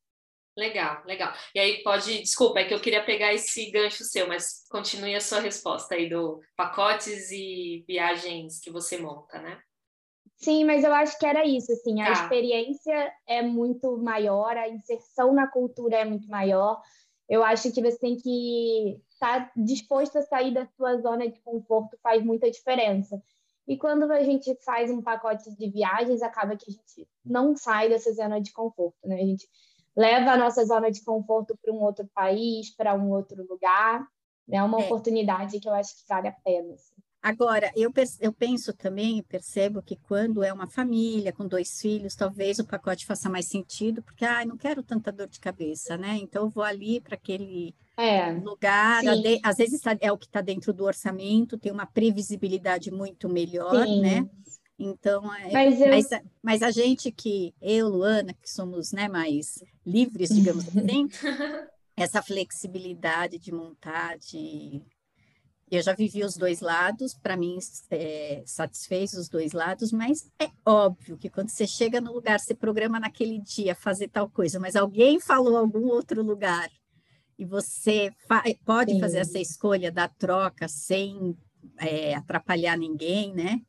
Legal, 0.59 1.01
legal. 1.05 1.33
E 1.55 1.59
aí 1.59 1.81
pode, 1.83 2.19
desculpa, 2.19 2.59
é 2.59 2.65
que 2.65 2.73
eu 2.73 2.81
queria 2.81 3.01
pegar 3.03 3.33
esse 3.33 3.71
gancho 3.71 4.03
seu, 4.03 4.27
mas 4.27 4.65
continue 4.69 5.15
a 5.15 5.21
sua 5.21 5.39
resposta 5.39 5.95
aí 5.95 6.09
do 6.09 6.41
pacotes 6.57 7.31
e 7.31 7.85
viagens 7.87 8.59
que 8.59 8.69
você 8.69 8.97
monta, 8.97 9.39
né? 9.39 9.57
Sim, 10.35 10.65
mas 10.65 10.83
eu 10.83 10.93
acho 10.93 11.17
que 11.17 11.25
era 11.25 11.45
isso, 11.45 11.71
assim, 11.71 12.01
a 12.01 12.07
Tá. 12.07 12.11
experiência 12.11 13.13
é 13.25 13.41
muito 13.41 13.97
maior, 13.97 14.57
a 14.57 14.67
inserção 14.67 15.33
na 15.33 15.47
cultura 15.47 15.97
é 15.97 16.05
muito 16.05 16.27
maior. 16.29 16.81
Eu 17.27 17.41
acho 17.43 17.71
que 17.71 17.81
você 17.81 17.97
tem 17.97 18.17
que 18.17 18.99
estar 19.11 19.51
disposto 19.55 20.17
a 20.17 20.21
sair 20.23 20.53
da 20.53 20.65
sua 20.75 20.97
zona 20.97 21.29
de 21.29 21.39
conforto, 21.41 21.97
faz 22.03 22.21
muita 22.23 22.51
diferença. 22.51 23.21
E 23.67 23.77
quando 23.77 24.11
a 24.11 24.23
gente 24.23 24.53
faz 24.65 24.89
um 24.91 25.01
pacote 25.01 25.55
de 25.55 25.69
viagens, 25.69 26.21
acaba 26.21 26.57
que 26.57 26.65
a 26.69 26.73
gente 26.73 27.07
não 27.23 27.55
sai 27.55 27.87
dessa 27.87 28.11
zona 28.13 28.41
de 28.41 28.51
conforto, 28.51 28.97
né? 29.07 29.15
A 29.15 29.25
gente 29.25 29.47
leva 29.95 30.31
a 30.31 30.37
nossa 30.37 30.65
zona 30.65 30.91
de 30.91 31.03
conforto 31.03 31.57
para 31.61 31.73
um 31.73 31.81
outro 31.81 32.07
país, 32.13 32.75
para 32.75 32.93
um 32.95 33.09
outro 33.11 33.45
lugar. 33.47 34.05
É 34.51 34.61
uma 34.63 34.81
É. 34.81 34.85
oportunidade 34.85 35.59
que 35.59 35.67
eu 35.67 35.73
acho 35.73 35.95
que 35.95 36.07
vale 36.07 36.27
a 36.27 36.31
pena. 36.31 36.73
assim. 36.73 36.95
Agora, 37.21 37.69
eu, 37.75 37.91
eu 38.21 38.31
penso 38.31 38.71
também, 38.73 39.21
percebo 39.23 39.81
que 39.83 39.97
quando 39.97 40.41
é 40.41 40.53
uma 40.53 40.67
família 40.67 41.33
com 41.33 41.45
dois 41.45 41.81
filhos, 41.81 42.15
talvez 42.15 42.59
o 42.59 42.65
pacote 42.65 43.05
faça 43.05 43.29
mais 43.29 43.45
sentido, 43.45 44.01
porque, 44.01 44.23
ah, 44.23 44.45
não 44.45 44.55
quero 44.55 44.81
tanta 44.81 45.11
dor 45.11 45.27
de 45.27 45.37
cabeça, 45.39 45.97
né? 45.97 46.15
Então, 46.15 46.43
eu 46.43 46.49
vou 46.49 46.63
ali 46.63 47.01
para 47.01 47.15
aquele 47.15 47.75
É, 47.97 48.31
lugar, 48.31 49.01
Sim. 49.03 49.41
às 49.43 49.57
vezes 49.57 49.81
tá- 49.81 49.97
é 49.99 50.09
o 50.09 50.17
que 50.17 50.27
está 50.27 50.39
dentro 50.39 50.71
do 50.71 50.85
orçamento, 50.85 51.57
tem 51.57 51.69
uma 51.73 51.85
previsibilidade 51.85 52.89
muito 52.89 53.27
melhor, 53.27 53.85
sim. 53.85 53.99
né? 53.99 54.29
Então, 54.79 55.33
é, 55.35 55.51
Mas 55.53 55.81
eu 55.81 55.89
mas, 55.89 56.11
a- 56.13 56.21
mas 56.41 56.61
a 56.63 56.71
gente 56.71 57.11
que, 57.11 57.53
eu, 57.61 57.89
Luana, 57.89 58.33
que 58.33 58.49
somos 58.49 58.93
né, 58.93 59.09
mais 59.09 59.61
livres, 59.85 60.29
digamos 60.29 60.65
assim, 60.67 61.07
essa 61.97 62.21
flexibilidade 62.21 63.37
de 63.37 63.51
montar, 63.51 64.17
de... 64.17 64.81
Eu 65.69 65.83
já 65.83 65.93
vivi 65.93 66.23
os 66.23 66.35
dois 66.35 66.61
lados, 66.61 67.13
para 67.13 67.37
mim 67.37 67.59
é, 67.91 68.41
satisfez 68.43 69.13
os 69.13 69.29
dois 69.29 69.51
lados, 69.51 69.91
mas 69.91 70.27
é 70.41 70.49
óbvio 70.65 71.15
que 71.15 71.29
quando 71.29 71.49
você 71.49 71.67
chega 71.67 72.01
no 72.01 72.11
lugar, 72.11 72.39
você 72.39 72.55
programa 72.55 72.99
naquele 72.99 73.37
dia 73.39 73.75
fazer 73.75 74.07
tal 74.07 74.27
coisa, 74.29 74.59
mas 74.59 74.75
alguém 74.75 75.19
falou 75.19 75.57
algum 75.57 75.85
outro 75.85 76.23
lugar 76.23 76.67
e 77.37 77.45
você 77.45 78.11
fa- 78.27 78.43
pode 78.65 78.93
Sim. 78.93 78.99
fazer 78.99 79.19
essa 79.19 79.37
escolha 79.39 79.91
da 79.91 80.07
troca 80.07 80.67
sem 80.67 81.37
é, 81.77 82.15
atrapalhar 82.15 82.75
ninguém, 82.77 83.31
né? 83.33 83.61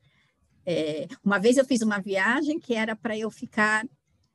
É, 0.67 1.09
uma 1.25 1.39
vez 1.39 1.57
eu 1.57 1.65
fiz 1.65 1.83
uma 1.83 1.99
viagem 1.99 2.59
que 2.59 2.75
era 2.75 2.95
para 2.95 3.17
eu 3.17 3.31
ficar 3.31 3.87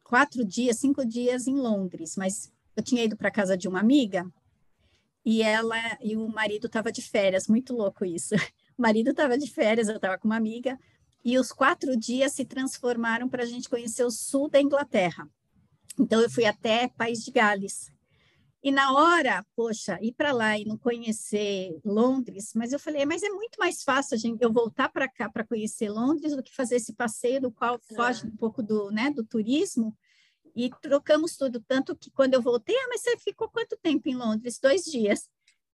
quatro 0.04 0.46
dias, 0.46 0.78
cinco 0.78 1.06
dias 1.06 1.48
em 1.48 1.56
Londres, 1.56 2.16
mas 2.18 2.52
eu 2.76 2.84
tinha 2.84 3.04
ido 3.04 3.16
para 3.16 3.32
casa 3.32 3.58
de 3.58 3.68
uma 3.68 3.80
amiga 3.80 4.26
e 5.26 5.42
ela 5.42 5.76
e 6.02 6.16
o 6.16 6.28
marido 6.28 6.68
estava 6.68 6.92
de 6.92 7.02
férias, 7.02 7.48
muito 7.48 7.74
louco 7.74 8.06
isso. 8.06 8.36
O 8.78 8.82
marido 8.82 9.12
estava 9.12 9.38
de 9.38 9.50
férias, 9.50 9.88
eu 9.88 9.96
estava 9.96 10.18
com 10.18 10.28
uma 10.28 10.36
amiga 10.36 10.78
e 11.24 11.40
os 11.40 11.54
quatro 11.54 11.96
dias 11.96 12.34
se 12.34 12.44
transformaram 12.44 13.30
para 13.30 13.44
a 13.44 13.46
gente 13.46 13.70
conhecer 13.70 14.04
o 14.04 14.12
sul 14.12 14.50
da 14.50 14.60
Inglaterra. 14.62 15.30
Então 15.98 16.20
eu 16.20 16.30
fui 16.30 16.44
até 16.44 16.90
País 16.90 17.24
de 17.24 17.32
Gales. 17.32 17.90
E 18.66 18.72
na 18.72 18.94
hora, 18.94 19.46
poxa, 19.56 20.00
ir 20.02 20.12
para 20.14 20.32
lá 20.32 20.58
e 20.58 20.66
não 20.66 20.76
conhecer 20.76 21.80
Londres, 21.86 22.52
mas 22.56 22.74
eu 22.74 22.80
falei, 22.80 23.06
mas 23.06 23.22
é 23.22 23.30
muito 23.30 23.60
mais 23.60 23.84
fácil 23.84 24.18
gente, 24.18 24.42
eu 24.42 24.52
voltar 24.52 24.90
para 24.90 25.08
cá 25.08 25.30
para 25.30 25.46
conhecer 25.46 25.88
Londres 25.88 26.36
do 26.36 26.42
que 26.42 26.52
fazer 26.52 26.78
esse 26.78 26.92
passeio 26.92 27.40
do 27.40 27.52
qual 27.52 27.80
foge 27.96 28.26
É. 28.26 28.28
um 28.28 28.36
pouco 28.36 28.64
do, 28.64 28.90
né, 28.90 29.12
do 29.12 29.24
turismo. 29.24 29.96
E 30.56 30.72
trocamos 30.82 31.38
tudo, 31.38 31.64
tanto 31.68 31.96
que 31.96 32.10
quando 32.10 32.34
eu 32.34 32.42
voltei, 32.42 32.76
ah, 32.76 32.88
mas 32.90 33.02
você 33.02 33.16
ficou 33.20 33.48
quanto 33.50 33.78
tempo 33.84 34.10
em 34.10 34.16
Londres? 34.16 34.58
Dois 34.60 34.84
dias. 34.86 35.30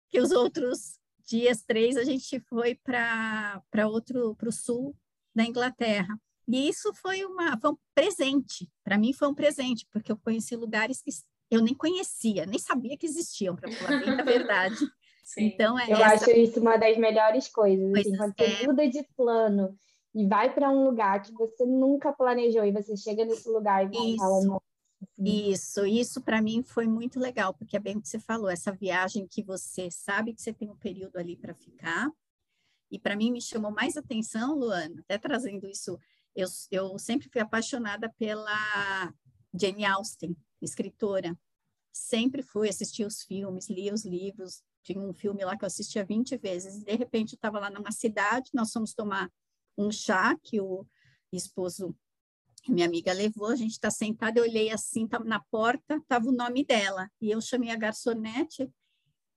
Que 0.07 0.21
os 0.21 0.31
outros 0.31 0.97
dias, 1.25 1.61
três, 1.63 1.97
a 1.97 2.05
gente 2.05 2.39
foi 2.39 2.75
para 2.75 3.61
outro, 3.89 4.33
para 4.35 4.47
o 4.47 4.51
sul 4.51 4.95
da 5.35 5.43
Inglaterra. 5.43 6.17
E 6.47 6.69
isso 6.69 6.93
foi, 6.93 7.25
uma, 7.25 7.59
foi 7.59 7.71
um 7.71 7.77
presente, 7.93 8.71
para 8.81 8.97
mim 8.97 9.11
foi 9.11 9.27
um 9.27 9.35
presente, 9.35 9.85
porque 9.91 10.09
eu 10.09 10.17
conheci 10.17 10.55
lugares 10.55 11.01
que 11.01 11.11
eu 11.49 11.61
nem 11.61 11.73
conhecia, 11.73 12.45
nem 12.45 12.59
sabia 12.59 12.97
que 12.97 13.05
existiam, 13.05 13.55
para 13.55 13.71
falar 13.71 13.99
bem 13.99 14.09
a 14.09 14.23
verdade. 14.23 14.75
Sim. 15.23 15.47
Então, 15.47 15.77
é 15.77 15.91
Eu 15.91 15.97
essa, 15.97 16.25
acho 16.25 16.31
isso 16.31 16.61
uma 16.61 16.77
das 16.77 16.97
melhores 16.97 17.49
coisas. 17.49 17.83
Assim, 17.85 17.91
Coisas, 17.91 18.17
quando 18.17 18.33
você 18.37 18.63
é. 18.63 18.67
muda 18.67 18.89
de 18.89 19.03
plano 19.15 19.77
e 20.15 20.25
vai 20.25 20.53
para 20.53 20.69
um 20.71 20.85
lugar 20.85 21.21
que 21.21 21.33
você 21.33 21.65
nunca 21.65 22.13
planejou 22.13 22.63
e 22.63 22.71
você 22.71 22.95
chega 22.95 23.25
nesse 23.25 23.49
lugar 23.49 23.93
e 23.93 24.13
Isso. 24.13 24.17
fala, 24.17 24.45
nossa, 24.45 24.65
assim, 25.01 25.51
Isso, 25.51 25.85
isso 25.85 26.21
para 26.21 26.41
mim 26.41 26.63
foi 26.63 26.87
muito 26.87 27.19
legal, 27.19 27.53
porque 27.53 27.75
é 27.75 27.79
bem 27.79 27.97
o 27.97 28.01
que 28.01 28.07
você 28.07 28.19
falou, 28.19 28.49
essa 28.49 28.71
viagem 28.71 29.27
que 29.27 29.43
você 29.43 29.91
sabe 29.91 30.33
que 30.33 30.41
você 30.41 30.53
tem 30.53 30.69
um 30.69 30.77
período 30.77 31.17
ali 31.17 31.35
para 31.35 31.53
ficar. 31.53 32.09
E 32.89 32.97
para 32.97 33.17
mim 33.17 33.31
me 33.31 33.41
chamou 33.41 33.69
mais 33.69 33.97
atenção, 33.97 34.55
Luana, 34.55 35.01
até 35.01 35.17
trazendo 35.17 35.67
isso, 35.67 35.99
eu, 36.33 36.47
eu 36.71 36.97
sempre 36.97 37.27
fui 37.29 37.41
apaixonada 37.41 38.09
pela 38.17 39.13
Jane 39.53 39.83
Austen, 39.83 40.37
escritora. 40.61 41.37
Sempre 41.91 42.41
fui 42.41 42.69
assistir 42.69 43.05
os 43.05 43.23
filmes, 43.23 43.69
lia 43.69 43.93
os 43.93 44.05
livros. 44.05 44.63
Tinha 44.83 44.99
um 44.99 45.13
filme 45.13 45.43
lá 45.43 45.57
que 45.57 45.63
eu 45.63 45.67
assistia 45.67 46.05
20 46.05 46.37
vezes. 46.37 46.81
E 46.81 46.85
de 46.85 46.95
repente 46.95 47.33
eu 47.33 47.37
estava 47.37 47.59
lá 47.59 47.69
numa 47.69 47.91
cidade, 47.91 48.51
nós 48.53 48.71
fomos 48.71 48.93
tomar 48.93 49.31
um 49.77 49.91
chá 49.91 50.35
que 50.43 50.59
o 50.59 50.85
esposo 51.31 51.95
minha 52.67 52.85
amiga 52.85 53.13
levou, 53.13 53.47
a 53.47 53.55
gente 53.55 53.71
está 53.71 53.89
sentada, 53.89 54.39
eu 54.39 54.43
olhei 54.43 54.69
assim, 54.71 55.07
tá 55.07 55.19
na 55.19 55.39
porta, 55.39 55.95
estava 55.95 56.27
o 56.27 56.33
nome 56.33 56.65
dela, 56.65 57.09
e 57.21 57.31
eu 57.31 57.39
chamei 57.39 57.69
a 57.69 57.77
garçonete, 57.77 58.69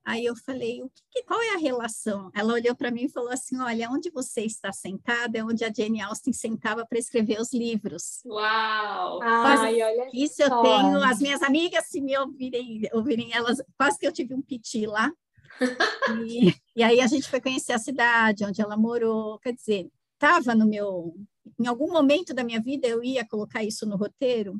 aí 0.05 0.25
eu 0.25 0.35
falei, 0.37 0.83
o 0.83 0.89
que, 0.89 1.03
que- 1.11 1.23
qual 1.25 1.41
é 1.41 1.55
a 1.55 1.59
relação? 1.59 2.31
Ela 2.35 2.55
olhou 2.55 2.75
para 2.75 2.91
mim 2.91 3.05
e 3.05 3.09
falou 3.09 3.31
assim, 3.31 3.59
olha, 3.61 3.91
onde 3.91 4.11
você 4.11 4.43
está 4.43 4.73
sentada 4.73 5.39
é 5.39 5.45
onde 5.45 5.65
a 5.65 5.73
Jane 5.73 6.01
Austen 6.01 6.33
sentava 6.33 6.87
para 6.87 6.99
escrever 6.99 7.41
os 7.41 7.53
livros. 7.53 8.21
Uau! 8.25 9.21
Ai, 9.23 9.83
olha 9.83 10.11
Isso 10.13 10.43
eu 10.43 10.51
tenho, 10.63 11.03
as 11.03 11.19
minhas 11.21 11.43
amigas, 11.43 11.87
se 11.89 12.01
me 12.01 12.17
ouvirem, 12.19 12.83
ouvirem 12.93 13.33
elas, 13.33 13.63
quase 13.77 13.99
que 13.99 14.07
eu 14.07 14.13
tive 14.13 14.35
um 14.35 14.43
piti 14.43 14.87
lá, 14.87 15.13
e, 16.17 16.55
e 16.77 16.83
aí 16.83 17.01
a 17.01 17.07
gente 17.07 17.29
foi 17.29 17.41
conhecer 17.41 17.73
a 17.73 17.79
cidade, 17.79 18.45
onde 18.45 18.61
ela 18.63 18.77
morou, 18.77 19.39
quer 19.39 19.53
dizer, 19.53 19.91
estava 20.15 20.55
no 20.55 20.67
meu, 20.67 21.15
em 21.59 21.67
algum 21.67 21.91
momento 21.93 22.33
da 22.35 22.45
minha 22.45 22.61
vida 22.61 22.87
eu 22.87 23.03
ia 23.03 23.27
colocar 23.27 23.63
isso 23.65 23.87
no 23.87 23.97
roteiro? 23.97 24.59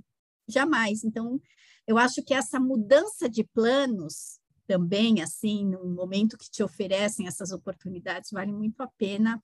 Jamais. 0.49 1.05
Então, 1.05 1.41
eu 1.87 1.97
acho 1.97 2.23
que 2.23 2.35
essa 2.35 2.59
mudança 2.59 3.29
de 3.29 3.45
planos 3.45 4.40
também, 4.71 5.21
assim, 5.21 5.67
num 5.67 5.93
momento 5.93 6.39
que 6.39 6.49
te 6.49 6.63
oferecem 6.63 7.27
essas 7.27 7.51
oportunidades, 7.51 8.31
vale 8.31 8.53
muito 8.53 8.81
a 8.85 8.87
pena. 8.87 9.43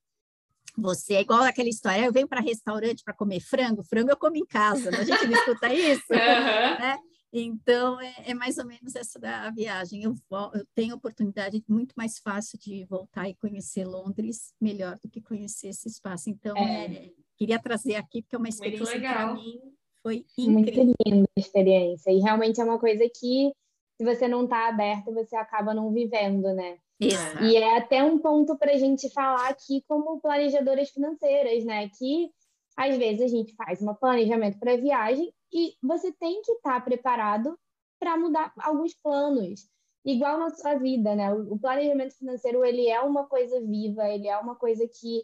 Você 0.77 1.15
é 1.15 1.21
igual 1.21 1.43
aquela 1.43 1.67
história, 1.67 2.05
eu 2.05 2.13
venho 2.13 2.29
para 2.29 2.39
restaurante 2.39 3.03
para 3.03 3.13
comer 3.13 3.41
frango, 3.41 3.83
frango 3.83 4.09
eu 4.09 4.15
como 4.15 4.37
em 4.37 4.45
casa, 4.45 4.89
né? 4.89 4.99
a 4.99 5.03
gente 5.03 5.25
não 5.25 5.33
escuta 5.33 5.73
isso? 5.73 6.05
Aham. 6.79 6.97
Então, 7.33 7.99
é, 7.99 8.13
é 8.27 8.33
mais 8.33 8.57
ou 8.57 8.65
menos 8.65 8.95
essa 8.95 9.19
da 9.19 9.49
viagem. 9.49 10.01
Eu, 10.03 10.15
eu 10.53 10.65
tenho 10.73 10.95
oportunidade 10.95 11.61
muito 11.67 11.93
mais 11.97 12.19
fácil 12.19 12.57
de 12.57 12.85
voltar 12.85 13.27
e 13.27 13.35
conhecer 13.35 13.83
Londres 13.83 14.53
melhor 14.61 14.97
do 15.03 15.09
que 15.09 15.19
conhecer 15.19 15.67
esse 15.67 15.89
espaço. 15.89 16.29
Então, 16.29 16.55
É. 16.55 16.85
é, 16.85 17.11
queria 17.35 17.59
trazer 17.59 17.95
aqui, 17.95 18.21
porque 18.21 18.37
é 18.37 18.39
uma 18.39 18.47
experiência 18.47 18.97
para 18.97 19.33
mim 19.33 19.59
foi 20.01 20.25
muito 20.37 20.69
incrível. 20.69 20.93
linda 21.05 21.29
a 21.35 21.39
experiência. 21.39 22.11
E 22.11 22.19
realmente 22.19 22.61
é 22.61 22.63
uma 22.63 22.79
coisa 22.79 23.03
que, 23.13 23.51
se 23.97 24.03
você 24.03 24.27
não 24.27 24.43
está 24.43 24.69
aberto, 24.69 25.11
você 25.11 25.35
acaba 25.35 25.73
não 25.73 25.91
vivendo, 25.91 26.53
né? 26.53 26.77
Exato. 26.99 27.43
E 27.43 27.55
é 27.55 27.77
até 27.77 28.03
um 28.03 28.19
ponto 28.19 28.55
para 28.55 28.71
a 28.73 28.77
gente 28.77 29.09
falar 29.09 29.49
aqui 29.49 29.83
como 29.87 30.21
planejadoras 30.21 30.89
financeiras, 30.91 31.65
né? 31.65 31.89
Que 31.89 32.31
às 32.75 32.95
vezes 32.95 33.21
a 33.23 33.27
gente 33.27 33.55
faz 33.55 33.81
um 33.81 33.93
planejamento 33.95 34.59
para 34.59 34.77
viagem 34.77 35.33
e 35.51 35.73
você 35.81 36.11
tem 36.11 36.41
que 36.43 36.51
estar 36.53 36.83
preparado 36.85 37.57
para 37.99 38.15
mudar 38.15 38.53
alguns 38.59 38.93
planos. 38.93 39.67
Igual 40.05 40.37
na 40.37 40.51
sua 40.51 40.75
vida, 40.75 41.15
né? 41.15 41.33
O 41.33 41.57
planejamento 41.57 42.15
financeiro, 42.15 42.63
ele 42.63 42.87
é 42.87 43.01
uma 43.01 43.25
coisa 43.25 43.59
viva, 43.61 44.07
ele 44.07 44.27
é 44.27 44.37
uma 44.37 44.55
coisa 44.55 44.87
que 44.87 45.23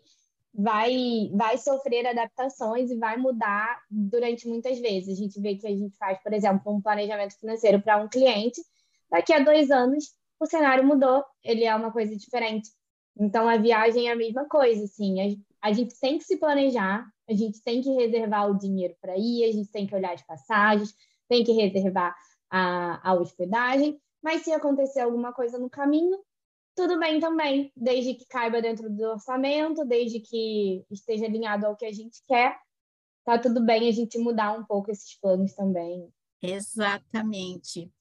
vai, 0.54 1.32
vai 1.34 1.58
sofrer 1.58 2.06
adaptações 2.06 2.92
e 2.92 2.98
vai 2.98 3.18
mudar 3.18 3.82
durante 3.90 4.48
muitas 4.48 4.80
vezes. 4.80 5.18
A 5.18 5.22
gente 5.22 5.40
vê 5.40 5.56
que 5.56 5.66
a 5.66 5.76
gente 5.76 5.98
faz, 5.98 6.22
por 6.22 6.32
exemplo, 6.32 6.72
um 6.72 6.82
planejamento 6.82 7.38
financeiro 7.40 7.82
para 7.82 7.98
um 7.98 8.08
cliente, 8.08 8.62
daqui 9.10 9.34
a 9.34 9.40
dois 9.40 9.72
anos 9.72 10.14
o 10.40 10.46
cenário 10.46 10.86
mudou, 10.86 11.24
ele 11.44 11.64
é 11.64 11.76
uma 11.76 11.92
coisa 11.92 12.16
diferente. 12.16 12.70
Então, 13.18 13.48
a 13.48 13.58
viagem 13.58 14.10
é 14.10 14.12
a 14.12 14.16
mesma 14.16 14.46
coisa, 14.46 14.84
assim, 14.84 15.22
a, 15.62 15.70
a 15.70 15.72
gente 15.72 15.98
tem 16.00 16.18
que 16.18 16.26
se 16.26 16.38
planejar, 16.38 17.06
a 17.30 17.34
gente 17.34 17.62
tem 17.64 17.82
que 17.82 17.90
reservar 17.92 18.50
o 18.50 18.58
dinheiro 18.58 18.96
para 19.00 19.18
ir, 19.18 19.46
a 19.46 19.52
gente 19.52 19.72
tem 19.72 19.88
que 19.88 19.96
olhar 19.96 20.14
as 20.14 20.22
passagens, 20.22 20.94
tem 21.30 21.44
que 21.44 21.52
reservar 21.54 22.16
a, 22.50 23.12
a 23.12 23.14
hospedagem, 23.14 24.00
mas 24.22 24.42
se 24.42 24.52
acontecer 24.52 25.00
alguma 25.00 25.32
coisa 25.32 25.58
no 25.58 25.70
caminho, 25.70 26.18
tudo 26.76 27.00
bem 27.00 27.20
também, 27.20 27.72
desde 27.76 28.14
que 28.16 28.26
caiba 28.26 28.62
dentro 28.62 28.90
do 28.90 29.04
orçamento, 29.04 29.86
desde 29.86 30.20
que 30.20 30.84
esteja 30.90 31.26
alinhado 31.26 31.66
ao 31.66 31.76
que 31.76 31.86
a 31.86 31.92
gente 31.92 32.22
quer, 32.28 32.58
tá 33.26 33.38
tudo 33.38 33.64
bem 33.64 33.88
a 33.88 33.92
gente 33.92 34.18
mudar 34.18 34.58
um 34.58 34.66
pouco 34.66 34.92
esses 34.92 35.20
planos 35.20 35.54
também. 35.54 36.10
Exatamente. 36.42 37.92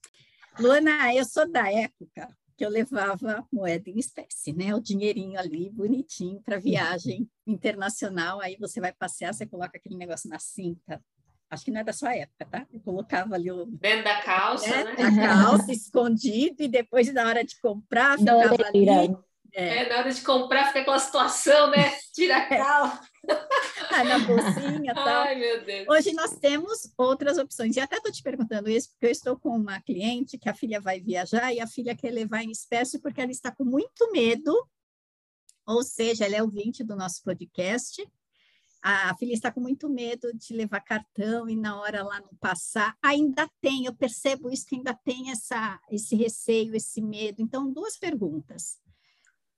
Luana, 0.58 1.14
eu 1.14 1.24
sou 1.24 1.50
da 1.50 1.70
época 1.70 2.28
que 2.56 2.64
eu 2.64 2.68
levava 2.68 3.46
moeda 3.50 3.88
em 3.88 3.98
espécie, 3.98 4.52
né? 4.52 4.74
O 4.74 4.80
dinheirinho 4.80 5.38
ali, 5.38 5.70
bonitinho, 5.70 6.40
para 6.42 6.58
viagem 6.58 7.28
internacional. 7.46 8.40
Aí 8.40 8.56
você 8.56 8.80
vai 8.80 8.92
passear, 8.92 9.32
você 9.32 9.46
coloca 9.46 9.78
aquele 9.78 9.96
negócio 9.96 10.28
na 10.28 10.38
cinta. 10.38 11.02
Acho 11.52 11.66
que 11.66 11.70
não 11.70 11.82
é 11.82 11.84
da 11.84 11.92
sua 11.92 12.16
época, 12.16 12.46
tá? 12.46 12.66
Eu 12.72 12.80
colocava 12.80 13.34
ali 13.34 13.50
o. 13.50 13.66
Dentro 13.66 14.04
da 14.04 14.22
calça, 14.22 14.84
né? 14.84 15.10
né? 15.10 15.26
A 15.26 15.42
calça 15.42 15.70
escondido, 15.70 16.62
e 16.62 16.66
depois, 16.66 17.12
na 17.12 17.26
hora 17.28 17.44
de 17.44 17.60
comprar, 17.60 18.18
ficava 18.18 18.56
ali. 18.68 18.88
É. 19.52 19.80
é, 19.82 19.88
na 19.90 19.98
hora 19.98 20.10
de 20.10 20.22
comprar, 20.22 20.68
fica 20.68 20.80
aquela 20.80 20.98
situação, 20.98 21.70
né? 21.70 21.90
Tira 22.14 22.38
a 22.38 22.40
é. 22.40 22.56
calça. 22.56 23.02
ah, 23.92 24.02
na 24.04 24.18
bolsinha 24.20 24.94
tal. 24.94 25.24
Ai, 25.24 25.34
meu 25.34 25.62
Deus. 25.62 25.88
Hoje 25.90 26.14
nós 26.14 26.38
temos 26.38 26.90
outras 26.96 27.36
opções. 27.36 27.76
E 27.76 27.80
até 27.80 27.96
estou 27.96 28.10
te 28.10 28.22
perguntando 28.22 28.70
isso, 28.70 28.88
porque 28.92 29.08
eu 29.08 29.10
estou 29.10 29.38
com 29.38 29.50
uma 29.50 29.78
cliente 29.82 30.38
que 30.38 30.48
a 30.48 30.54
filha 30.54 30.80
vai 30.80 31.00
viajar 31.02 31.52
e 31.52 31.60
a 31.60 31.66
filha 31.66 31.94
quer 31.94 32.12
levar 32.12 32.42
em 32.42 32.50
espécie 32.50 32.98
porque 32.98 33.20
ela 33.20 33.30
está 33.30 33.54
com 33.54 33.62
muito 33.62 34.10
medo, 34.10 34.56
ou 35.66 35.82
seja, 35.82 36.24
ela 36.24 36.36
é 36.36 36.42
ouvinte 36.42 36.82
do 36.82 36.96
nosso 36.96 37.22
podcast. 37.22 38.02
A 38.82 39.16
filha 39.16 39.32
está 39.32 39.52
com 39.52 39.60
muito 39.60 39.88
medo 39.88 40.34
de 40.34 40.52
levar 40.52 40.80
cartão 40.80 41.48
e 41.48 41.54
na 41.54 41.80
hora 41.80 42.02
lá 42.02 42.20
não 42.20 42.34
passar. 42.40 42.96
Ainda 43.00 43.48
tem, 43.60 43.86
eu 43.86 43.94
percebo 43.94 44.50
isso, 44.50 44.66
que 44.66 44.74
ainda 44.74 44.92
tem 44.92 45.30
essa, 45.30 45.80
esse 45.88 46.16
receio, 46.16 46.74
esse 46.74 47.00
medo. 47.00 47.40
Então, 47.40 47.72
duas 47.72 47.96
perguntas. 47.96 48.80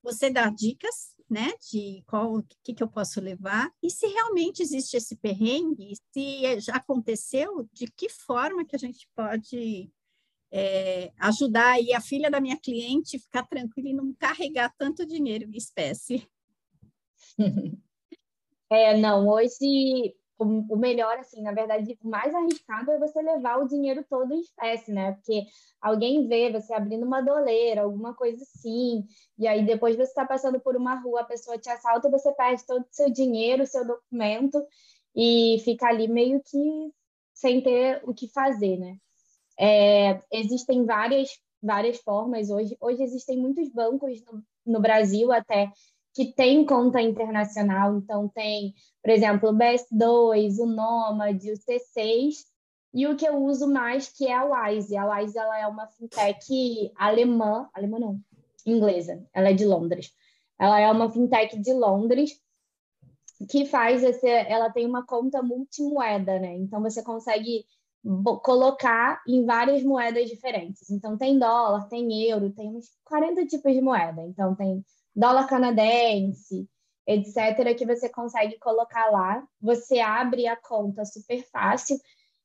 Você 0.03 0.29
dá 0.29 0.51
dicas 0.51 1.15
né, 1.29 1.53
de 1.71 2.03
qual, 2.07 2.37
o 2.37 2.43
que, 2.63 2.75
que 2.75 2.83
eu 2.83 2.89
posso 2.89 3.21
levar, 3.21 3.73
e 3.83 3.91
se 3.91 4.07
realmente 4.07 4.63
existe 4.63 4.97
esse 4.97 5.17
perrengue, 5.17 5.95
se 6.13 6.61
já 6.61 6.77
aconteceu, 6.77 7.69
de 7.73 7.87
que 7.87 8.11
forma 8.11 8.65
que 8.65 8.77
a 8.77 8.79
gente 8.79 9.09
pode 9.17 9.91
é, 10.53 11.13
ajudar 11.19 11.73
aí 11.73 11.93
a 11.93 12.01
filha 12.01 12.31
da 12.31 12.41
minha 12.41 12.59
cliente 12.59 13.19
ficar 13.19 13.45
tranquila 13.45 13.89
e 13.89 13.95
não 13.95 14.15
carregar 14.15 14.73
tanto 14.77 15.07
dinheiro 15.07 15.49
em 15.51 15.57
espécie. 15.57 16.29
É, 18.75 18.97
não, 18.97 19.29
hoje 19.29 20.17
o, 20.37 20.77
melhor, 20.77 21.17
assim, 21.19 21.41
na 21.43 21.53
verdade, 21.53 21.97
o 22.03 22.09
mais 22.09 22.35
arriscado 22.35 22.91
é 22.91 22.99
você 22.99 23.23
levar 23.23 23.59
o 23.59 23.69
dinheiro 23.69 24.05
todo 24.11 24.35
em 24.35 24.41
espécie, 24.41 24.93
né? 24.93 25.13
Porque 25.13 25.47
alguém 25.81 26.27
vê 26.27 26.51
você 26.51 26.75
abrindo 26.75 27.07
uma 27.07 27.21
doleira, 27.21 27.83
alguma 27.83 28.15
coisa 28.15 28.43
assim, 28.43 29.07
e 29.39 29.47
aí 29.47 29.65
depois 29.65 29.95
você 29.95 30.03
está 30.03 30.27
passando 30.27 30.59
por 30.59 30.75
uma 30.75 30.97
rua, 30.97 31.21
a 31.21 31.25
pessoa 31.25 31.57
te 31.57 31.71
assalta, 31.71 32.11
você 32.11 32.33
perde 32.33 32.67
todo 32.67 32.83
o 32.83 32.89
seu 32.91 33.09
dinheiro, 33.11 33.63
o 33.63 33.67
seu 33.67 33.87
documento, 33.87 34.61
e 35.15 35.63
fica 35.65 35.87
ali 35.87 36.09
meio 36.09 36.43
que 36.43 36.93
sem 37.33 37.63
ter 37.63 38.03
o 38.05 38.13
que 38.13 38.29
fazer, 38.29 38.77
né? 38.77 38.97
É, 39.57 40.21
existem 40.33 40.85
várias, 40.85 41.31
várias 41.63 41.99
formas 41.99 42.51
hoje. 42.51 42.77
Hoje 42.81 43.05
existem 43.05 43.39
muitos 43.39 43.69
bancos 43.69 44.21
no, 44.25 44.43
no 44.67 44.81
Brasil 44.81 45.31
até 45.31 45.71
que 46.15 46.33
tem 46.33 46.65
conta 46.65 47.03
internacional, 47.03 47.97
então 47.97 48.29
tem, 48.29 48.73
por 49.03 49.11
exemplo, 49.11 49.51
o 49.51 49.53
BS2, 49.53 50.59
o 50.61 50.67
Nomad, 50.67 51.43
o 51.45 51.55
C6, 51.55 52.35
e 52.95 53.09
o 53.09 53.17
que 53.17 53.27
eu 53.27 53.37
uso 53.43 53.67
mais 53.67 54.09
que 54.09 54.29
é 54.29 54.35
a 54.35 54.45
Wise. 54.45 54.97
A 54.97 55.17
Wise 55.17 55.37
ela 55.37 55.59
é 55.59 55.67
uma 55.67 55.89
fintech 55.89 56.93
alemã, 56.97 57.69
alemã 57.75 57.99
não, 57.99 58.21
inglesa, 58.65 59.27
ela 59.35 59.51
é 59.51 59.53
de 59.53 59.65
Londres. 59.65 60.13
Ela 60.57 60.79
é 60.79 60.91
uma 60.91 61.11
fintech 61.11 61.59
de 61.59 61.73
Londres 61.73 62.41
que 63.51 63.67
faz 63.67 64.05
esse, 64.05 64.29
ela 64.29 64.71
tem 64.71 64.87
uma 64.87 65.05
conta 65.05 65.43
multimoeda, 65.43 66.39
né? 66.39 66.57
Então 66.57 66.81
você 66.81 67.03
consegue 67.03 67.67
colocar 68.43 69.21
em 69.27 69.45
várias 69.45 69.83
moedas 69.83 70.29
diferentes. 70.29 70.89
Então 70.91 71.19
tem 71.19 71.37
dólar, 71.37 71.89
tem 71.89 72.29
euro, 72.31 72.53
tem 72.53 72.69
uns 72.69 72.87
40 73.05 73.45
tipos 73.47 73.73
de 73.73 73.81
moeda. 73.81 74.23
Então 74.23 74.55
tem 74.55 74.85
dólar 75.15 75.47
canadense, 75.47 76.69
etc., 77.07 77.75
que 77.77 77.87
você 77.87 78.09
consegue 78.09 78.59
colocar 78.59 79.11
lá. 79.11 79.47
Você 79.61 80.01
abre 80.01 80.47
a 80.47 80.57
conta 80.57 81.05
super 81.05 81.43
fácil, 81.51 81.99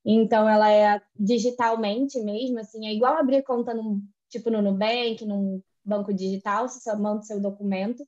então 0.05 0.47
ela 0.47 0.71
é 0.71 1.01
digitalmente 1.15 2.19
mesmo, 2.21 2.59
assim, 2.59 2.87
é 2.87 2.93
igual 2.93 3.15
abrir 3.15 3.43
conta 3.43 3.73
no, 3.73 4.01
tipo 4.29 4.49
no 4.49 4.61
Nubank, 4.61 5.25
num 5.25 5.61
banco 5.83 6.13
digital, 6.13 6.67
você 6.67 6.79
só 6.79 6.97
manda 6.97 7.21
o 7.21 7.25
seu 7.25 7.41
documento 7.41 8.05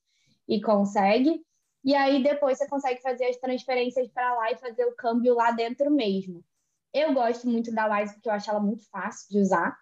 e 0.48 0.62
consegue. 0.62 1.44
E 1.84 1.96
aí 1.96 2.22
depois 2.22 2.58
você 2.58 2.68
consegue 2.68 3.02
fazer 3.02 3.26
as 3.26 3.38
transferências 3.38 4.08
para 4.10 4.36
lá 4.36 4.52
e 4.52 4.58
fazer 4.58 4.86
o 4.86 4.96
câmbio 4.96 5.34
lá 5.34 5.52
dentro 5.52 5.90
mesmo. 5.90 6.44
Eu 6.94 7.14
gosto 7.14 7.48
muito 7.48 7.74
da 7.74 7.88
Wise 7.88 8.14
porque 8.14 8.30
eu 8.30 8.34
acho 8.34 8.50
ela 8.50 8.60
muito 8.60 8.88
fácil 8.90 9.28
de 9.30 9.40
usar 9.40 9.76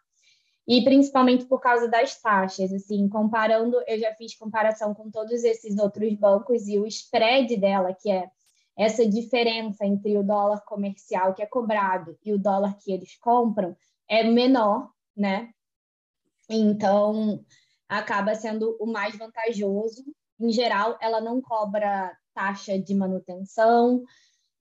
e 0.69 0.83
principalmente 0.83 1.45
por 1.45 1.59
causa 1.59 1.87
das 1.87 2.21
taxas, 2.21 2.71
assim, 2.71 3.09
comparando, 3.09 3.81
eu 3.87 3.97
já 3.97 4.13
fiz 4.13 4.35
comparação 4.35 4.93
com 4.93 5.09
todos 5.09 5.43
esses 5.43 5.79
outros 5.79 6.13
bancos 6.13 6.67
e 6.67 6.77
o 6.77 6.85
spread 6.85 7.57
dela, 7.57 7.91
que 7.91 8.11
é 8.11 8.29
essa 8.77 9.03
diferença 9.03 9.83
entre 9.83 10.15
o 10.15 10.21
dólar 10.21 10.63
comercial 10.65 11.33
que 11.33 11.41
é 11.41 11.47
cobrado 11.47 12.15
e 12.23 12.31
o 12.31 12.37
dólar 12.37 12.77
que 12.77 12.91
eles 12.91 13.17
compram, 13.17 13.75
é 14.07 14.23
menor, 14.23 14.91
né? 15.17 15.49
Então, 16.47 17.43
acaba 17.87 18.35
sendo 18.35 18.77
o 18.79 18.85
mais 18.85 19.17
vantajoso. 19.17 20.05
Em 20.39 20.51
geral, 20.51 20.99
ela 21.01 21.19
não 21.19 21.41
cobra 21.41 22.15
taxa 22.31 22.77
de 22.77 22.93
manutenção 22.93 24.03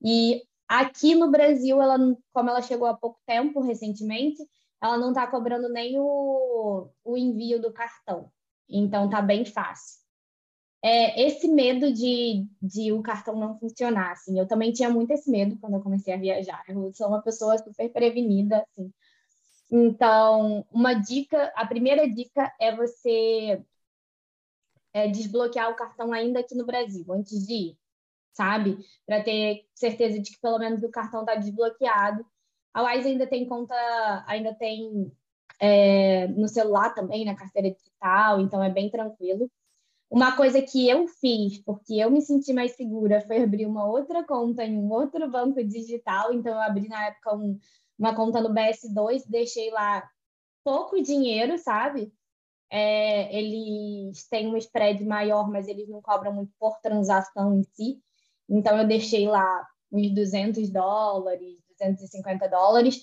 e 0.02 0.42
aqui 0.66 1.14
no 1.14 1.30
Brasil, 1.30 1.82
ela, 1.82 1.98
como 2.32 2.48
ela 2.48 2.62
chegou 2.62 2.86
há 2.86 2.94
pouco 2.94 3.20
tempo, 3.26 3.60
recentemente, 3.60 4.42
ela 4.80 4.96
não 4.96 5.08
está 5.08 5.26
cobrando 5.26 5.68
nem 5.68 5.98
o, 5.98 6.88
o 7.04 7.16
envio 7.16 7.60
do 7.60 7.72
cartão. 7.72 8.30
Então 8.68 9.08
tá 9.08 9.20
bem 9.20 9.44
fácil. 9.44 9.98
É, 10.82 11.26
esse 11.26 11.48
medo 11.48 11.92
de, 11.92 12.46
de 12.62 12.92
o 12.92 13.02
cartão 13.02 13.36
não 13.36 13.58
funcionar, 13.58 14.12
assim, 14.12 14.38
eu 14.38 14.46
também 14.46 14.72
tinha 14.72 14.88
muito 14.88 15.10
esse 15.10 15.28
medo 15.28 15.58
quando 15.58 15.74
eu 15.74 15.82
comecei 15.82 16.14
a 16.14 16.16
viajar. 16.16 16.62
Eu 16.68 16.92
sou 16.94 17.08
uma 17.08 17.22
pessoa 17.22 17.58
super 17.58 17.90
prevenida, 17.92 18.64
assim. 18.70 18.92
Então, 19.70 20.64
uma 20.72 20.94
dica, 20.94 21.52
a 21.56 21.66
primeira 21.66 22.08
dica 22.08 22.52
é 22.60 22.74
você 22.74 23.62
é, 24.92 25.08
desbloquear 25.08 25.70
o 25.70 25.76
cartão 25.76 26.12
ainda 26.12 26.40
aqui 26.40 26.54
no 26.54 26.64
Brasil, 26.64 27.04
antes 27.12 27.46
de 27.46 27.54
ir, 27.54 27.78
sabe? 28.32 28.78
Para 29.04 29.22
ter 29.22 29.66
certeza 29.74 30.18
de 30.20 30.30
que 30.30 30.40
pelo 30.40 30.58
menos 30.58 30.82
o 30.82 30.90
cartão 30.90 31.20
está 31.20 31.34
desbloqueado 31.34 32.24
a 32.72 32.82
Wise 32.82 33.08
ainda 33.08 33.26
tem 33.26 33.46
conta, 33.46 33.74
ainda 34.26 34.54
tem 34.54 35.12
é, 35.60 36.28
no 36.28 36.48
celular 36.48 36.94
também, 36.94 37.24
na 37.24 37.34
carteira 37.34 37.70
digital, 37.70 38.40
então 38.40 38.62
é 38.62 38.70
bem 38.70 38.90
tranquilo. 38.90 39.50
Uma 40.10 40.34
coisa 40.36 40.62
que 40.62 40.88
eu 40.88 41.06
fiz, 41.06 41.58
porque 41.58 41.94
eu 41.94 42.10
me 42.10 42.22
senti 42.22 42.52
mais 42.52 42.72
segura, 42.72 43.20
foi 43.26 43.42
abrir 43.42 43.66
uma 43.66 43.86
outra 43.86 44.24
conta 44.24 44.64
em 44.64 44.78
um 44.78 44.90
outro 44.90 45.30
banco 45.30 45.62
digital. 45.62 46.32
Então, 46.32 46.54
eu 46.54 46.60
abri 46.60 46.88
na 46.88 47.08
época 47.08 47.36
um, 47.36 47.58
uma 47.98 48.14
conta 48.14 48.40
no 48.40 48.48
BS2, 48.48 49.24
deixei 49.28 49.70
lá 49.70 50.08
pouco 50.64 51.02
dinheiro, 51.02 51.58
sabe? 51.58 52.10
É, 52.70 53.36
eles 53.36 54.26
têm 54.28 54.48
um 54.48 54.56
spread 54.56 55.04
maior, 55.04 55.50
mas 55.50 55.68
eles 55.68 55.88
não 55.88 56.00
cobram 56.00 56.32
muito 56.32 56.52
por 56.58 56.78
transação 56.80 57.54
em 57.58 57.62
si. 57.62 58.00
Então, 58.48 58.78
eu 58.78 58.86
deixei 58.86 59.26
lá 59.28 59.66
uns 59.92 60.10
200 60.14 60.70
dólares, 60.70 61.58
250 61.78 62.48
dólares, 62.48 63.00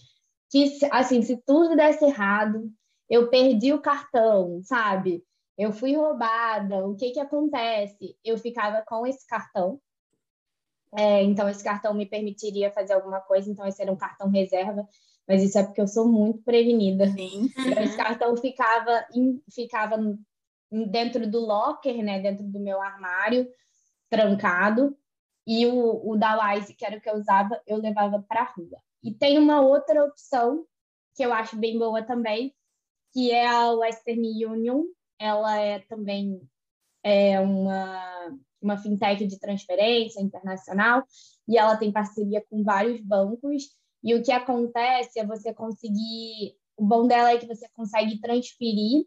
que, 0.49 0.77
assim, 0.91 1.21
se 1.21 1.37
tudo 1.45 1.75
desse 1.75 2.05
errado, 2.05 2.69
eu 3.09 3.29
perdi 3.29 3.73
o 3.73 3.81
cartão, 3.81 4.61
sabe? 4.63 5.23
Eu 5.57 5.71
fui 5.71 5.95
roubada, 5.95 6.85
o 6.85 6.95
que 6.95 7.11
que 7.11 7.19
acontece? 7.19 8.17
Eu 8.23 8.37
ficava 8.37 8.83
com 8.85 9.07
esse 9.07 9.25
cartão, 9.25 9.79
é, 10.97 11.21
então 11.23 11.49
esse 11.49 11.63
cartão 11.63 11.93
me 11.93 12.05
permitiria 12.05 12.71
fazer 12.71 12.93
alguma 12.93 13.19
coisa, 13.19 13.49
então 13.49 13.65
esse 13.65 13.81
era 13.81 13.91
um 13.91 13.97
cartão 13.97 14.29
reserva, 14.29 14.87
mas 15.27 15.43
isso 15.43 15.57
é 15.57 15.63
porque 15.63 15.81
eu 15.81 15.87
sou 15.87 16.07
muito 16.07 16.41
prevenida. 16.43 17.07
Sim. 17.07 17.49
Então, 17.57 17.83
esse 17.83 17.97
cartão 17.97 18.37
ficava, 18.37 19.05
ficava 19.53 19.97
dentro 20.89 21.29
do 21.29 21.39
locker, 21.39 22.03
né, 22.03 22.19
dentro 22.19 22.45
do 22.45 22.59
meu 22.59 22.81
armário, 22.81 23.47
trancado, 24.09 24.95
e 25.45 25.65
o, 25.67 26.11
o 26.11 26.17
da 26.17 26.53
Wise, 26.53 26.73
que 26.73 26.85
era 26.85 26.97
o 26.97 27.01
que 27.01 27.09
eu 27.09 27.15
usava, 27.15 27.61
eu 27.67 27.77
levava 27.77 28.23
para 28.27 28.41
a 28.41 28.51
rua. 28.51 28.81
E 29.03 29.13
tem 29.13 29.37
uma 29.37 29.61
outra 29.61 30.03
opção 30.03 30.65
que 31.15 31.23
eu 31.23 31.31
acho 31.31 31.55
bem 31.55 31.77
boa 31.77 32.03
também, 32.03 32.53
que 33.13 33.31
é 33.31 33.47
a 33.47 33.71
Western 33.71 34.45
Union. 34.45 34.83
Ela 35.19 35.57
é 35.59 35.79
também 35.79 36.41
é 37.03 37.39
uma, 37.39 38.35
uma 38.59 38.77
fintech 38.77 39.25
de 39.27 39.39
transferência 39.39 40.19
internacional 40.19 41.03
e 41.47 41.55
ela 41.57 41.77
tem 41.77 41.91
parceria 41.91 42.43
com 42.49 42.63
vários 42.63 42.99
bancos. 43.01 43.69
E 44.03 44.15
o 44.15 44.23
que 44.23 44.31
acontece 44.31 45.19
é 45.19 45.25
você 45.25 45.53
conseguir. 45.53 46.57
O 46.75 46.83
bom 46.83 47.07
dela 47.07 47.31
é 47.31 47.37
que 47.37 47.45
você 47.45 47.69
consegue 47.69 48.19
transferir 48.19 49.05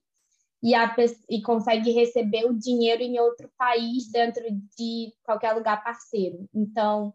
e, 0.62 0.74
a, 0.74 0.94
e 1.28 1.40
consegue 1.42 1.90
receber 1.92 2.44
o 2.46 2.58
dinheiro 2.58 3.02
em 3.02 3.18
outro 3.18 3.50
país 3.56 4.10
dentro 4.10 4.42
de 4.76 5.12
qualquer 5.22 5.52
lugar 5.52 5.82
parceiro. 5.82 6.48
Então, 6.52 7.14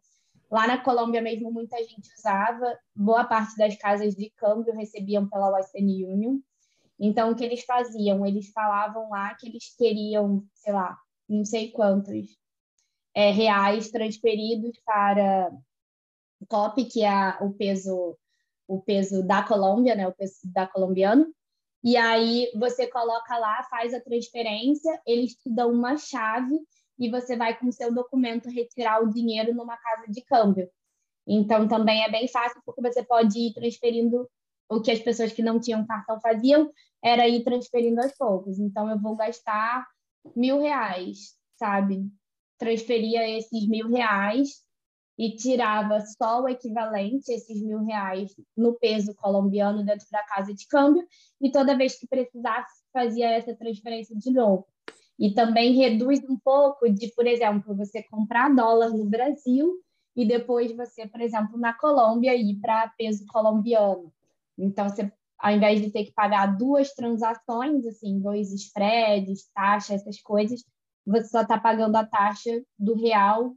lá 0.50 0.68
na 0.68 0.78
Colômbia 0.78 1.22
mesmo, 1.22 1.52
muita 1.52 1.78
gente 1.78 2.10
usava, 2.18 2.78
boa 2.96 3.26
parte 3.26 3.58
das 3.58 3.76
casas 3.76 4.16
de 4.16 4.30
câmbio 4.32 4.74
recebiam 4.74 5.28
pela 5.28 5.50
Western 5.50 6.06
Union. 6.06 6.40
Então, 7.00 7.32
o 7.32 7.36
que 7.36 7.44
eles 7.44 7.66
faziam? 7.66 8.26
Eles 8.26 8.50
falavam 8.52 9.10
lá 9.10 9.36
que 9.36 9.48
eles 9.48 9.76
queriam, 9.76 10.44
sei 10.54 10.74
lá, 10.74 10.98
não 11.28 11.44
sei 11.44 11.72
quantos 11.72 12.38
é, 13.14 13.32
reais 13.32 13.90
transferidos 13.90 14.80
para 14.86 15.52
COP, 16.48 16.86
que 16.86 17.04
é 17.04 17.38
o 17.42 17.52
peso 17.54 18.18
o 18.66 18.82
peso 18.82 19.22
da 19.22 19.44
Colômbia, 19.44 19.94
né, 19.94 20.08
o 20.08 20.14
peso 20.14 20.40
da 20.46 20.66
colombiano, 20.66 21.28
e 21.84 21.98
aí 21.98 22.50
você 22.56 22.88
coloca 22.88 23.38
lá, 23.38 23.64
faz 23.64 23.94
a 23.94 24.00
transferência, 24.00 25.02
eles 25.06 25.36
te 25.36 25.50
dão 25.50 25.72
uma 25.72 25.98
chave 25.98 26.58
e 26.98 27.10
você 27.10 27.36
vai 27.36 27.58
com 27.58 27.72
seu 27.72 27.94
documento 27.94 28.50
retirar 28.50 29.04
o 29.04 29.10
dinheiro 29.10 29.54
numa 29.54 29.76
casa 29.76 30.06
de 30.08 30.22
câmbio. 30.22 30.70
Então 31.28 31.68
também 31.68 32.04
é 32.04 32.10
bem 32.10 32.28
fácil 32.28 32.62
porque 32.66 32.82
você 32.82 33.04
pode 33.04 33.38
ir 33.38 33.54
transferindo 33.54 34.30
o 34.70 34.82
que 34.82 34.92
as 34.92 35.00
pessoas 35.00 35.34
que 35.34 35.42
não 35.42 35.60
tinham 35.60 35.86
cartão 35.86 36.20
faziam 36.22 36.72
era 37.04 37.28
ir 37.28 37.44
transferindo 37.44 38.02
aos 38.02 38.14
poucos. 38.14 38.60
Então 38.60 38.90
eu 38.90 39.00
vou 39.00 39.16
gastar 39.16 39.86
mil 40.36 40.62
reais, 40.62 41.36
sabe? 41.58 42.08
Transferia 42.58 43.28
esses 43.38 43.68
mil 43.68 43.90
reais 43.90 44.64
e 45.18 45.36
tirava 45.36 46.00
só 46.02 46.42
o 46.42 46.50
equivalente, 46.50 47.32
esses 47.32 47.62
mil 47.62 47.84
reais, 47.84 48.36
no 48.58 48.74
peso 48.74 49.14
colombiano 49.16 49.86
dentro 49.86 50.08
da 50.12 50.24
casa 50.24 50.54
de 50.54 50.68
câmbio, 50.68 51.06
e 51.40 51.52
toda 51.52 51.78
vez 51.78 51.98
que 51.98 52.08
precisasse, 52.08 52.84
fazia 52.92 53.30
essa 53.30 53.56
transferência 53.56 54.16
de 54.16 54.32
novo. 54.32 54.66
E 55.18 55.32
também 55.34 55.74
reduz 55.76 56.20
um 56.28 56.38
pouco 56.38 56.90
de, 56.90 57.14
por 57.14 57.28
exemplo, 57.28 57.76
você 57.76 58.02
comprar 58.04 58.54
dólar 58.54 58.90
no 58.90 59.06
Brasil 59.06 59.80
e 60.16 60.26
depois 60.26 60.76
você, 60.76 61.08
por 61.08 61.22
exemplo, 61.22 61.58
na 61.58 61.74
Colômbia, 61.74 62.36
ir 62.36 62.60
para 62.60 62.92
peso 62.98 63.26
colombiano. 63.28 64.12
Então, 64.58 64.90
você, 64.90 65.12
ao 65.38 65.52
invés 65.52 65.82
de 65.82 65.92
ter 65.92 66.06
que 66.06 66.14
pagar 66.14 66.58
duas 66.58 66.94
transações, 66.94 67.86
assim, 67.86 68.20
dois 68.20 68.52
spreads, 68.52 69.50
taxa, 69.54 69.94
essas 69.94 70.20
coisas, 70.22 70.64
você 71.06 71.28
só 71.28 71.42
está 71.42 71.60
pagando 71.60 71.96
a 71.96 72.06
taxa 72.06 72.64
do 72.78 72.96
real 72.96 73.56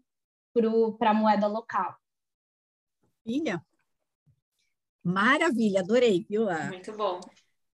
para 0.99 1.11
a 1.11 1.15
moeda 1.15 1.47
local. 1.47 1.97
Maravilha. 3.25 3.65
Maravilha, 5.03 5.81
adorei, 5.81 6.27
viu? 6.29 6.49
A, 6.49 6.65
Muito 6.65 6.93
bom. 6.93 7.21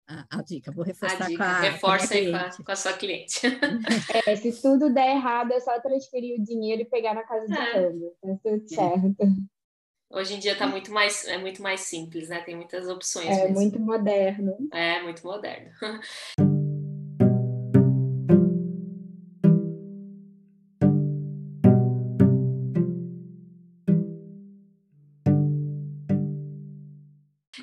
A, 0.06 0.38
a 0.38 0.42
dica, 0.42 0.70
vou 0.70 0.84
reforçar 0.84 1.24
a 1.24 1.28
dica, 1.28 1.44
com 1.44 1.50
a 1.50 1.60
Reforça 1.60 2.14
aí 2.14 2.30
com 2.30 2.36
a, 2.36 2.64
com 2.64 2.72
a, 2.72 2.76
sua 2.76 2.92
cliente. 2.92 3.40
É, 4.26 4.36
se 4.36 4.60
tudo 4.60 4.92
der 4.92 5.16
errado, 5.16 5.52
é 5.52 5.60
só 5.60 5.78
transferir 5.80 6.38
o 6.38 6.44
dinheiro 6.44 6.82
e 6.82 6.84
pegar 6.84 7.14
na 7.14 7.22
casa 7.22 7.46
de 7.46 7.54
é. 7.54 7.72
câmbio. 7.72 8.12
Tá 8.20 8.36
tudo 8.42 8.68
certo. 8.68 9.16
Hoje 10.10 10.34
em 10.34 10.38
dia 10.38 10.54
tá 10.54 10.66
muito 10.66 10.92
mais, 10.92 11.26
é 11.26 11.38
muito 11.38 11.62
mais 11.62 11.80
simples, 11.80 12.28
né? 12.28 12.42
Tem 12.42 12.54
muitas 12.54 12.86
opções. 12.86 13.28
É 13.28 13.44
mesmo. 13.44 13.54
muito 13.54 13.80
moderno. 13.80 14.68
É, 14.70 15.02
muito 15.02 15.24
moderno. 15.26 15.70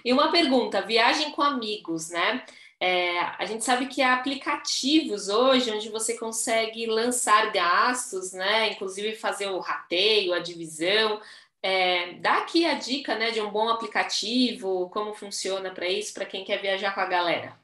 E 0.10 0.14
uma 0.14 0.32
pergunta: 0.32 0.82
viagem 0.82 1.30
com 1.30 1.44
amigos, 1.44 2.10
né? 2.10 2.44
É, 2.80 3.20
a 3.20 3.46
gente 3.46 3.64
sabe 3.64 3.86
que 3.86 4.02
há 4.02 4.16
aplicativos 4.16 5.30
hoje 5.30 5.70
onde 5.70 5.90
você 5.90 6.18
consegue 6.18 6.88
lançar 6.88 7.52
gastos, 7.52 8.34
né? 8.34 8.72
Inclusive 8.72 9.16
fazer 9.16 9.46
o 9.50 9.60
rateio, 9.60 10.34
a 10.34 10.40
divisão. 10.40 11.22
É, 11.62 12.14
dá 12.14 12.40
aqui 12.40 12.66
a 12.66 12.74
dica 12.74 13.20
né, 13.20 13.30
de 13.30 13.40
um 13.40 13.52
bom 13.52 13.70
aplicativo, 13.70 14.90
como 14.90 15.14
funciona 15.14 15.70
para 15.70 15.88
isso, 15.88 16.12
para 16.12 16.26
quem 16.26 16.44
quer 16.44 16.60
viajar 16.60 16.96
com 16.96 17.02
a 17.02 17.06
galera. 17.06 17.60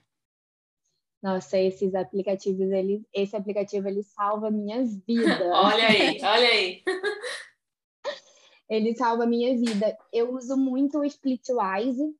Nossa, 1.23 1.57
esses 1.57 1.95
aplicativos, 1.95 2.69
ele, 2.69 3.03
esse 3.11 3.35
aplicativo 3.35 3.87
ele 3.87 4.03
salva 4.03 4.51
minha 4.51 4.83
vida. 4.85 5.49
olha 5.49 5.87
aí, 5.87 6.19
olha 6.21 6.49
aí. 6.49 6.83
ele 8.69 8.95
salva 8.95 9.25
minha 9.25 9.57
vida. 9.57 9.97
Eu 10.13 10.31
uso 10.35 10.55
muito 10.55 10.99
o 10.99 11.05
Splitwise, 11.05 12.13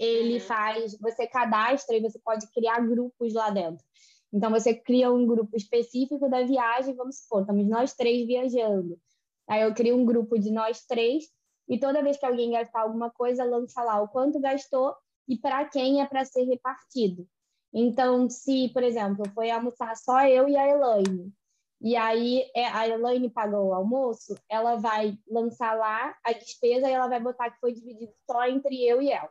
ele 0.00 0.34
uhum. 0.34 0.40
faz, 0.40 0.98
você 0.98 1.26
cadastra 1.26 1.94
e 1.94 2.00
você 2.00 2.18
pode 2.18 2.50
criar 2.52 2.80
grupos 2.80 3.34
lá 3.34 3.50
dentro. 3.50 3.84
Então 4.32 4.50
você 4.50 4.72
cria 4.72 5.12
um 5.12 5.26
grupo 5.26 5.54
específico 5.54 6.26
da 6.30 6.42
viagem, 6.42 6.94
vamos 6.94 7.18
supor, 7.18 7.42
estamos 7.42 7.68
nós 7.68 7.92
três 7.92 8.26
viajando. 8.26 8.98
Aí 9.46 9.60
eu 9.60 9.74
crio 9.74 9.96
um 9.96 10.06
grupo 10.06 10.38
de 10.38 10.50
nós 10.50 10.86
três 10.86 11.24
e 11.68 11.78
toda 11.78 12.02
vez 12.02 12.16
que 12.16 12.24
alguém 12.24 12.52
gastar 12.52 12.80
alguma 12.80 13.10
coisa, 13.10 13.44
lança 13.44 13.82
lá 13.82 14.00
o 14.00 14.08
quanto 14.08 14.40
gastou 14.40 14.94
e 15.28 15.36
para 15.36 15.66
quem 15.66 16.00
é 16.00 16.06
para 16.06 16.24
ser 16.24 16.44
repartido. 16.44 17.28
Então, 17.72 18.28
se, 18.28 18.70
por 18.70 18.82
exemplo, 18.82 19.24
foi 19.34 19.50
almoçar 19.50 19.94
só 19.96 20.26
eu 20.26 20.48
e 20.48 20.56
a 20.56 20.68
Elaine, 20.68 21.32
e 21.80 21.94
aí 21.94 22.50
é, 22.54 22.66
a 22.66 22.88
Elaine 22.88 23.30
pagou 23.30 23.68
o 23.68 23.74
almoço, 23.74 24.34
ela 24.48 24.76
vai 24.76 25.16
lançar 25.28 25.76
lá 25.76 26.16
a 26.24 26.32
despesa 26.32 26.88
e 26.88 26.92
ela 26.92 27.06
vai 27.06 27.20
botar 27.20 27.50
que 27.50 27.60
foi 27.60 27.72
dividido 27.72 28.12
só 28.28 28.46
entre 28.48 28.82
eu 28.84 29.00
e 29.00 29.10
ela 29.10 29.30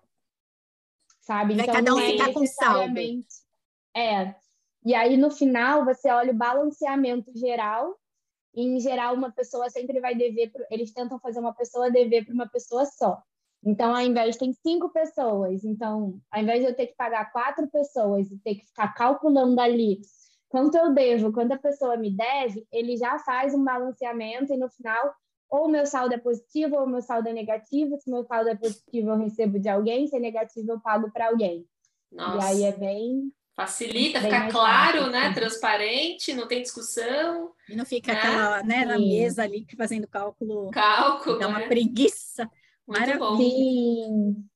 sabe? 1.29 1.53
Vai 1.53 1.65
então, 1.65 1.75
cada 1.75 1.93
um 1.93 1.99
é 1.99 2.11
ficar 2.11 2.33
com 2.33 2.45
saldo. 2.47 2.99
É. 3.95 4.33
E 4.83 4.95
aí, 4.95 5.15
no 5.15 5.29
final, 5.29 5.85
você 5.85 6.09
olha 6.09 6.31
o 6.31 6.35
balanceamento 6.35 7.31
geral. 7.37 7.95
E, 8.55 8.63
em 8.63 8.79
geral, 8.79 9.13
uma 9.13 9.31
pessoa 9.31 9.69
sempre 9.69 9.99
vai 9.99 10.15
dever. 10.15 10.51
Pro... 10.51 10.65
Eles 10.71 10.91
tentam 10.91 11.19
fazer 11.19 11.39
uma 11.39 11.53
pessoa 11.53 11.91
dever 11.91 12.25
para 12.25 12.33
uma 12.33 12.49
pessoa 12.49 12.83
só. 12.85 13.21
Então, 13.63 13.95
ao 13.95 14.01
invés 14.01 14.33
de 14.33 14.39
tem 14.39 14.53
cinco 14.53 14.89
pessoas, 14.89 15.63
então, 15.63 16.19
ao 16.31 16.41
invés 16.41 16.61
de 16.61 16.67
eu 16.67 16.75
ter 16.75 16.87
que 16.87 16.95
pagar 16.95 17.31
quatro 17.31 17.67
pessoas 17.67 18.31
e 18.31 18.39
ter 18.39 18.55
que 18.55 18.65
ficar 18.65 18.93
calculando 18.93 19.59
ali 19.59 19.99
quanto 20.47 20.75
eu 20.77 20.93
devo, 20.93 21.31
quanto 21.33 21.51
a 21.51 21.59
pessoa 21.59 21.97
me 21.97 22.09
deve, 22.09 22.65
ele 22.71 22.95
já 22.95 23.19
faz 23.19 23.53
um 23.53 23.63
balanceamento 23.63 24.53
e 24.53 24.57
no 24.57 24.69
final 24.69 25.13
ou 25.49 25.65
o 25.65 25.69
meu 25.69 25.85
saldo 25.85 26.13
é 26.13 26.17
positivo 26.17 26.75
ou 26.75 26.83
o 26.83 26.89
meu 26.89 27.01
saldo 27.01 27.27
é 27.27 27.33
negativo. 27.33 27.97
Se 27.99 28.09
meu 28.09 28.23
saldo 28.23 28.49
é 28.49 28.55
positivo, 28.55 29.09
eu 29.09 29.17
recebo 29.17 29.59
de 29.59 29.67
alguém, 29.67 30.07
se 30.07 30.15
é 30.15 30.19
negativo, 30.19 30.71
eu 30.71 30.79
pago 30.79 31.11
para 31.11 31.27
alguém. 31.27 31.65
Nossa. 32.11 32.37
E 32.37 32.49
aí 32.49 32.63
é 32.63 32.71
bem. 32.71 33.33
Facilita, 33.55 34.21
bem 34.21 34.31
fica 34.31 34.47
claro, 34.49 34.99
fácil, 34.99 35.11
né? 35.11 35.33
Transparente, 35.33 36.33
não 36.33 36.47
tem 36.47 36.61
discussão. 36.61 37.51
E 37.67 37.75
não 37.75 37.85
fica 37.85 38.13
né? 38.13 38.19
aquela, 38.19 38.63
né, 38.63 38.85
na 38.85 38.97
mesa 38.97 39.43
ali 39.43 39.65
fazendo 39.75 40.07
cálculo. 40.07 40.69
Cálculo. 40.71 41.39
Dá 41.39 41.47
uma 41.47 41.59
né? 41.59 41.67
preguiça. 41.67 42.49
Muito 42.87 42.99
Maravilha. 43.01 43.19
bom. 43.19 43.37
Sim. 43.37 44.49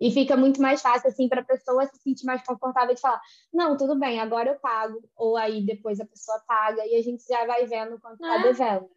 E 0.00 0.10
fica 0.10 0.36
muito 0.36 0.60
mais 0.60 0.82
fácil, 0.82 1.08
assim, 1.08 1.28
para 1.28 1.40
a 1.40 1.44
pessoa 1.44 1.86
se 1.86 1.96
sentir 2.02 2.26
mais 2.26 2.42
confortável 2.44 2.94
de 2.94 3.00
falar: 3.00 3.20
não, 3.52 3.76
tudo 3.76 3.98
bem, 3.98 4.20
agora 4.20 4.50
eu 4.50 4.58
pago. 4.58 4.98
Ou 5.16 5.36
aí 5.36 5.64
depois 5.64 6.00
a 6.00 6.06
pessoa 6.06 6.42
paga 6.46 6.84
e 6.86 6.96
a 6.96 7.02
gente 7.02 7.24
já 7.26 7.46
vai 7.46 7.66
vendo 7.66 7.98
quanto 8.00 8.22
está 8.22 8.40
é. 8.40 8.42
devendo. 8.42 8.90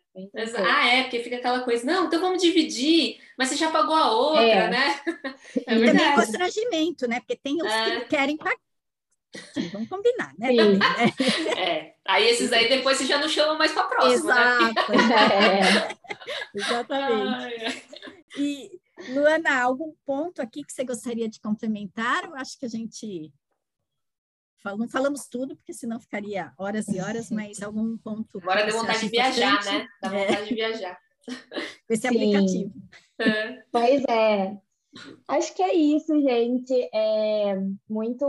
Ah, 0.67 0.87
é, 0.87 1.03
porque 1.03 1.19
fica 1.19 1.35
aquela 1.35 1.61
coisa, 1.61 1.85
não, 1.85 2.07
então 2.07 2.19
vamos 2.19 2.41
dividir, 2.41 3.19
mas 3.37 3.49
você 3.49 3.55
já 3.55 3.69
pagou 3.69 3.95
a 3.95 4.11
outra, 4.11 4.43
é. 4.43 4.69
né? 4.69 5.01
É 5.67 5.75
e 5.75 5.85
também 5.85 6.15
constrangimento, 6.15 7.07
né? 7.07 7.19
Porque 7.19 7.35
tem 7.35 7.61
os 7.61 7.71
é. 7.71 7.83
que 7.83 7.95
não 7.99 8.07
querem 8.07 8.37
pagar. 8.37 8.57
Vamos 9.71 9.89
combinar, 9.89 10.33
né? 10.37 10.47
Também, 10.55 10.77
né? 10.77 11.57
É. 11.57 11.93
Aí 12.05 12.27
esses 12.29 12.51
aí 12.51 12.67
depois 12.69 12.97
você 12.97 13.05
já 13.05 13.19
não 13.19 13.27
chama 13.27 13.55
mais 13.55 13.71
para 13.71 13.83
a 13.83 13.87
próxima. 13.87 14.33
Né? 14.33 14.71
Exato. 14.71 14.91
Né? 14.91 14.97
É. 15.59 15.97
Exatamente. 16.55 17.65
Ai, 17.65 17.83
e, 18.37 18.71
Luana, 19.09 19.61
algum 19.61 19.93
ponto 20.05 20.41
aqui 20.41 20.63
que 20.63 20.71
você 20.71 20.83
gostaria 20.83 21.29
de 21.29 21.39
complementar? 21.39 22.23
Eu 22.23 22.35
acho 22.35 22.57
que 22.57 22.65
a 22.65 22.69
gente 22.69 23.31
não 24.65 24.87
falamos 24.87 25.27
tudo, 25.27 25.55
porque 25.55 25.73
senão 25.73 25.99
ficaria 25.99 26.51
horas 26.57 26.87
e 26.87 26.99
horas, 26.99 27.29
mas 27.31 27.61
algum 27.61 27.97
ponto. 27.97 28.39
Agora 28.39 28.65
deu 28.65 28.77
vontade 28.77 29.01
de 29.01 29.09
viajar, 29.09 29.63
né? 29.65 29.87
Dá 30.01 30.09
vontade 30.09 30.41
é. 30.41 30.45
de 30.45 30.55
viajar. 30.55 30.99
Esse 31.89 32.01
Sim. 32.01 32.07
aplicativo. 32.07 32.73
É. 33.19 33.63
Pois 33.71 34.03
é. 34.05 34.57
Acho 35.27 35.53
que 35.53 35.61
é 35.61 35.73
isso, 35.73 36.19
gente. 36.21 36.89
É 36.93 37.55
muito 37.89 38.25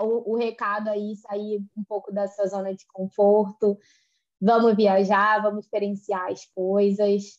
o, 0.00 0.32
o 0.32 0.36
recado 0.36 0.88
aí, 0.88 1.16
sair 1.16 1.62
um 1.76 1.84
pouco 1.84 2.12
da 2.12 2.26
sua 2.28 2.46
zona 2.46 2.74
de 2.74 2.86
conforto. 2.92 3.78
Vamos 4.40 4.76
viajar, 4.76 5.42
vamos 5.42 5.64
experienciar 5.64 6.30
as 6.30 6.44
coisas. 6.46 7.38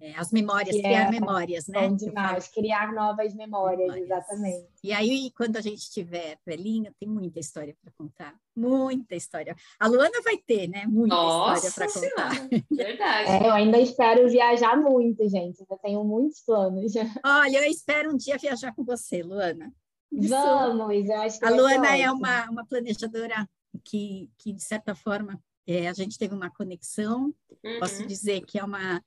É, 0.00 0.14
as 0.16 0.32
memórias, 0.32 0.74
que 0.74 0.82
criar 0.82 1.08
é, 1.08 1.10
memórias, 1.10 1.68
né? 1.68 1.86
Bom 1.86 1.94
demais, 1.94 2.48
criar 2.48 2.90
novas 2.90 3.34
memórias, 3.34 3.80
memórias, 3.80 4.04
exatamente. 4.06 4.68
E 4.82 4.92
aí, 4.94 5.30
quando 5.36 5.58
a 5.58 5.60
gente 5.60 5.80
estiver 5.80 6.38
velhinha, 6.46 6.90
tem 6.98 7.06
muita 7.06 7.38
história 7.38 7.76
para 7.82 7.92
contar, 7.92 8.34
muita 8.56 9.14
história. 9.14 9.54
A 9.78 9.86
Luana 9.86 10.22
vai 10.24 10.38
ter, 10.38 10.68
né? 10.68 10.86
Muita 10.86 11.14
Nossa 11.14 11.68
história 11.68 11.92
para 11.92 12.32
contar. 12.32 12.48
Verdade. 12.70 13.30
É, 13.30 13.46
eu 13.46 13.52
ainda 13.52 13.78
espero 13.78 14.26
viajar 14.30 14.74
muito, 14.74 15.28
gente. 15.28 15.62
Eu 15.68 15.76
tenho 15.76 16.02
muitos 16.02 16.40
planos. 16.40 16.94
Olha, 17.22 17.58
eu 17.58 17.70
espero 17.70 18.10
um 18.10 18.16
dia 18.16 18.38
viajar 18.38 18.74
com 18.74 18.82
você, 18.82 19.22
Luana. 19.22 19.70
Isso. 20.10 20.30
Vamos, 20.30 21.08
eu 21.08 21.20
acho 21.20 21.38
que 21.38 21.44
A 21.44 21.50
Luana 21.50 21.96
é 21.96 22.10
uma, 22.10 22.48
uma 22.48 22.66
planejadora 22.66 23.46
que, 23.84 24.30
que, 24.38 24.52
de 24.52 24.62
certa 24.62 24.94
forma, 24.94 25.38
é, 25.66 25.88
a 25.88 25.92
gente 25.92 26.18
teve 26.18 26.34
uma 26.34 26.50
conexão. 26.50 27.34
Uhum. 27.62 27.78
Posso 27.78 28.06
dizer 28.06 28.40
que 28.46 28.58
é 28.58 28.64
uma 28.64 29.02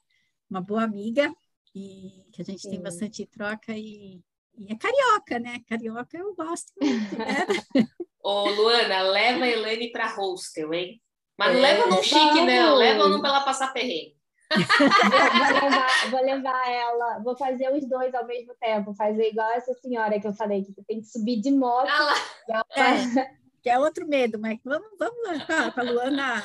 uma 0.53 0.61
boa 0.61 0.83
amiga 0.83 1.33
e 1.75 2.29
que 2.31 2.41
a 2.41 2.45
gente 2.45 2.61
Sim. 2.61 2.69
tem 2.69 2.81
bastante 2.81 3.25
troca 3.25 3.73
e, 3.75 4.21
e, 4.55 4.71
é 4.71 4.75
carioca, 4.77 5.39
né? 5.39 5.59
Carioca 5.67 6.15
eu 6.15 6.35
gosto 6.35 6.71
muito, 6.79 7.17
né? 7.17 7.47
Ô, 8.23 8.49
Luana, 8.49 9.01
leva 9.01 9.43
a 9.43 9.49
Elaine 9.49 9.91
para 9.91 10.13
hostel, 10.15 10.73
hein? 10.73 11.01
Mas 11.37 11.57
é, 11.57 11.59
leva 11.59 11.87
num 11.87 12.03
chique, 12.03 12.41
não. 12.45 12.75
Leva 12.75 13.09
não 13.09 13.19
para 13.19 13.29
ela 13.31 13.41
passar 13.41 13.73
perrengue. 13.73 14.15
vou, 14.53 15.69
levar, 15.69 16.11
vou, 16.11 16.21
levar, 16.23 16.71
ela, 16.71 17.19
vou 17.19 17.35
fazer 17.35 17.73
os 17.73 17.89
dois 17.89 18.13
ao 18.13 18.27
mesmo 18.27 18.53
tempo, 18.61 18.93
fazer 18.93 19.29
igual 19.29 19.51
essa 19.51 19.73
senhora 19.73 20.19
que 20.19 20.27
eu 20.27 20.33
falei, 20.33 20.63
que 20.63 20.73
tem 20.83 21.01
que 21.01 21.07
subir 21.07 21.41
de 21.41 21.49
moto. 21.49 21.87
Ah 21.89 22.63
é, 22.75 23.31
que 23.63 23.69
é 23.69 23.79
outro 23.79 24.07
medo, 24.07 24.37
mas 24.37 24.59
vamos, 24.63 24.89
vamos 24.99 25.47
lá, 25.49 25.71
com 25.71 25.79
a 25.79 25.83
Luana 25.83 26.43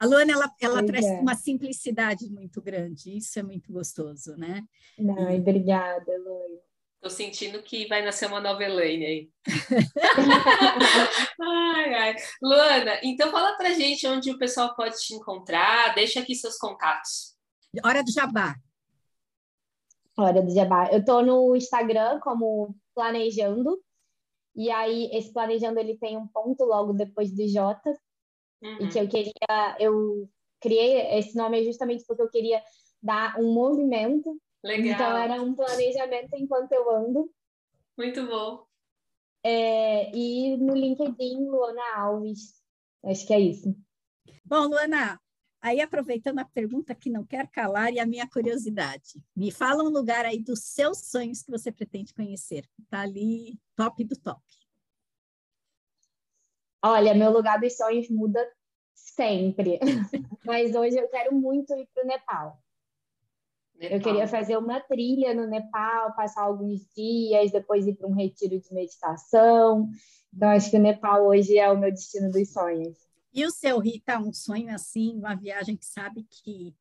a 0.00 0.06
Luana, 0.06 0.32
ela, 0.32 0.54
ela 0.60 0.86
traz 0.86 1.04
é. 1.04 1.20
uma 1.20 1.34
simplicidade 1.34 2.30
muito 2.30 2.62
grande, 2.62 3.16
isso 3.16 3.38
é 3.38 3.42
muito 3.42 3.72
gostoso, 3.72 4.36
né? 4.36 4.62
Não, 4.98 5.30
e... 5.30 5.38
obrigada, 5.38 6.12
Luana. 6.18 6.68
Estou 6.98 7.10
sentindo 7.10 7.62
que 7.62 7.86
vai 7.86 8.04
nascer 8.04 8.26
uma 8.26 8.40
nova 8.40 8.62
Elaine 8.62 9.06
aí. 9.06 9.30
ai, 11.40 11.94
ai. 11.94 12.16
Luana, 12.42 12.98
então 13.04 13.30
fala 13.30 13.56
pra 13.56 13.72
gente 13.72 14.04
onde 14.06 14.32
o 14.32 14.38
pessoal 14.38 14.74
pode 14.74 14.96
te 14.98 15.14
encontrar, 15.14 15.94
deixa 15.94 16.18
aqui 16.18 16.34
seus 16.34 16.56
contatos. 16.58 17.36
Hora 17.84 18.02
do 18.02 18.10
Jabá. 18.10 18.56
Hora 20.16 20.42
do 20.42 20.52
Jabá. 20.52 20.88
Eu 20.90 20.98
estou 20.98 21.22
no 21.22 21.54
Instagram 21.54 22.18
como 22.18 22.74
Planejando, 22.92 23.80
e 24.56 24.68
aí 24.68 25.08
esse 25.12 25.32
Planejando 25.32 25.78
ele 25.78 25.96
tem 25.96 26.16
um 26.16 26.26
ponto 26.26 26.64
logo 26.64 26.92
depois 26.92 27.30
do 27.30 27.46
J, 27.46 27.80
Uhum. 28.62 28.78
E 28.80 28.88
que 28.88 28.98
eu 28.98 29.08
queria, 29.08 29.76
eu 29.78 30.28
criei 30.60 31.18
esse 31.18 31.36
nome 31.36 31.64
justamente 31.64 32.04
porque 32.06 32.22
eu 32.22 32.30
queria 32.30 32.62
dar 33.02 33.38
um 33.38 33.52
movimento. 33.52 34.40
Legal. 34.62 34.92
Então 34.92 35.16
era 35.16 35.42
um 35.42 35.54
planejamento 35.54 36.34
enquanto 36.34 36.72
eu 36.72 36.90
ando. 36.90 37.30
Muito 37.96 38.26
bom. 38.26 38.66
É, 39.42 40.10
e 40.14 40.56
no 40.56 40.74
LinkedIn, 40.74 41.46
Luana 41.46 41.96
Alves. 41.96 42.60
Acho 43.04 43.26
que 43.26 43.32
é 43.32 43.40
isso. 43.40 43.74
Bom, 44.44 44.66
Luana, 44.66 45.20
aí 45.60 45.80
aproveitando 45.80 46.40
a 46.40 46.44
pergunta 46.44 46.94
que 46.94 47.10
não 47.10 47.24
quer 47.24 47.48
calar 47.48 47.92
e 47.92 48.00
a 48.00 48.06
minha 48.06 48.28
curiosidade, 48.28 49.22
me 49.34 49.50
fala 49.50 49.84
um 49.84 49.88
lugar 49.88 50.24
aí 50.24 50.42
dos 50.42 50.64
seus 50.64 50.98
sonhos 51.08 51.42
que 51.42 51.50
você 51.50 51.70
pretende 51.70 52.12
conhecer. 52.12 52.68
Está 52.82 53.00
ali, 53.00 53.58
top 53.76 54.02
do 54.04 54.16
top. 54.16 54.42
Olha, 56.82 57.14
meu 57.14 57.30
lugar 57.30 57.60
dos 57.60 57.76
sonhos 57.76 58.08
muda 58.08 58.44
sempre. 58.94 59.78
Mas 60.44 60.74
hoje 60.74 60.96
eu 60.96 61.08
quero 61.08 61.34
muito 61.34 61.74
ir 61.74 61.88
para 61.92 62.04
o 62.04 62.06
Nepal. 62.06 62.62
Nepal. 63.74 63.96
Eu 63.96 64.02
queria 64.02 64.26
fazer 64.26 64.56
uma 64.56 64.80
trilha 64.80 65.34
no 65.34 65.46
Nepal, 65.46 66.14
passar 66.14 66.42
alguns 66.42 66.80
dias, 66.94 67.52
depois 67.52 67.86
ir 67.86 67.94
para 67.94 68.08
um 68.08 68.14
retiro 68.14 68.58
de 68.58 68.72
meditação. 68.74 69.88
Então, 70.34 70.50
acho 70.50 70.70
que 70.70 70.76
o 70.76 70.80
Nepal 70.80 71.26
hoje 71.26 71.58
é 71.58 71.70
o 71.70 71.78
meu 71.78 71.90
destino 71.90 72.30
dos 72.30 72.52
sonhos. 72.52 72.96
E 73.32 73.44
o 73.44 73.50
seu, 73.50 73.78
Rita, 73.78 74.18
um 74.18 74.32
sonho 74.32 74.74
assim, 74.74 75.14
uma 75.16 75.34
viagem 75.34 75.76
que 75.76 75.86
sabe 75.86 76.26
que 76.28 76.74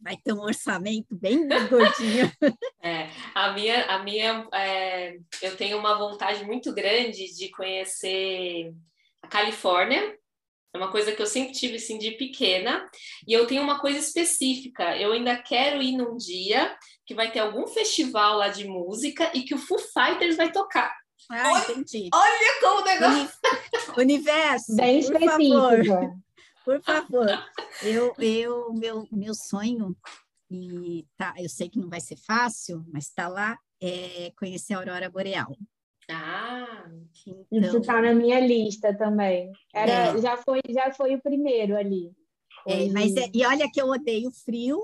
vai 0.00 0.16
ter 0.16 0.32
um 0.32 0.40
orçamento 0.40 1.16
bem 1.16 1.46
gordinho. 1.68 2.30
É, 2.80 3.08
a 3.34 3.52
minha, 3.52 3.84
a 3.86 4.02
minha 4.04 4.48
é, 4.54 5.18
eu 5.42 5.56
tenho 5.56 5.76
uma 5.78 5.98
vontade 5.98 6.44
muito 6.44 6.72
grande 6.72 7.34
de 7.34 7.50
conhecer 7.50 8.72
a 9.22 9.28
Califórnia. 9.28 10.16
É 10.74 10.76
uma 10.76 10.90
coisa 10.90 11.12
que 11.12 11.22
eu 11.22 11.26
sempre 11.26 11.52
tive 11.52 11.76
assim 11.76 11.98
de 11.98 12.12
pequena. 12.12 12.88
E 13.26 13.32
eu 13.32 13.46
tenho 13.46 13.62
uma 13.62 13.80
coisa 13.80 13.98
específica. 13.98 14.96
Eu 14.96 15.12
ainda 15.12 15.36
quero 15.36 15.82
ir 15.82 15.96
num 15.96 16.16
dia 16.16 16.76
que 17.06 17.14
vai 17.14 17.30
ter 17.32 17.38
algum 17.38 17.66
festival 17.66 18.36
lá 18.36 18.48
de 18.48 18.66
música 18.66 19.30
e 19.34 19.42
que 19.42 19.54
o 19.54 19.58
Foo 19.58 19.78
Fighters 19.78 20.36
vai 20.36 20.52
tocar. 20.52 20.94
Ah, 21.30 21.52
olha, 21.52 21.72
entendi. 21.72 22.08
Olha 22.12 22.60
como 22.60 22.80
o 22.80 22.84
negócio. 22.84 23.38
Universo. 23.98 24.76
Bem 24.76 25.02
por 25.04 25.20
favor. 25.20 26.18
Por 26.64 26.82
favor. 26.82 27.26
Eu, 27.82 28.14
eu, 28.18 28.74
meu, 28.74 29.08
meu 29.10 29.34
sonho, 29.34 29.96
e 30.50 31.06
tá, 31.16 31.32
eu 31.38 31.48
sei 31.48 31.70
que 31.70 31.78
não 31.78 31.88
vai 31.88 31.98
ser 31.98 32.16
fácil, 32.16 32.84
mas 32.92 33.06
está 33.06 33.26
lá, 33.26 33.58
é 33.80 34.32
conhecer 34.36 34.74
a 34.74 34.76
Aurora 34.76 35.08
Boreal. 35.08 35.56
Ah, 36.10 36.90
então... 37.26 37.68
isso 37.68 37.78
está 37.78 38.00
na 38.00 38.14
minha 38.14 38.40
lista 38.40 38.96
também. 38.96 39.52
Era, 39.74 40.16
é. 40.16 40.20
já, 40.20 40.36
foi, 40.36 40.60
já 40.68 40.92
foi 40.92 41.14
o 41.14 41.22
primeiro 41.22 41.76
ali. 41.76 42.12
É, 42.66 42.88
mas 42.90 43.14
é, 43.16 43.30
e 43.32 43.44
olha 43.44 43.70
que 43.70 43.80
eu 43.80 43.88
odeio 43.88 44.30
frio, 44.30 44.82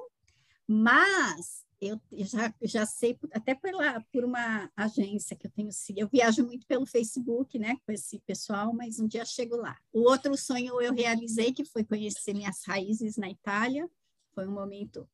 mas 0.67 1.65
eu 1.81 2.01
já, 2.13 2.55
já 2.63 2.87
sei, 2.87 3.19
até 3.33 3.55
pela, 3.55 4.01
por 4.13 4.25
uma 4.25 4.71
agência 4.77 5.37
que 5.37 5.47
eu 5.47 5.51
tenho, 5.51 5.71
eu 5.97 6.09
viajo 6.09 6.45
muito 6.45 6.67
pelo 6.67 6.87
Facebook, 6.87 7.59
né, 7.59 7.77
com 7.85 7.93
esse 7.93 8.19
pessoal, 8.21 8.73
mas 8.73 8.99
um 8.99 9.07
dia 9.07 9.25
chego 9.25 9.57
lá. 9.57 9.77
O 9.93 10.09
outro 10.09 10.37
sonho 10.37 10.81
eu 10.81 10.95
realizei, 10.95 11.53
que 11.53 11.65
foi 11.65 11.85
conhecer 11.85 12.35
minhas 12.35 12.63
raízes 12.67 13.17
na 13.17 13.29
Itália, 13.29 13.89
foi 14.35 14.47
um 14.47 14.53
momento 14.53 15.09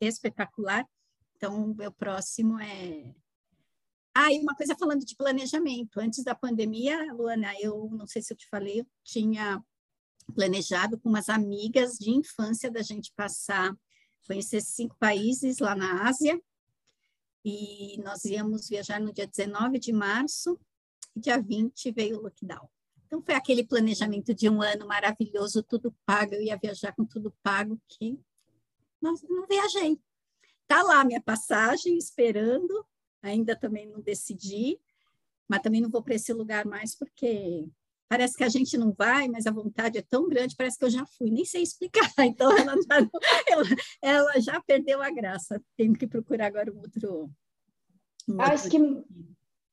espetacular. 0.00 0.86
Então, 1.36 1.64
o 1.64 1.74
meu 1.74 1.92
próximo 1.92 2.58
é 2.58 3.14
ah, 4.14 4.32
e 4.32 4.38
uma 4.38 4.54
coisa 4.54 4.76
falando 4.76 5.04
de 5.04 5.16
planejamento. 5.16 5.98
Antes 5.98 6.22
da 6.22 6.36
pandemia, 6.36 7.12
Luana, 7.12 7.52
eu 7.60 7.90
não 7.90 8.06
sei 8.06 8.22
se 8.22 8.32
eu 8.32 8.36
te 8.36 8.48
falei, 8.48 8.80
eu 8.80 8.86
tinha 9.02 9.60
planejado 10.32 10.98
com 10.98 11.08
umas 11.08 11.28
amigas 11.28 11.98
de 11.98 12.10
infância 12.10 12.70
da 12.70 12.80
gente 12.80 13.12
passar, 13.16 13.76
conhecer 14.26 14.60
cinco 14.60 14.96
países 14.98 15.58
lá 15.58 15.74
na 15.74 16.06
Ásia. 16.08 16.40
E 17.44 18.00
nós 18.02 18.24
íamos 18.24 18.68
viajar 18.68 19.00
no 19.00 19.12
dia 19.12 19.26
19 19.26 19.78
de 19.80 19.92
março, 19.92 20.58
e 21.14 21.20
dia 21.20 21.40
20 21.42 21.90
veio 21.90 22.18
o 22.18 22.22
lockdown. 22.22 22.68
Então 23.06 23.20
foi 23.20 23.34
aquele 23.34 23.64
planejamento 23.64 24.32
de 24.32 24.48
um 24.48 24.62
ano 24.62 24.86
maravilhoso, 24.86 25.62
tudo 25.62 25.94
pago, 26.06 26.34
eu 26.34 26.42
ia 26.42 26.56
viajar 26.56 26.94
com 26.94 27.04
tudo 27.04 27.34
pago, 27.42 27.80
que 27.88 28.18
não, 29.02 29.14
não 29.28 29.46
viajei. 29.46 30.00
Tá 30.66 30.82
lá 30.82 31.04
minha 31.04 31.20
passagem 31.20 31.98
esperando, 31.98 32.86
ainda 33.24 33.56
também 33.56 33.86
não 33.86 34.00
decidi, 34.00 34.78
mas 35.48 35.62
também 35.62 35.80
não 35.80 35.90
vou 35.90 36.02
para 36.02 36.14
esse 36.14 36.32
lugar 36.32 36.64
mais 36.64 36.94
porque 36.94 37.66
parece 38.08 38.36
que 38.36 38.44
a 38.44 38.48
gente 38.48 38.76
não 38.76 38.92
vai, 38.92 39.28
mas 39.28 39.46
a 39.46 39.50
vontade 39.50 39.98
é 39.98 40.02
tão 40.02 40.28
grande, 40.28 40.54
parece 40.56 40.78
que 40.78 40.84
eu 40.84 40.90
já 40.90 41.04
fui, 41.06 41.30
nem 41.30 41.44
sei 41.44 41.62
explicar. 41.62 42.04
Então 42.18 42.56
ela 42.56 42.74
já, 42.76 43.10
ela, 43.48 43.64
ela 44.02 44.40
já 44.40 44.62
perdeu 44.62 45.02
a 45.02 45.10
graça. 45.10 45.60
Tenho 45.76 45.94
que 45.94 46.06
procurar 46.06 46.46
agora 46.46 46.72
um 46.72 46.78
outro. 46.78 47.30
Um 48.28 48.40
acho 48.40 48.68
que 48.70 48.78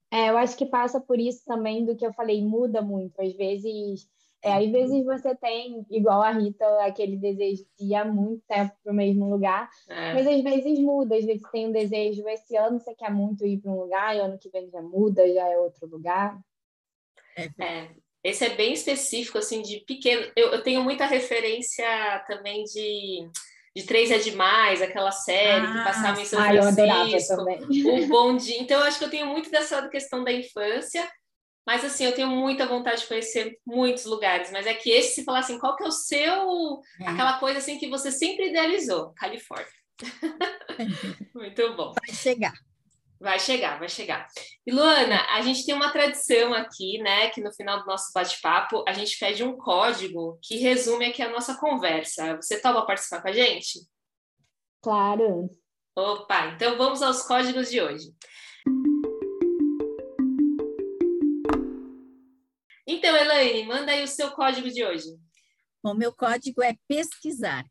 é, 0.09 0.29
eu 0.29 0.37
acho 0.37 0.57
que 0.57 0.65
passa 0.65 0.99
por 0.99 1.19
isso 1.19 1.43
também 1.45 1.85
do 1.85 1.95
que 1.95 2.05
eu 2.05 2.13
falei, 2.13 2.43
muda 2.43 2.81
muito. 2.81 3.21
Às 3.21 3.33
vezes 3.33 4.09
é, 4.43 4.53
às 4.53 4.71
vezes 4.71 5.05
você 5.05 5.35
tem, 5.35 5.85
igual 5.89 6.21
a 6.21 6.31
Rita, 6.31 6.65
aquele 6.83 7.17
desejo 7.17 7.63
de 7.77 7.85
ir 7.85 7.95
há 7.95 8.03
muito 8.03 8.43
tempo 8.47 8.73
para 8.83 8.91
o 8.91 8.95
mesmo 8.95 9.29
lugar, 9.29 9.69
é. 9.87 10.13
mas 10.13 10.27
às 10.27 10.41
vezes 10.41 10.79
muda, 10.79 11.15
às 11.15 11.25
vezes 11.25 11.43
tem 11.51 11.67
um 11.67 11.71
desejo, 11.71 12.27
esse 12.27 12.55
ano 12.55 12.79
você 12.79 12.95
quer 12.95 13.11
muito 13.11 13.45
ir 13.45 13.59
para 13.59 13.71
um 13.71 13.79
lugar, 13.79 14.15
e 14.15 14.19
ano 14.19 14.39
que 14.39 14.49
vem 14.49 14.69
já 14.69 14.81
muda, 14.81 15.31
já 15.31 15.47
é 15.47 15.57
outro 15.57 15.87
lugar. 15.87 16.39
É, 17.37 17.63
é. 17.63 17.89
Esse 18.23 18.45
é 18.45 18.49
bem 18.49 18.73
específico, 18.73 19.37
assim, 19.37 19.61
de 19.61 19.79
pequeno. 19.79 20.31
Eu, 20.35 20.49
eu 20.49 20.61
tenho 20.61 20.83
muita 20.83 21.05
referência 21.05 21.85
também 22.27 22.63
de 22.65 23.27
de 23.75 23.83
Três 23.83 24.11
é 24.11 24.17
Demais, 24.17 24.81
aquela 24.81 25.11
série 25.11 25.65
ah, 25.65 25.71
que 25.71 25.83
passava 25.83 26.21
em 26.21 26.25
São 26.25 26.43
Francisco, 26.43 27.41
o 27.41 28.07
Bom 28.07 28.35
Dia. 28.35 28.61
Então, 28.61 28.79
eu 28.79 28.85
acho 28.85 28.99
que 28.99 29.05
eu 29.05 29.09
tenho 29.09 29.27
muito 29.27 29.49
dessa 29.49 29.87
questão 29.87 30.23
da 30.23 30.31
infância, 30.31 31.09
mas 31.66 31.86
assim, 31.86 32.05
eu 32.05 32.14
tenho 32.14 32.28
muita 32.28 32.66
vontade 32.66 33.01
de 33.01 33.07
conhecer 33.07 33.59
muitos 33.66 34.05
lugares, 34.05 34.51
mas 34.51 34.66
é 34.66 34.74
que 34.74 34.89
esse, 34.89 35.16
se 35.16 35.24
falar 35.24 35.39
assim, 35.39 35.59
qual 35.59 35.76
que 35.76 35.84
é 35.84 35.88
o 35.88 35.91
seu, 35.91 36.82
é. 36.99 37.07
aquela 37.07 37.39
coisa 37.39 37.59
assim 37.59 37.78
que 37.78 37.89
você 37.89 38.12
sempre 38.12 38.49
idealizou? 38.49 39.14
Califórnia. 39.14 39.68
Muito 41.36 41.76
bom. 41.76 41.93
Vai 41.93 42.16
chegar. 42.16 42.53
Vai 43.20 43.39
chegar, 43.39 43.78
vai 43.78 43.88
chegar. 43.88 44.28
E 44.66 44.72
Luana, 44.72 45.22
a 45.30 45.41
gente 45.41 45.64
tem 45.64 45.76
uma 45.76 45.91
tradição 45.91 46.55
aqui, 46.55 46.97
né? 46.97 47.30
Que 47.30 47.39
no 47.39 47.53
final 47.53 47.80
do 47.80 47.86
nosso 47.86 48.12
bate-papo 48.12 48.84
a 48.88 48.93
gente 48.93 49.20
pede 49.20 49.43
um 49.43 49.55
código 49.55 50.39
que 50.41 50.57
resume 50.57 51.05
aqui 51.05 51.22
a 51.22 51.30
nossa 51.30 51.55
conversa. 51.59 52.36
Você 52.38 52.59
topa 52.59 52.84
participar 52.84 53.22
com 53.22 53.28
a 53.28 53.32
gente? 53.32 53.80
Claro. 54.82 55.51
Opa, 55.95 56.47
então 56.47 56.76
vamos 56.78 57.03
aos 57.03 57.22
códigos 57.22 57.70
de 57.70 57.80
hoje. 57.80 58.12
Então, 62.91 63.15
Elaine, 63.15 63.65
manda 63.65 63.93
aí 63.93 64.03
o 64.03 64.07
seu 64.07 64.31
código 64.31 64.69
de 64.69 64.83
hoje. 64.83 65.17
Bom, 65.81 65.93
meu 65.93 66.13
código 66.13 66.61
é 66.61 66.75
pesquisar. 66.89 67.65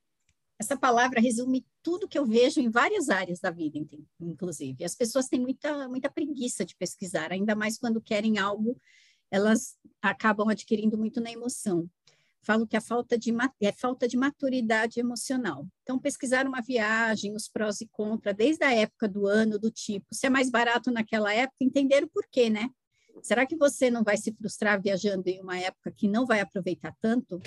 Essa 0.58 0.78
palavra 0.78 1.20
resume 1.20 1.66
tudo 1.82 2.08
que 2.08 2.18
eu 2.18 2.24
vejo 2.24 2.58
em 2.58 2.70
várias 2.70 3.10
áreas 3.10 3.38
da 3.38 3.50
vida, 3.50 3.78
inclusive. 4.18 4.82
As 4.82 4.94
pessoas 4.94 5.28
têm 5.28 5.38
muita, 5.38 5.86
muita 5.90 6.10
preguiça 6.10 6.64
de 6.64 6.74
pesquisar, 6.74 7.32
ainda 7.32 7.54
mais 7.54 7.78
quando 7.78 8.00
querem 8.00 8.38
algo, 8.38 8.80
elas 9.30 9.76
acabam 10.00 10.48
adquirindo 10.48 10.96
muito 10.96 11.20
na 11.20 11.30
emoção. 11.30 11.86
Falo 12.42 12.66
que 12.66 12.76
a 12.76 12.80
falta 12.80 13.18
de, 13.18 13.30
é 13.60 13.72
falta 13.72 14.08
de 14.08 14.16
maturidade 14.16 14.98
emocional. 15.00 15.68
Então, 15.82 15.98
pesquisar 15.98 16.46
uma 16.46 16.62
viagem, 16.62 17.34
os 17.34 17.46
prós 17.46 17.82
e 17.82 17.88
contras, 17.88 18.34
desde 18.34 18.64
a 18.64 18.72
época 18.72 19.06
do 19.06 19.26
ano, 19.26 19.58
do 19.58 19.70
tipo, 19.70 20.06
se 20.14 20.26
é 20.26 20.30
mais 20.30 20.48
barato 20.48 20.90
naquela 20.90 21.30
época, 21.34 21.58
entender 21.60 22.04
o 22.04 22.08
porquê, 22.08 22.48
né? 22.48 22.70
Será 23.22 23.46
que 23.46 23.56
você 23.56 23.90
não 23.90 24.02
vai 24.02 24.16
se 24.16 24.32
frustrar 24.32 24.80
viajando 24.80 25.28
em 25.28 25.40
uma 25.40 25.58
época 25.58 25.90
que 25.90 26.08
não 26.08 26.26
vai 26.26 26.40
aproveitar 26.40 26.94
tanto? 27.00 27.40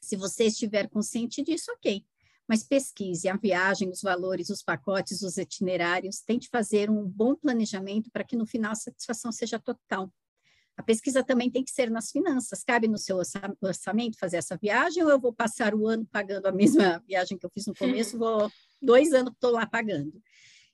Se 0.00 0.16
você 0.16 0.44
estiver 0.44 0.88
consciente 0.88 1.42
disso, 1.42 1.70
ok. 1.72 2.04
Mas 2.48 2.62
pesquise 2.62 3.28
a 3.28 3.36
viagem, 3.36 3.90
os 3.90 4.00
valores, 4.00 4.50
os 4.50 4.62
pacotes, 4.62 5.22
os 5.22 5.36
itinerários. 5.36 6.20
Tente 6.20 6.48
fazer 6.48 6.88
um 6.88 7.04
bom 7.04 7.34
planejamento 7.34 8.10
para 8.10 8.22
que 8.22 8.36
no 8.36 8.46
final 8.46 8.72
a 8.72 8.76
satisfação 8.76 9.32
seja 9.32 9.58
total. 9.58 10.12
A 10.76 10.82
pesquisa 10.82 11.24
também 11.24 11.50
tem 11.50 11.64
que 11.64 11.70
ser 11.70 11.90
nas 11.90 12.10
finanças. 12.10 12.62
Cabe 12.62 12.86
no 12.86 12.98
seu 12.98 13.18
orçamento 13.60 14.18
fazer 14.18 14.36
essa 14.36 14.56
viagem 14.56 15.02
ou 15.02 15.10
eu 15.10 15.18
vou 15.18 15.32
passar 15.32 15.74
o 15.74 15.88
ano 15.88 16.06
pagando 16.06 16.46
a 16.46 16.52
mesma 16.52 17.02
viagem 17.08 17.38
que 17.38 17.46
eu 17.46 17.50
fiz 17.50 17.66
no 17.66 17.74
começo, 17.74 18.18
vou 18.18 18.50
dois 18.80 19.12
anos 19.12 19.32
estou 19.32 19.50
lá 19.50 19.66
pagando. 19.66 20.12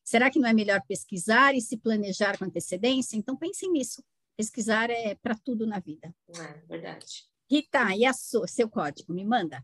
Será 0.05 0.31
que 0.31 0.39
não 0.39 0.49
é 0.49 0.53
melhor 0.53 0.81
pesquisar 0.87 1.55
e 1.55 1.61
se 1.61 1.77
planejar 1.77 2.39
com 2.39 2.45
antecedência? 2.45 3.17
Então 3.17 3.37
pense 3.37 3.69
nisso. 3.69 4.03
Pesquisar 4.37 4.91
é 4.91 5.15
para 5.15 5.35
tudo 5.35 5.67
na 5.67 5.79
vida. 5.79 6.15
É 6.37 6.67
verdade. 6.67 7.25
Rita, 7.51 7.95
e 7.95 8.05
a 8.05 8.13
sua, 8.13 8.47
seu 8.47 8.69
código? 8.69 9.13
Me 9.13 9.25
manda. 9.25 9.63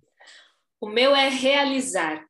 O 0.81 0.89
meu 0.89 1.15
é 1.15 1.29
realizar. 1.29 2.25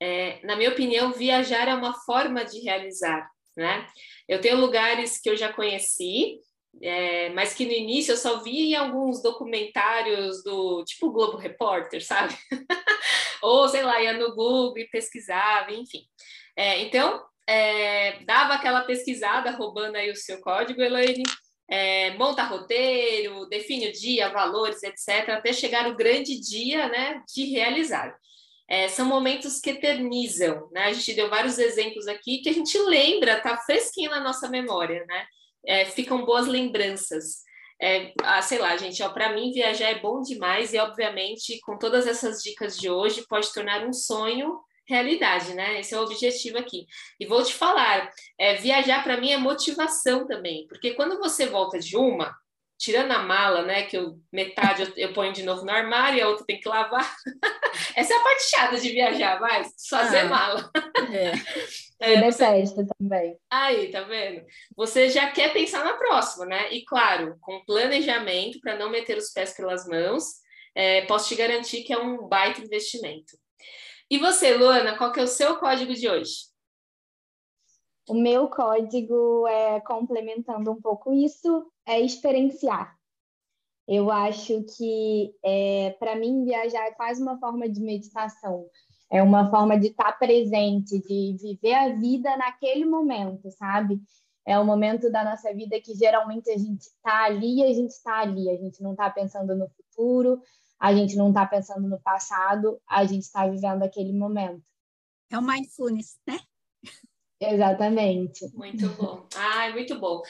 É, 0.00 0.44
na 0.44 0.56
minha 0.56 0.70
opinião, 0.70 1.12
viajar 1.12 1.68
é 1.68 1.74
uma 1.74 1.94
forma 1.94 2.44
de 2.44 2.60
realizar, 2.60 3.30
né? 3.56 3.86
Eu 4.28 4.40
tenho 4.40 4.58
lugares 4.58 5.20
que 5.20 5.30
eu 5.30 5.36
já 5.36 5.52
conheci, 5.52 6.40
é, 6.82 7.28
mas 7.30 7.54
que 7.54 7.64
no 7.64 7.72
início 7.72 8.12
eu 8.12 8.16
só 8.16 8.42
via 8.42 8.64
em 8.64 8.74
alguns 8.74 9.22
documentários 9.22 10.42
do 10.42 10.84
tipo 10.84 11.12
Globo 11.12 11.36
Repórter, 11.36 12.04
sabe? 12.04 12.34
Ou 13.42 13.68
sei 13.68 13.82
lá, 13.82 14.02
ia 14.02 14.14
no 14.14 14.34
Google 14.34 14.78
e 14.78 14.88
pesquisava, 14.88 15.72
enfim. 15.72 16.04
É, 16.56 16.80
então, 16.80 17.24
é, 17.46 18.24
dava 18.24 18.54
aquela 18.54 18.82
pesquisada, 18.82 19.50
roubando 19.50 19.96
aí 19.96 20.10
o 20.10 20.16
seu 20.16 20.40
código, 20.40 20.80
Elaine, 20.80 21.22
é, 21.68 22.10
monta 22.16 22.42
roteiro, 22.42 23.46
define 23.46 23.88
o 23.88 23.92
dia, 23.92 24.30
valores, 24.30 24.82
etc., 24.82 25.30
até 25.30 25.52
chegar 25.52 25.88
o 25.88 25.96
grande 25.96 26.38
dia 26.40 26.88
né, 26.88 27.22
de 27.34 27.44
realizar. 27.44 28.14
É, 28.68 28.88
são 28.88 29.06
momentos 29.06 29.60
que 29.60 29.70
eternizam, 29.70 30.68
né? 30.72 30.84
A 30.84 30.92
gente 30.92 31.12
deu 31.12 31.28
vários 31.28 31.58
exemplos 31.58 32.06
aqui 32.06 32.38
que 32.38 32.48
a 32.48 32.52
gente 32.52 32.78
lembra, 32.78 33.40
tá 33.40 33.58
fresquinho 33.58 34.10
na 34.10 34.20
nossa 34.20 34.48
memória, 34.48 35.04
né? 35.06 35.26
É, 35.66 35.84
ficam 35.84 36.24
boas 36.24 36.46
lembranças. 36.46 37.42
É, 37.80 38.14
ah, 38.22 38.40
sei 38.40 38.58
lá, 38.58 38.74
gente, 38.78 39.06
para 39.10 39.34
mim 39.34 39.52
viajar 39.52 39.90
é 39.90 39.98
bom 39.98 40.22
demais 40.22 40.72
e, 40.72 40.78
obviamente, 40.78 41.60
com 41.60 41.76
todas 41.76 42.06
essas 42.06 42.42
dicas 42.42 42.78
de 42.78 42.88
hoje, 42.88 43.26
pode 43.28 43.52
tornar 43.52 43.86
um 43.86 43.92
sonho 43.92 44.58
realidade, 44.86 45.54
né? 45.54 45.80
Esse 45.80 45.94
é 45.94 45.98
o 45.98 46.02
objetivo 46.02 46.58
aqui. 46.58 46.86
E 47.18 47.26
vou 47.26 47.42
te 47.42 47.54
falar, 47.54 48.10
é, 48.38 48.54
viajar 48.54 49.02
para 49.02 49.16
mim 49.16 49.32
é 49.32 49.36
motivação 49.36 50.26
também, 50.26 50.66
porque 50.68 50.94
quando 50.94 51.18
você 51.18 51.46
volta 51.46 51.78
de 51.78 51.96
uma, 51.96 52.34
tirando 52.78 53.12
a 53.12 53.22
mala, 53.22 53.62
né, 53.62 53.84
que 53.84 53.96
eu, 53.96 54.18
metade 54.32 54.82
eu, 54.82 54.92
eu 54.96 55.12
ponho 55.12 55.32
de 55.32 55.42
novo 55.42 55.64
no 55.64 55.70
armário 55.70 56.18
e 56.18 56.22
a 56.22 56.28
outra 56.28 56.44
tem 56.44 56.60
que 56.60 56.68
lavar. 56.68 57.14
Essa 57.96 58.14
é 58.14 58.16
a 58.16 58.22
parte 58.22 58.50
chata 58.50 58.76
de 58.78 58.90
viajar, 58.90 59.40
mas 59.40 59.72
fazer 59.88 60.18
ah, 60.18 60.24
mala. 60.24 60.70
É. 61.12 61.32
é 62.12 62.20
também. 62.98 63.38
Aí, 63.50 63.90
tá 63.90 64.02
vendo? 64.02 64.44
Você 64.76 65.08
já 65.08 65.30
quer 65.30 65.52
pensar 65.52 65.84
na 65.84 65.94
próxima, 65.94 66.44
né? 66.46 66.72
E 66.72 66.84
claro, 66.84 67.36
com 67.40 67.64
planejamento 67.64 68.60
para 68.60 68.76
não 68.76 68.90
meter 68.90 69.16
os 69.16 69.30
pés 69.30 69.54
pelas 69.56 69.86
mãos, 69.86 70.24
é, 70.74 71.02
posso 71.02 71.28
te 71.28 71.36
garantir 71.36 71.84
que 71.84 71.92
é 71.92 71.98
um 71.98 72.28
baita 72.28 72.60
investimento. 72.60 73.38
E 74.14 74.18
você, 74.20 74.56
Luana, 74.56 74.96
qual 74.96 75.10
que 75.10 75.18
é 75.18 75.24
o 75.24 75.26
seu 75.26 75.56
código 75.56 75.92
de 75.92 76.08
hoje? 76.08 76.34
O 78.08 78.14
meu 78.14 78.46
código 78.46 79.44
é 79.48 79.80
complementando 79.80 80.70
um 80.70 80.80
pouco 80.80 81.12
isso, 81.12 81.66
é 81.84 82.00
experienciar. 82.00 82.96
Eu 83.88 84.12
acho 84.12 84.62
que 84.76 85.34
é, 85.44 85.96
para 85.98 86.14
mim 86.14 86.44
viajar 86.44 86.86
é 86.86 86.92
quase 86.92 87.20
uma 87.20 87.40
forma 87.40 87.68
de 87.68 87.80
meditação. 87.80 88.68
É 89.10 89.20
uma 89.20 89.50
forma 89.50 89.76
de 89.76 89.88
estar 89.88 90.12
presente, 90.12 91.00
de 91.00 91.36
viver 91.36 91.74
a 91.74 91.88
vida 91.96 92.36
naquele 92.36 92.84
momento, 92.84 93.50
sabe? 93.50 94.00
É 94.46 94.56
o 94.56 94.64
momento 94.64 95.10
da 95.10 95.24
nossa 95.24 95.52
vida 95.52 95.80
que 95.80 95.92
geralmente 95.92 96.48
a 96.50 96.56
gente 96.56 96.82
está 96.82 97.24
ali 97.24 97.56
e 97.56 97.64
a 97.64 97.72
gente 97.72 97.90
está 97.90 98.20
ali. 98.20 98.48
A 98.48 98.56
gente 98.56 98.80
não 98.80 98.92
está 98.92 99.10
pensando 99.10 99.56
no 99.56 99.68
futuro, 99.70 100.40
a 100.80 100.94
gente 100.94 101.16
não 101.16 101.28
está 101.28 101.46
pensando 101.46 101.88
no 101.88 102.00
passado, 102.00 102.80
a 102.88 103.04
gente 103.04 103.22
está 103.22 103.46
vivendo 103.46 103.82
aquele 103.82 104.12
momento. 104.12 104.62
É 105.30 105.38
o 105.38 105.42
mindfulness, 105.42 106.18
né? 106.26 106.38
Exatamente. 107.40 108.46
Muito 108.54 108.88
bom. 108.90 109.26
Ai, 109.36 109.72
muito 109.72 109.98
bom. 109.98 110.22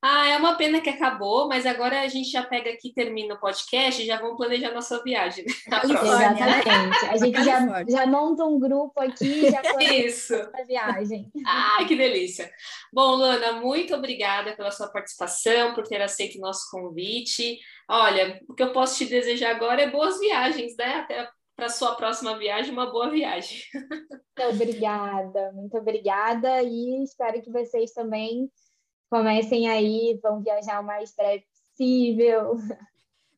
Ah, 0.00 0.28
é 0.28 0.36
uma 0.36 0.56
pena 0.56 0.80
que 0.80 0.88
acabou, 0.88 1.48
mas 1.48 1.66
agora 1.66 2.00
a 2.00 2.08
gente 2.08 2.30
já 2.30 2.42
pega 2.42 2.70
aqui, 2.70 2.92
termina 2.92 3.34
o 3.34 3.40
podcast 3.40 4.02
e 4.02 4.06
já 4.06 4.20
vamos 4.20 4.36
planejar 4.36 4.72
nossa 4.72 5.02
viagem. 5.02 5.44
Né? 5.72 5.80
Exatamente. 5.84 7.06
A 7.06 7.16
gente 7.16 7.44
já, 7.44 7.84
já 7.88 8.06
monta 8.06 8.44
um 8.44 8.58
grupo 8.58 9.00
aqui 9.00 9.50
já 9.50 9.62
Isso. 9.80 10.34
a 10.34 10.64
viagem. 10.64 11.30
Ai, 11.46 11.86
que 11.86 11.96
delícia. 11.96 12.50
Bom, 12.92 13.16
Lana, 13.16 13.60
muito 13.60 13.94
obrigada 13.94 14.54
pela 14.54 14.70
sua 14.70 14.88
participação, 14.88 15.74
por 15.74 15.86
ter 15.86 16.00
aceito 16.02 16.38
o 16.38 16.40
nosso 16.40 16.70
convite. 16.70 17.58
Olha, 17.94 18.40
o 18.48 18.54
que 18.54 18.62
eu 18.62 18.72
posso 18.72 18.96
te 18.96 19.04
desejar 19.04 19.54
agora 19.54 19.82
é 19.82 19.90
boas 19.90 20.18
viagens, 20.18 20.74
né? 20.78 20.94
Até 20.94 21.28
para 21.54 21.68
sua 21.68 21.94
próxima 21.94 22.38
viagem, 22.38 22.72
uma 22.72 22.90
boa 22.90 23.10
viagem. 23.10 23.58
Muito 23.74 24.54
obrigada, 24.54 25.52
muito 25.52 25.76
obrigada 25.76 26.62
e 26.62 27.04
espero 27.04 27.42
que 27.42 27.52
vocês 27.52 27.92
também 27.92 28.50
comecem 29.10 29.68
aí, 29.68 30.18
vão 30.22 30.42
viajar 30.42 30.80
o 30.80 30.86
mais 30.86 31.14
breve 31.14 31.44
possível. 31.76 32.56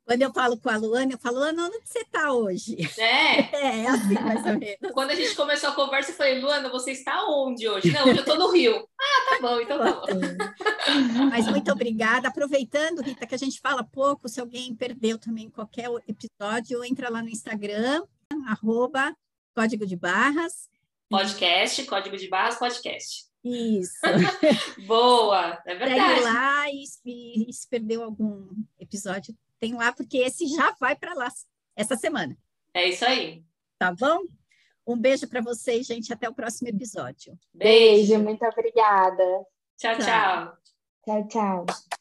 Quando 0.05 0.20
eu 0.20 0.32
falo 0.34 0.59
com 0.59 0.68
a 0.68 0.76
Luana, 0.76 1.12
eu 1.12 1.18
falo, 1.18 1.38
Luana, 1.38 1.64
onde 1.66 1.78
você 1.82 2.00
está 2.00 2.30
hoje? 2.30 2.76
É. 2.98 3.38
é, 3.57 3.86
assim, 3.86 4.14
mais 4.14 4.44
ou 4.44 4.59
menos. 4.59 4.92
Quando 4.92 5.11
a 5.11 5.14
gente 5.14 5.34
começou 5.34 5.70
a 5.70 5.74
conversa, 5.74 6.11
eu 6.11 6.14
falei, 6.14 6.40
Luana, 6.40 6.68
você 6.68 6.92
está 6.92 7.24
onde 7.26 7.66
hoje? 7.66 7.90
Não, 7.90 8.02
hoje 8.02 8.18
eu 8.18 8.20
estou 8.20 8.38
no 8.38 8.50
Rio. 8.50 8.86
Ah, 9.00 9.30
tá 9.30 9.38
bom, 9.40 9.61
então 9.61 9.78
tá 9.78 9.92
bom. 9.92 10.07
Mas 11.30 11.46
muito 11.48 11.72
obrigada. 11.72 12.28
Aproveitando, 12.28 13.00
Rita, 13.00 13.26
que 13.26 13.34
a 13.34 13.38
gente 13.38 13.59
fala 13.61 13.82
pouco, 13.82 14.28
se 14.28 14.40
alguém 14.40 14.74
perdeu 14.74 15.18
também 15.18 15.48
qualquer 15.48 15.88
episódio, 16.07 16.84
entra 16.84 17.09
lá 17.09 17.22
no 17.22 17.30
Instagram, 17.30 18.02
arroba 18.46 19.16
Código 19.55 19.86
de 19.86 19.96
Barras. 19.96 20.68
Podcast, 21.09 21.82
Código 21.86 22.16
de 22.18 22.28
Barras 22.28 22.59
Podcast. 22.59 23.24
Isso. 23.42 24.00
Boa, 24.86 25.62
é 25.66 25.74
verdade. 25.74 26.14
Segue 26.14 26.20
lá 26.20 26.70
e, 26.70 27.48
e 27.48 27.52
se 27.52 27.68
perdeu 27.68 28.02
algum 28.02 28.48
episódio, 28.78 29.34
tem 29.59 29.74
lá, 29.74 29.92
porque 29.92 30.18
esse 30.18 30.46
já 30.46 30.70
vai 30.78 30.94
para 30.96 31.14
lá 31.14 31.28
essa 31.76 31.96
semana. 31.96 32.36
É 32.72 32.88
isso 32.88 33.05
aí. 33.05 33.44
Tá 33.78 33.92
bom? 33.92 34.20
Um 34.86 34.96
beijo 34.96 35.28
para 35.28 35.40
vocês, 35.40 35.86
gente. 35.86 36.12
Até 36.12 36.28
o 36.28 36.34
próximo 36.34 36.68
episódio. 36.68 37.36
Beijo, 37.52 38.12
beijo 38.12 38.22
muito 38.22 38.44
obrigada. 38.44 39.44
Tchau, 39.76 39.98
tchau. 39.98 40.57
Tchau, 41.05 41.28
tchau. 41.28 41.66
tchau. 41.66 41.94